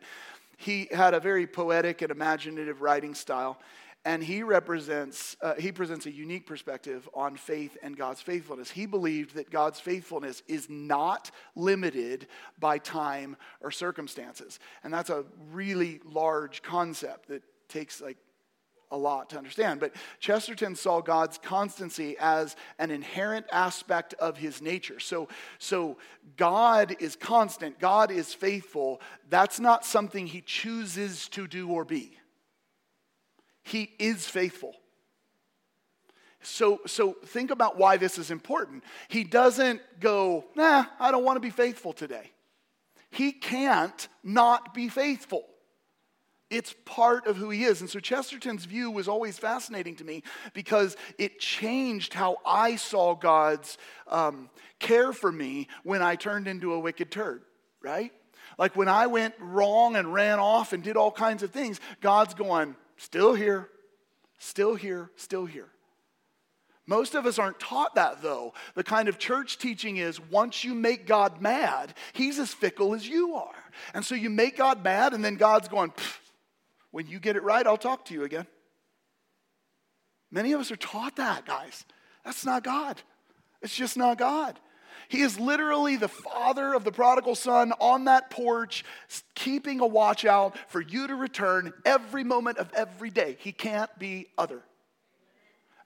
he 0.57 0.87
had 0.91 1.13
a 1.13 1.19
very 1.19 1.47
poetic 1.47 2.01
and 2.01 2.11
imaginative 2.11 2.81
writing 2.81 3.15
style 3.15 3.59
and 4.05 4.23
he 4.23 4.43
represents 4.43 5.35
uh, 5.41 5.55
he 5.55 5.71
presents 5.71 6.05
a 6.05 6.11
unique 6.11 6.45
perspective 6.45 7.07
on 7.13 7.35
faith 7.35 7.77
and 7.83 7.97
god's 7.97 8.21
faithfulness 8.21 8.69
he 8.71 8.85
believed 8.85 9.35
that 9.35 9.49
god's 9.49 9.79
faithfulness 9.79 10.41
is 10.47 10.69
not 10.69 11.31
limited 11.55 12.27
by 12.59 12.77
time 12.77 13.35
or 13.61 13.71
circumstances 13.71 14.59
and 14.83 14.93
that's 14.93 15.09
a 15.09 15.25
really 15.51 15.99
large 16.05 16.61
concept 16.61 17.27
that 17.27 17.43
takes 17.67 18.01
like 18.01 18.17
a 18.91 18.97
lot 18.97 19.29
to 19.29 19.37
understand. 19.37 19.79
But 19.79 19.93
Chesterton 20.19 20.75
saw 20.75 21.01
God's 21.01 21.37
constancy 21.37 22.15
as 22.19 22.55
an 22.79 22.91
inherent 22.91 23.45
aspect 23.51 24.13
of 24.15 24.37
his 24.37 24.61
nature. 24.61 24.99
So, 24.99 25.27
so 25.59 25.97
God 26.37 26.95
is 26.99 27.15
constant, 27.15 27.79
God 27.79 28.11
is 28.11 28.33
faithful. 28.33 29.01
That's 29.29 29.59
not 29.59 29.85
something 29.85 30.27
he 30.27 30.41
chooses 30.41 31.27
to 31.29 31.47
do 31.47 31.69
or 31.69 31.85
be. 31.85 32.17
He 33.63 33.91
is 33.99 34.27
faithful. 34.27 34.75
So, 36.41 36.79
so 36.87 37.17
think 37.25 37.51
about 37.51 37.77
why 37.77 37.97
this 37.97 38.17
is 38.17 38.31
important. 38.31 38.83
He 39.09 39.23
doesn't 39.23 39.81
go, 39.99 40.45
nah, 40.55 40.85
I 40.99 41.11
don't 41.11 41.25
want 41.25 41.35
to 41.35 41.41
be 41.41 41.49
faithful 41.49 41.93
today. 41.93 42.31
He 43.11 43.31
can't 43.31 44.07
not 44.23 44.73
be 44.73 44.87
faithful. 44.87 45.45
It's 46.49 46.73
part 46.85 47.27
of 47.27 47.37
who 47.37 47.51
he 47.51 47.63
is. 47.63 47.81
And 47.81 47.89
so 47.89 47.99
Chesterton's 47.99 48.65
view 48.65 48.89
was 48.89 49.07
always 49.07 49.37
fascinating 49.37 49.95
to 49.97 50.03
me 50.03 50.23
because 50.53 50.97
it 51.17 51.39
changed 51.39 52.13
how 52.13 52.37
I 52.45 52.75
saw 52.75 53.13
God's 53.13 53.77
um, 54.07 54.49
care 54.79 55.13
for 55.13 55.31
me 55.31 55.67
when 55.83 56.01
I 56.01 56.15
turned 56.15 56.47
into 56.47 56.73
a 56.73 56.79
wicked 56.79 57.11
turd, 57.11 57.43
right? 57.81 58.11
Like 58.57 58.75
when 58.75 58.87
I 58.87 59.07
went 59.07 59.35
wrong 59.39 59.95
and 59.95 60.13
ran 60.13 60.39
off 60.39 60.73
and 60.73 60.83
did 60.83 60.97
all 60.97 61.11
kinds 61.11 61.43
of 61.43 61.51
things, 61.51 61.79
God's 62.01 62.33
going, 62.33 62.75
still 62.97 63.35
here, 63.35 63.69
still 64.39 64.73
here, 64.73 65.11
still 65.17 65.45
here. 65.45 65.69
Most 66.87 67.13
of 67.13 67.27
us 67.27 67.37
aren't 67.37 67.59
taught 67.59 67.93
that 67.93 68.23
though. 68.23 68.55
The 68.73 68.83
kind 68.83 69.07
of 69.07 69.19
church 69.19 69.59
teaching 69.59 69.97
is 69.97 70.19
once 70.19 70.63
you 70.63 70.73
make 70.73 71.05
God 71.05 71.39
mad, 71.39 71.93
he's 72.13 72.39
as 72.39 72.51
fickle 72.51 72.95
as 72.95 73.07
you 73.07 73.35
are. 73.35 73.53
And 73.93 74.03
so 74.03 74.15
you 74.15 74.31
make 74.31 74.57
God 74.57 74.83
mad, 74.83 75.13
and 75.13 75.23
then 75.23 75.35
God's 75.35 75.67
going, 75.67 75.93
when 76.91 77.07
you 77.07 77.19
get 77.19 77.35
it 77.35 77.43
right, 77.43 77.65
I'll 77.65 77.77
talk 77.77 78.05
to 78.05 78.13
you 78.13 78.23
again. 78.23 78.47
Many 80.31 80.53
of 80.53 80.61
us 80.61 80.71
are 80.71 80.77
taught 80.77 81.15
that, 81.17 81.45
guys. 81.45 81.85
That's 82.23 82.45
not 82.45 82.63
God. 82.63 83.01
It's 83.61 83.75
just 83.75 83.97
not 83.97 84.17
God. 84.17 84.59
He 85.07 85.21
is 85.21 85.39
literally 85.39 85.95
the 85.95 86.07
father 86.07 86.73
of 86.73 86.83
the 86.83 86.91
prodigal 86.91 87.33
son 87.33 87.73
on 87.79 88.05
that 88.05 88.29
porch, 88.29 88.85
keeping 89.33 89.79
a 89.79 89.87
watch 89.87 90.23
out 90.23 90.55
for 90.67 90.81
you 90.81 91.07
to 91.07 91.15
return 91.15 91.73
every 91.83 92.23
moment 92.23 92.59
of 92.59 92.71
every 92.73 93.09
day. 93.09 93.37
He 93.39 93.51
can't 93.51 93.89
be 93.97 94.27
other. 94.37 94.61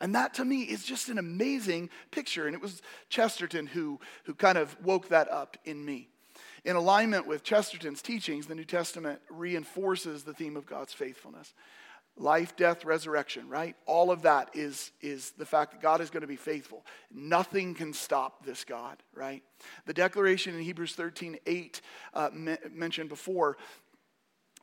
And 0.01 0.16
that 0.16 0.34
to 0.34 0.45
me 0.45 0.64
is 0.64 0.84
just 0.84 1.08
an 1.08 1.18
amazing 1.18 1.89
picture. 2.12 2.47
And 2.47 2.54
it 2.54 2.62
was 2.62 2.82
Chesterton 3.08 3.66
who, 3.68 4.01
who 4.26 4.34
kind 4.34 4.58
of 4.58 4.76
woke 4.84 5.08
that 5.10 5.32
up 5.32 5.56
in 5.64 5.84
me. 5.86 6.10
In 6.66 6.76
alignment 6.76 7.28
with 7.28 7.43
Chesterton's 7.43 8.01
teachings, 8.01 8.47
the 8.47 8.55
New 8.55 8.64
Testament 8.64 9.20
reinforces 9.30 10.24
the 10.24 10.34
theme 10.34 10.55
of 10.55 10.66
God's 10.66 10.93
faithfulness. 10.93 11.53
life, 12.16 12.55
death, 12.55 12.86
resurrection, 12.86 13.49
right? 13.49 13.76
All 13.88 14.11
of 14.11 14.22
that 14.22 14.51
is, 14.53 14.91
is 15.01 15.32
the 15.32 15.47
fact 15.47 15.72
that 15.72 15.82
God 15.82 15.99
is 15.99 16.11
going 16.11 16.22
to 16.22 16.28
be 16.28 16.36
faithful. 16.36 16.86
Nothing 17.11 17.74
can 17.74 17.91
stop 17.91 18.45
this 18.45 18.64
God, 18.64 19.01
right? 19.16 19.41
The 19.88 19.95
declaration 19.95 20.53
in 20.53 20.61
Hebrews 20.61 20.93
13 20.93 21.39
8 21.45 21.82
uh, 22.14 22.30
me- 22.32 22.57
mentioned 22.72 23.09
before 23.09 23.57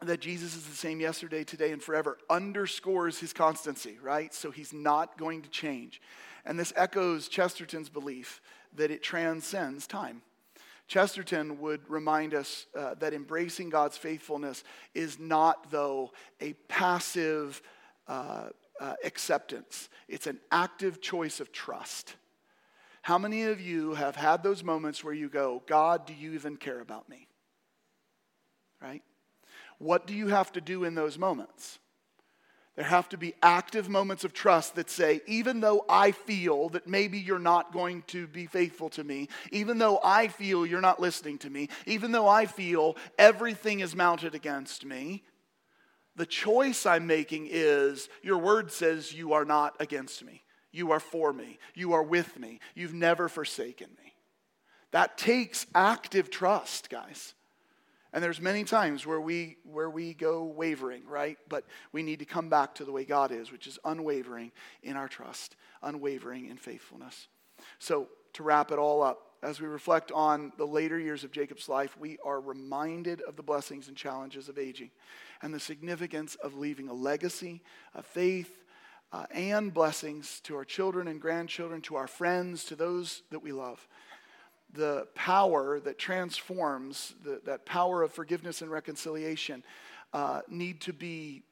that 0.02 0.20
Jesus 0.20 0.54
is 0.54 0.66
the 0.66 0.76
same 0.76 1.00
yesterday, 1.00 1.42
today, 1.44 1.72
and 1.72 1.82
forever 1.82 2.18
underscores 2.30 3.18
his 3.18 3.32
constancy, 3.32 3.98
right? 4.00 4.32
So 4.32 4.50
he's 4.50 4.72
not 4.72 5.18
going 5.18 5.42
to 5.42 5.50
change. 5.50 6.00
And 6.46 6.58
this 6.58 6.72
echoes 6.76 7.28
Chesterton's 7.28 7.88
belief 7.88 8.40
that 8.76 8.90
it 8.90 9.02
transcends 9.02 9.86
time. 9.86 10.22
Chesterton 10.90 11.60
would 11.60 11.88
remind 11.88 12.34
us 12.34 12.66
uh, 12.76 12.94
that 12.94 13.14
embracing 13.14 13.70
God's 13.70 13.96
faithfulness 13.96 14.64
is 14.92 15.20
not, 15.20 15.70
though, 15.70 16.10
a 16.40 16.54
passive 16.66 17.62
uh, 18.08 18.48
uh, 18.80 18.94
acceptance, 19.04 19.88
it's 20.08 20.26
an 20.26 20.40
active 20.50 21.00
choice 21.00 21.38
of 21.38 21.52
trust. 21.52 22.16
How 23.02 23.18
many 23.18 23.44
of 23.44 23.60
you 23.60 23.94
have 23.94 24.16
had 24.16 24.42
those 24.42 24.64
moments 24.64 25.04
where 25.04 25.14
you 25.14 25.28
go, 25.28 25.62
God, 25.66 26.06
do 26.06 26.12
you 26.12 26.32
even 26.32 26.56
care 26.56 26.80
about 26.80 27.08
me? 27.08 27.28
Right? 28.82 29.04
What 29.78 30.08
do 30.08 30.14
you 30.14 30.26
have 30.26 30.50
to 30.52 30.60
do 30.60 30.82
in 30.82 30.96
those 30.96 31.18
moments? 31.18 31.78
There 32.76 32.84
have 32.84 33.08
to 33.10 33.18
be 33.18 33.34
active 33.42 33.88
moments 33.88 34.24
of 34.24 34.32
trust 34.32 34.76
that 34.76 34.88
say, 34.88 35.20
even 35.26 35.60
though 35.60 35.84
I 35.88 36.12
feel 36.12 36.68
that 36.70 36.86
maybe 36.86 37.18
you're 37.18 37.38
not 37.38 37.72
going 37.72 38.02
to 38.08 38.26
be 38.26 38.46
faithful 38.46 38.88
to 38.90 39.04
me, 39.04 39.28
even 39.50 39.78
though 39.78 40.00
I 40.02 40.28
feel 40.28 40.64
you're 40.64 40.80
not 40.80 41.00
listening 41.00 41.38
to 41.38 41.50
me, 41.50 41.68
even 41.86 42.12
though 42.12 42.28
I 42.28 42.46
feel 42.46 42.96
everything 43.18 43.80
is 43.80 43.96
mounted 43.96 44.34
against 44.34 44.84
me, 44.84 45.24
the 46.16 46.26
choice 46.26 46.86
I'm 46.86 47.06
making 47.06 47.48
is 47.50 48.08
your 48.22 48.38
word 48.38 48.70
says 48.70 49.12
you 49.12 49.32
are 49.32 49.44
not 49.44 49.76
against 49.80 50.24
me. 50.24 50.42
You 50.72 50.92
are 50.92 51.00
for 51.00 51.32
me. 51.32 51.58
You 51.74 51.94
are 51.94 52.02
with 52.02 52.38
me. 52.38 52.60
You've 52.74 52.94
never 52.94 53.28
forsaken 53.28 53.88
me. 54.02 54.14
That 54.92 55.18
takes 55.18 55.66
active 55.74 56.30
trust, 56.30 56.90
guys. 56.90 57.34
And 58.12 58.22
there's 58.24 58.40
many 58.40 58.64
times 58.64 59.06
where 59.06 59.20
we 59.20 59.56
where 59.64 59.88
we 59.88 60.14
go 60.14 60.44
wavering, 60.44 61.06
right? 61.06 61.38
But 61.48 61.64
we 61.92 62.02
need 62.02 62.18
to 62.18 62.24
come 62.24 62.48
back 62.48 62.74
to 62.76 62.84
the 62.84 62.92
way 62.92 63.04
God 63.04 63.30
is, 63.30 63.52
which 63.52 63.66
is 63.66 63.78
unwavering 63.84 64.50
in 64.82 64.96
our 64.96 65.08
trust, 65.08 65.56
unwavering 65.82 66.46
in 66.46 66.56
faithfulness. 66.56 67.28
So, 67.78 68.08
to 68.34 68.42
wrap 68.42 68.72
it 68.72 68.78
all 68.78 69.02
up, 69.02 69.30
as 69.42 69.60
we 69.60 69.66
reflect 69.66 70.12
on 70.12 70.52
the 70.58 70.66
later 70.66 70.98
years 70.98 71.24
of 71.24 71.32
Jacob's 71.32 71.68
life, 71.68 71.96
we 71.98 72.18
are 72.24 72.40
reminded 72.40 73.20
of 73.22 73.36
the 73.36 73.42
blessings 73.42 73.88
and 73.88 73.96
challenges 73.96 74.48
of 74.48 74.58
aging 74.58 74.90
and 75.42 75.54
the 75.54 75.60
significance 75.60 76.34
of 76.36 76.56
leaving 76.56 76.88
a 76.88 76.92
legacy 76.92 77.62
of 77.94 78.04
faith 78.06 78.64
uh, 79.12 79.26
and 79.30 79.72
blessings 79.72 80.40
to 80.40 80.56
our 80.56 80.64
children 80.64 81.08
and 81.08 81.20
grandchildren, 81.20 81.80
to 81.82 81.96
our 81.96 82.06
friends, 82.06 82.64
to 82.64 82.76
those 82.76 83.22
that 83.30 83.42
we 83.42 83.52
love 83.52 83.86
the 84.72 85.06
power 85.14 85.80
that 85.80 85.98
transforms, 85.98 87.14
the, 87.24 87.40
that 87.44 87.66
power 87.66 88.02
of 88.02 88.12
forgiveness 88.12 88.62
and 88.62 88.70
reconciliation, 88.70 89.64
uh, 90.12 90.40
need 90.48 90.80
to 90.82 90.92
be. 90.92 91.42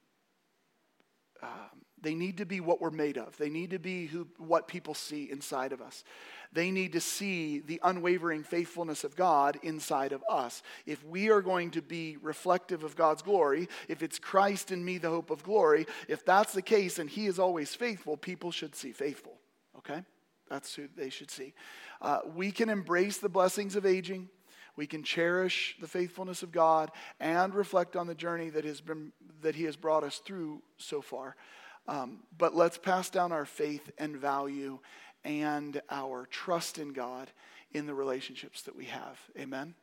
Um, 1.43 1.83
they 2.01 2.15
need 2.15 2.39
to 2.39 2.47
be 2.47 2.61
what 2.61 2.81
we're 2.81 2.91
made 2.91 3.19
of. 3.19 3.37
They 3.39 3.49
need 3.49 3.71
to 3.71 3.79
be 3.79 4.07
who, 4.07 4.29
what 4.39 4.69
people 4.69 4.95
see 4.95 5.29
inside 5.31 5.73
of 5.73 5.81
us. 5.81 6.05
They 6.53 6.71
need 6.71 6.93
to 6.93 7.01
see 7.01 7.59
the 7.59 7.81
unwavering 7.83 8.43
faithfulness 8.43 9.05
of 9.05 9.17
God 9.17 9.59
inside 9.63 10.13
of 10.13 10.25
us. 10.31 10.63
If 10.87 11.05
we 11.05 11.31
are 11.31 11.43
going 11.43 11.73
to 11.73 11.83
be 11.83 12.17
reflective 12.23 12.85
of 12.85 12.97
God's 12.97 13.23
glory, 13.23 13.69
if 13.89 14.03
it's 14.03 14.19
Christ 14.19 14.71
in 14.71 14.85
me, 14.85 14.99
the 14.99 15.11
hope 15.11 15.31
of 15.31 15.43
glory, 15.43 15.87
if 16.09 16.25
that's 16.25 16.53
the 16.53 16.63
case 16.63 16.99
and 16.99 17.11
He 17.11 17.27
is 17.27 17.39
always 17.39 17.75
faithful, 17.75 18.17
people 18.17 18.51
should 18.51 18.75
see 18.75 18.93
faithful. 18.93 19.35
Okay? 19.79 20.03
That's 20.49 20.75
who 20.75 20.89
they 20.97 21.11
should 21.11 21.31
see. 21.31 21.55
Uh, 22.01 22.21
we 22.35 22.51
can 22.51 22.69
embrace 22.69 23.19
the 23.19 23.29
blessings 23.29 23.77
of 23.77 23.85
aging. 23.85 24.29
We 24.77 24.87
can 24.87 25.03
cherish 25.03 25.77
the 25.81 25.89
faithfulness 25.89 26.43
of 26.43 26.53
God 26.53 26.91
and 27.19 27.55
reflect 27.55 27.97
on 27.97 28.07
the 28.07 28.15
journey 28.15 28.49
that, 28.51 28.65
has 28.65 28.81
been, 28.81 29.13
that 29.43 29.57
He 29.57 29.65
has 29.65 29.77
brought 29.77 30.05
us 30.05 30.19
through 30.19 30.63
so 30.77 31.03
far. 31.03 31.37
Um, 31.89 32.21
but 32.37 32.55
let's 32.55 32.79
pass 32.79 33.11
down 33.11 33.33
our 33.33 33.45
faith 33.45 33.91
and 33.99 34.17
value 34.17 34.79
and 35.25 35.81
our 35.91 36.27
trust 36.27 36.79
in 36.79 36.93
God 36.93 37.31
in 37.73 37.87
the 37.87 37.95
relationships 37.95 38.63
that 38.63 38.77
we 38.77 38.85
have. 38.85 39.19
Amen? 39.39 39.75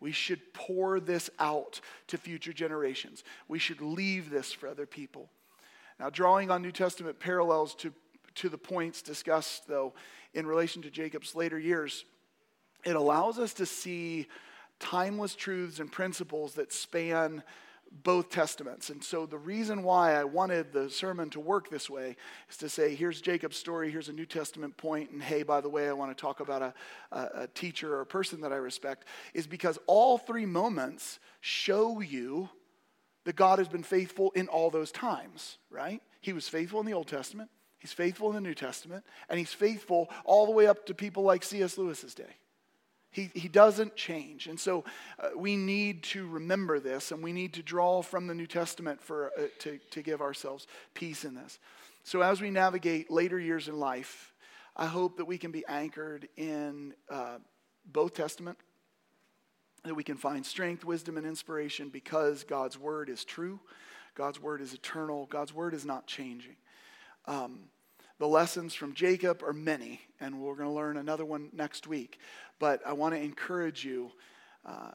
We 0.00 0.12
should 0.12 0.52
pour 0.52 1.00
this 1.00 1.30
out 1.38 1.80
to 2.08 2.18
future 2.18 2.52
generations. 2.52 3.24
We 3.48 3.58
should 3.58 3.80
leave 3.80 4.30
this 4.30 4.52
for 4.52 4.68
other 4.68 4.86
people. 4.86 5.30
Now, 5.98 6.10
drawing 6.10 6.50
on 6.50 6.60
New 6.60 6.72
Testament 6.72 7.20
parallels 7.20 7.74
to, 7.76 7.92
to 8.36 8.48
the 8.48 8.58
points 8.58 9.02
discussed, 9.02 9.66
though, 9.66 9.94
in 10.32 10.46
relation 10.46 10.82
to 10.82 10.90
Jacob's 10.90 11.34
later 11.34 11.58
years, 11.58 12.04
it 12.84 12.96
allows 12.96 13.38
us 13.38 13.54
to 13.54 13.66
see 13.66 14.26
timeless 14.80 15.34
truths 15.34 15.80
and 15.80 15.90
principles 15.90 16.54
that 16.54 16.72
span 16.72 17.42
both 18.02 18.28
testaments. 18.28 18.90
And 18.90 19.02
so 19.02 19.24
the 19.24 19.38
reason 19.38 19.82
why 19.84 20.14
I 20.14 20.24
wanted 20.24 20.72
the 20.72 20.90
sermon 20.90 21.30
to 21.30 21.40
work 21.40 21.70
this 21.70 21.88
way 21.88 22.16
is 22.50 22.56
to 22.56 22.68
say, 22.68 22.94
here's 22.94 23.20
Jacob's 23.20 23.56
story, 23.56 23.90
here's 23.90 24.08
a 24.08 24.12
New 24.12 24.26
Testament 24.26 24.76
point, 24.76 25.10
and 25.10 25.22
hey, 25.22 25.44
by 25.44 25.60
the 25.60 25.68
way, 25.68 25.88
I 25.88 25.92
want 25.92 26.16
to 26.16 26.20
talk 26.20 26.40
about 26.40 26.62
a, 26.62 26.74
a, 27.12 27.48
teacher 27.54 27.94
or 27.94 28.00
a 28.00 28.06
person 28.06 28.40
that 28.40 28.52
I 28.52 28.56
respect, 28.56 29.06
is 29.32 29.46
because 29.46 29.78
all 29.86 30.18
three 30.18 30.46
moments 30.46 31.20
show 31.40 32.00
you 32.00 32.48
that 33.24 33.36
God 33.36 33.58
has 33.58 33.68
been 33.68 33.84
faithful 33.84 34.32
in 34.34 34.48
all 34.48 34.70
those 34.70 34.90
times, 34.90 35.58
right? 35.70 36.02
He 36.20 36.32
was 36.32 36.48
faithful 36.48 36.80
in 36.80 36.86
the 36.86 36.94
Old 36.94 37.06
Testament, 37.06 37.50
He's 37.84 37.92
faithful 37.92 38.30
in 38.30 38.34
the 38.34 38.40
New 38.40 38.54
Testament, 38.54 39.04
and 39.28 39.38
he's 39.38 39.52
faithful 39.52 40.08
all 40.24 40.46
the 40.46 40.52
way 40.52 40.66
up 40.66 40.86
to 40.86 40.94
people 40.94 41.22
like 41.22 41.44
C.S. 41.44 41.76
Lewis's 41.76 42.14
day. 42.14 42.36
He, 43.10 43.30
he 43.34 43.46
doesn't 43.46 43.94
change. 43.94 44.46
And 44.46 44.58
so 44.58 44.84
uh, 45.18 45.28
we 45.36 45.54
need 45.54 46.02
to 46.04 46.26
remember 46.26 46.80
this, 46.80 47.12
and 47.12 47.22
we 47.22 47.34
need 47.34 47.52
to 47.52 47.62
draw 47.62 48.00
from 48.00 48.26
the 48.26 48.34
New 48.34 48.46
Testament 48.46 49.02
for, 49.02 49.32
uh, 49.38 49.48
to, 49.58 49.78
to 49.90 50.00
give 50.00 50.22
ourselves 50.22 50.66
peace 50.94 51.26
in 51.26 51.34
this. 51.34 51.58
So 52.04 52.22
as 52.22 52.40
we 52.40 52.50
navigate 52.50 53.10
later 53.10 53.38
years 53.38 53.68
in 53.68 53.78
life, 53.78 54.32
I 54.74 54.86
hope 54.86 55.18
that 55.18 55.26
we 55.26 55.36
can 55.36 55.50
be 55.50 55.66
anchored 55.68 56.26
in 56.38 56.94
uh, 57.10 57.36
both 57.84 58.14
Testament, 58.14 58.56
that 59.84 59.94
we 59.94 60.04
can 60.04 60.16
find 60.16 60.46
strength, 60.46 60.86
wisdom, 60.86 61.18
and 61.18 61.26
inspiration 61.26 61.90
because 61.90 62.44
God's 62.44 62.78
word 62.78 63.10
is 63.10 63.26
true, 63.26 63.60
God's 64.14 64.40
word 64.40 64.62
is 64.62 64.72
eternal, 64.72 65.26
God's 65.26 65.52
word 65.52 65.74
is 65.74 65.84
not 65.84 66.06
changing. 66.06 66.56
Um, 67.26 67.64
the 68.18 68.28
lessons 68.28 68.74
from 68.74 68.94
Jacob 68.94 69.42
are 69.42 69.52
many, 69.52 70.00
and 70.20 70.40
we're 70.40 70.54
going 70.54 70.68
to 70.68 70.74
learn 70.74 70.96
another 70.96 71.24
one 71.24 71.50
next 71.52 71.86
week. 71.86 72.18
But 72.58 72.80
I 72.86 72.92
want 72.92 73.14
to 73.14 73.20
encourage 73.20 73.84
you 73.84 74.12
uh, 74.64 74.92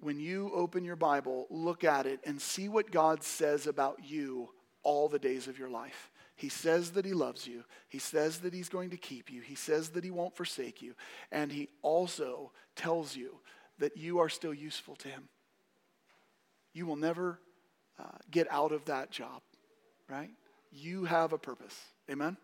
when 0.00 0.18
you 0.18 0.50
open 0.54 0.84
your 0.84 0.96
Bible, 0.96 1.46
look 1.50 1.84
at 1.84 2.06
it 2.06 2.20
and 2.24 2.40
see 2.40 2.68
what 2.68 2.90
God 2.90 3.22
says 3.22 3.66
about 3.66 3.98
you 4.04 4.50
all 4.82 5.08
the 5.08 5.18
days 5.18 5.48
of 5.48 5.58
your 5.58 5.70
life. 5.70 6.10
He 6.36 6.48
says 6.48 6.90
that 6.92 7.04
He 7.04 7.12
loves 7.12 7.46
you. 7.46 7.64
He 7.88 7.98
says 7.98 8.38
that 8.38 8.52
He's 8.52 8.68
going 8.68 8.90
to 8.90 8.96
keep 8.96 9.30
you. 9.30 9.40
He 9.40 9.54
says 9.54 9.90
that 9.90 10.04
He 10.04 10.10
won't 10.10 10.36
forsake 10.36 10.82
you. 10.82 10.94
And 11.30 11.52
He 11.52 11.68
also 11.82 12.52
tells 12.76 13.14
you 13.14 13.38
that 13.78 13.96
you 13.96 14.18
are 14.18 14.28
still 14.28 14.54
useful 14.54 14.96
to 14.96 15.08
Him. 15.08 15.28
You 16.72 16.86
will 16.86 16.96
never 16.96 17.38
uh, 17.98 18.18
get 18.30 18.46
out 18.50 18.72
of 18.72 18.84
that 18.86 19.10
job, 19.10 19.42
right? 20.08 20.30
You 20.72 21.04
have 21.04 21.32
a 21.32 21.38
purpose. 21.38 21.78
Amen? 22.10 22.36